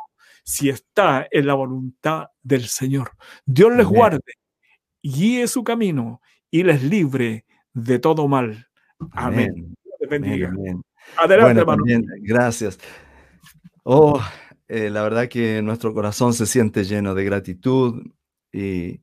si 0.43 0.69
está 0.69 1.27
en 1.29 1.47
la 1.47 1.53
voluntad 1.53 2.27
del 2.41 2.67
Señor. 2.67 3.11
Dios 3.45 3.73
les 3.75 3.85
guarde, 3.85 4.33
guíe 5.01 5.47
su 5.47 5.63
camino 5.63 6.21
y 6.49 6.63
les 6.63 6.83
libre 6.83 7.45
de 7.73 7.99
todo 7.99 8.27
mal. 8.27 8.67
Amén. 9.11 9.75
Dios 9.83 9.95
les 9.99 10.09
bendiga. 10.09 10.53
Adelante, 11.17 11.61
hermano. 11.61 11.83
gracias. 12.21 12.79
Oh, 13.89 14.21
eh, 14.67 14.89
la 14.89 15.01
verdad 15.01 15.29
que 15.29 15.61
nuestro 15.61 15.93
corazón 15.93 16.33
se 16.33 16.45
siente 16.45 16.83
lleno 16.83 17.15
de 17.15 17.23
gratitud 17.23 18.05
y 18.51 18.99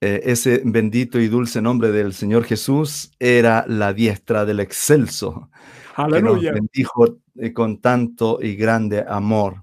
eh, 0.00 0.22
ese 0.24 0.60
bendito 0.64 1.20
y 1.20 1.28
dulce 1.28 1.62
nombre 1.62 1.92
del 1.92 2.12
Señor 2.12 2.42
Jesús 2.42 3.12
era 3.20 3.64
la 3.68 3.92
diestra 3.92 4.44
del 4.44 4.58
excelso. 4.58 5.50
Aleluya. 5.94 6.50
Que 6.50 6.60
nos 6.60 6.68
bendijo 6.72 7.18
eh, 7.36 7.52
con 7.52 7.80
tanto 7.80 8.40
y 8.42 8.56
grande 8.56 9.04
amor. 9.06 9.62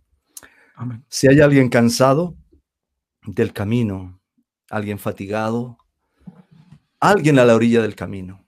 Si 1.10 1.28
hay 1.28 1.42
alguien 1.42 1.68
cansado 1.68 2.38
del 3.26 3.52
camino, 3.52 4.22
alguien 4.70 5.00
fatigado, 5.00 5.78
alguien 7.02 7.40
a 7.40 7.44
la 7.44 7.56
orilla 7.56 7.82
del 7.82 7.96
camino, 7.96 8.46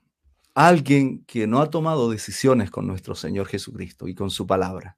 alguien 0.54 1.22
que 1.26 1.46
no 1.46 1.60
ha 1.60 1.68
tomado 1.68 2.10
decisiones 2.10 2.70
con 2.70 2.86
nuestro 2.86 3.14
Señor 3.14 3.46
Jesucristo 3.46 4.08
y 4.08 4.14
con 4.14 4.30
su 4.30 4.46
palabra. 4.46 4.96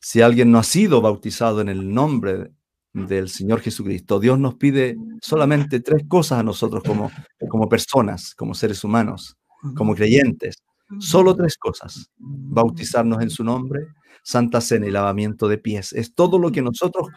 Si 0.00 0.22
alguien 0.22 0.50
no 0.50 0.58
ha 0.58 0.62
sido 0.62 1.00
bautizado 1.00 1.60
en 1.60 1.68
el 1.68 1.92
nombre 1.92 2.50
del 2.92 3.28
Señor 3.28 3.60
Jesucristo. 3.60 4.18
Dios 4.18 4.38
nos 4.38 4.56
pide 4.56 4.96
solamente 5.22 5.80
tres 5.80 6.02
cosas 6.08 6.40
a 6.40 6.42
nosotros 6.42 6.82
como, 6.84 7.10
como 7.48 7.68
personas, 7.68 8.34
como 8.34 8.54
seres 8.54 8.82
humanos, 8.84 9.36
como 9.76 9.94
creyentes. 9.94 10.56
Solo 10.98 11.36
tres 11.36 11.56
cosas. 11.56 12.10
Bautizarnos 12.18 13.22
en 13.22 13.30
su 13.30 13.44
nombre, 13.44 13.86
Santa 14.22 14.60
Cena 14.60 14.86
y 14.86 14.90
lavamiento 14.90 15.46
de 15.48 15.58
pies. 15.58 15.92
Es 15.92 16.14
todo 16.14 16.38
lo 16.38 16.50
que 16.50 16.62
nosotros 16.62 17.08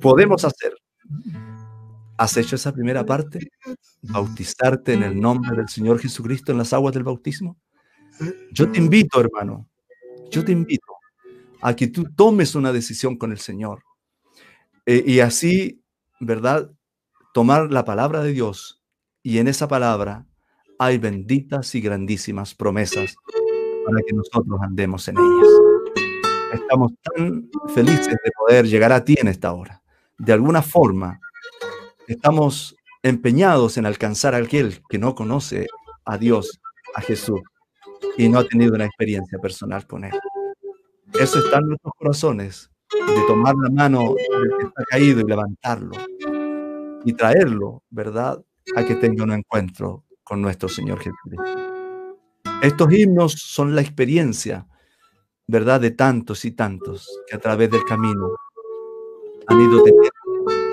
podemos 0.00 0.44
hacer. 0.44 0.74
¿Has 2.18 2.36
hecho 2.36 2.56
esa 2.56 2.72
primera 2.72 3.06
parte? 3.06 3.48
Bautizarte 4.02 4.92
en 4.92 5.04
el 5.04 5.18
nombre 5.18 5.56
del 5.56 5.68
Señor 5.68 6.00
Jesucristo 6.00 6.52
en 6.52 6.58
las 6.58 6.72
aguas 6.72 6.92
del 6.92 7.04
bautismo. 7.04 7.56
Yo 8.52 8.70
te 8.70 8.78
invito, 8.78 9.20
hermano, 9.20 9.68
yo 10.30 10.44
te 10.44 10.52
invito 10.52 10.97
a 11.60 11.74
que 11.74 11.88
tú 11.88 12.04
tomes 12.14 12.54
una 12.54 12.72
decisión 12.72 13.16
con 13.16 13.32
el 13.32 13.38
Señor. 13.38 13.82
Eh, 14.86 15.02
y 15.06 15.20
así, 15.20 15.82
¿verdad? 16.20 16.70
Tomar 17.34 17.70
la 17.70 17.84
palabra 17.84 18.22
de 18.22 18.32
Dios 18.32 18.82
y 19.22 19.38
en 19.38 19.48
esa 19.48 19.68
palabra 19.68 20.26
hay 20.78 20.98
benditas 20.98 21.74
y 21.74 21.80
grandísimas 21.80 22.54
promesas 22.54 23.14
para 23.84 23.98
que 24.06 24.14
nosotros 24.14 24.58
andemos 24.62 25.08
en 25.08 25.16
ellas. 25.18 25.48
Estamos 26.52 26.92
tan 27.02 27.50
felices 27.74 28.08
de 28.08 28.30
poder 28.38 28.66
llegar 28.66 28.92
a 28.92 29.04
ti 29.04 29.16
en 29.20 29.28
esta 29.28 29.52
hora. 29.52 29.82
De 30.16 30.32
alguna 30.32 30.62
forma, 30.62 31.20
estamos 32.06 32.74
empeñados 33.02 33.76
en 33.76 33.86
alcanzar 33.86 34.34
a 34.34 34.38
aquel 34.38 34.80
que 34.88 34.98
no 34.98 35.14
conoce 35.14 35.66
a 36.04 36.16
Dios, 36.16 36.60
a 36.94 37.00
Jesús, 37.02 37.40
y 38.16 38.28
no 38.28 38.38
ha 38.38 38.44
tenido 38.44 38.74
una 38.74 38.86
experiencia 38.86 39.38
personal 39.38 39.86
con 39.86 40.04
Él. 40.04 40.12
Eso 41.14 41.38
está 41.38 41.58
en 41.58 41.68
nuestros 41.68 41.94
corazones, 41.96 42.70
de 42.90 43.22
tomar 43.26 43.54
la 43.56 43.70
mano 43.70 44.14
del 44.14 44.58
que 44.58 44.66
está 44.66 44.84
caído 44.84 45.20
y 45.20 45.24
levantarlo 45.24 45.92
y 47.04 47.12
traerlo, 47.12 47.82
¿verdad? 47.90 48.42
A 48.76 48.84
que 48.84 48.94
tenga 48.96 49.24
un 49.24 49.32
encuentro 49.32 50.04
con 50.22 50.42
nuestro 50.42 50.68
Señor 50.68 50.98
Jesucristo. 50.98 51.68
Estos 52.62 52.92
himnos 52.92 53.32
son 53.32 53.74
la 53.74 53.80
experiencia, 53.80 54.66
¿verdad? 55.46 55.80
De 55.80 55.90
tantos 55.90 56.44
y 56.44 56.50
tantos 56.52 57.08
que 57.26 57.36
a 57.36 57.38
través 57.38 57.70
del 57.70 57.84
camino 57.84 58.28
han 59.46 59.60
ido 59.60 59.82
teniendo 59.82 60.10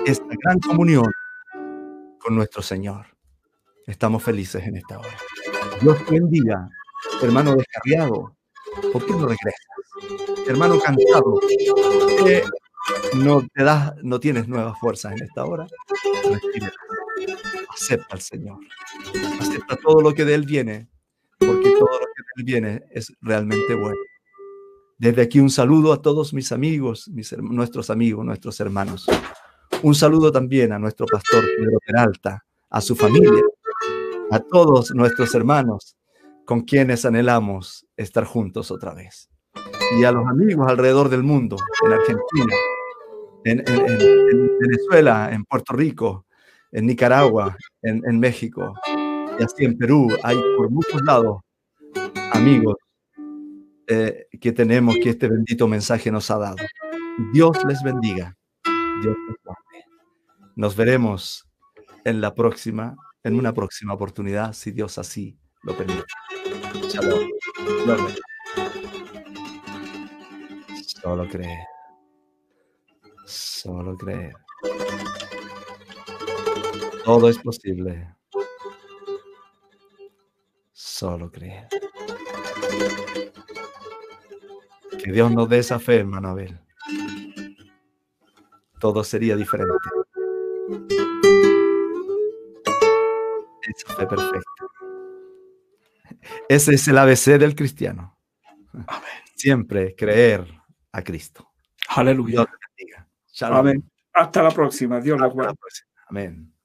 esta 0.04 0.34
gran 0.42 0.58
comunión 0.60 1.10
con 2.20 2.34
nuestro 2.34 2.60
Señor. 2.60 3.06
Estamos 3.86 4.22
felices 4.22 4.64
en 4.66 4.76
esta 4.76 4.98
hora. 4.98 5.16
Dios 5.80 6.04
te 6.04 6.12
bendiga, 6.12 6.68
hermano 7.22 7.54
descarriado. 7.54 8.36
¿Por 8.92 9.06
qué 9.06 9.12
no 9.12 9.20
regresas? 9.20 9.75
Hermano 10.46 10.78
cansado, 10.78 11.40
¿por 11.40 13.16
no 13.16 13.46
te 13.54 13.64
das, 13.64 13.94
no 14.02 14.20
tienes 14.20 14.48
nuevas 14.48 14.78
fuerzas 14.78 15.12
en 15.12 15.22
esta 15.24 15.44
hora? 15.44 15.66
Acepta 17.68 18.14
al 18.14 18.20
Señor. 18.20 18.58
Acepta 19.40 19.76
todo 19.76 20.00
lo 20.00 20.14
que 20.14 20.24
de 20.24 20.34
Él 20.34 20.44
viene, 20.44 20.88
porque 21.38 21.70
todo 21.70 22.00
lo 22.00 22.06
que 22.06 22.22
de 22.22 22.32
Él 22.36 22.44
viene 22.44 22.84
es 22.90 23.12
realmente 23.20 23.74
bueno. 23.74 23.96
Desde 24.98 25.22
aquí 25.22 25.40
un 25.40 25.50
saludo 25.50 25.92
a 25.92 26.00
todos 26.00 26.32
mis 26.32 26.52
amigos, 26.52 27.08
mis, 27.08 27.36
nuestros 27.38 27.90
amigos, 27.90 28.24
nuestros 28.24 28.58
hermanos. 28.60 29.06
Un 29.82 29.94
saludo 29.94 30.32
también 30.32 30.72
a 30.72 30.78
nuestro 30.78 31.06
pastor 31.06 31.44
Pedro 31.56 31.78
Peralta, 31.86 32.44
a 32.70 32.80
su 32.80 32.96
familia, 32.96 33.42
a 34.30 34.40
todos 34.40 34.92
nuestros 34.94 35.34
hermanos 35.34 35.96
con 36.46 36.62
quienes 36.62 37.04
anhelamos 37.04 37.86
estar 37.96 38.24
juntos 38.24 38.70
otra 38.70 38.94
vez. 38.94 39.28
Y 39.98 40.04
a 40.04 40.12
los 40.12 40.26
amigos 40.26 40.68
alrededor 40.68 41.08
del 41.08 41.22
mundo, 41.22 41.56
en 41.84 41.92
Argentina, 41.92 42.54
en, 43.44 43.64
Venezuela, 44.58 45.30
en 45.32 45.44
Puerto 45.44 45.74
Rico, 45.74 46.26
en 46.72 46.86
Nicaragua, 46.86 47.56
en, 47.82 48.18
México, 48.18 48.74
y 49.38 49.42
así 49.42 49.64
en 49.64 49.78
Perú, 49.78 50.08
hay 50.22 50.36
por 50.56 50.70
muchos 50.70 51.00
lados 51.02 51.40
amigos 52.32 52.74
eh, 53.86 54.26
que 54.40 54.52
tenemos 54.52 54.96
que 55.02 55.10
este 55.10 55.28
bendito 55.28 55.68
mensaje 55.68 56.10
nos 56.10 56.30
ha 56.30 56.38
dado. 56.38 56.56
Dios 57.32 57.56
les 57.66 57.82
bendiga. 57.82 58.36
Dios 59.02 59.16
les 59.28 59.36
Nos 60.56 60.76
veremos 60.76 61.48
en 62.04 62.20
la 62.20 62.34
próxima, 62.34 62.96
en 63.22 63.36
una 63.36 63.54
próxima 63.54 63.94
oportunidad, 63.94 64.52
si 64.52 64.72
Dios 64.72 64.98
así 64.98 65.38
lo 65.62 65.76
permite. 65.76 66.04
Solo 71.06 71.28
cree. 71.28 71.68
Solo 73.26 73.96
cree. 73.96 74.32
Todo 77.04 77.28
es 77.28 77.38
posible. 77.38 78.12
Solo 80.72 81.30
cree. 81.30 81.68
Que 84.98 85.12
Dios 85.12 85.30
nos 85.30 85.48
dé 85.48 85.60
esa 85.60 85.78
fe, 85.78 85.98
hermano 85.98 86.30
Abel. 86.30 86.60
Todo 88.80 89.04
sería 89.04 89.36
diferente. 89.36 89.88
Esa 93.62 93.94
fe 93.94 94.06
perfecta. 94.08 94.50
Ese 96.48 96.74
es 96.74 96.88
el 96.88 96.98
ABC 96.98 97.38
del 97.38 97.54
cristiano. 97.54 98.18
Siempre 99.36 99.94
creer 99.94 100.55
a 100.96 101.02
Cristo. 101.02 101.52
Aleluya. 101.88 102.46
Dios 103.26 103.42
Amén. 103.42 103.84
Hasta 104.14 104.42
la 104.42 104.50
próxima. 104.50 104.98
Dios 105.00 105.20
la 105.20 105.26
guarde. 105.26 105.54
Amén. 106.08 106.55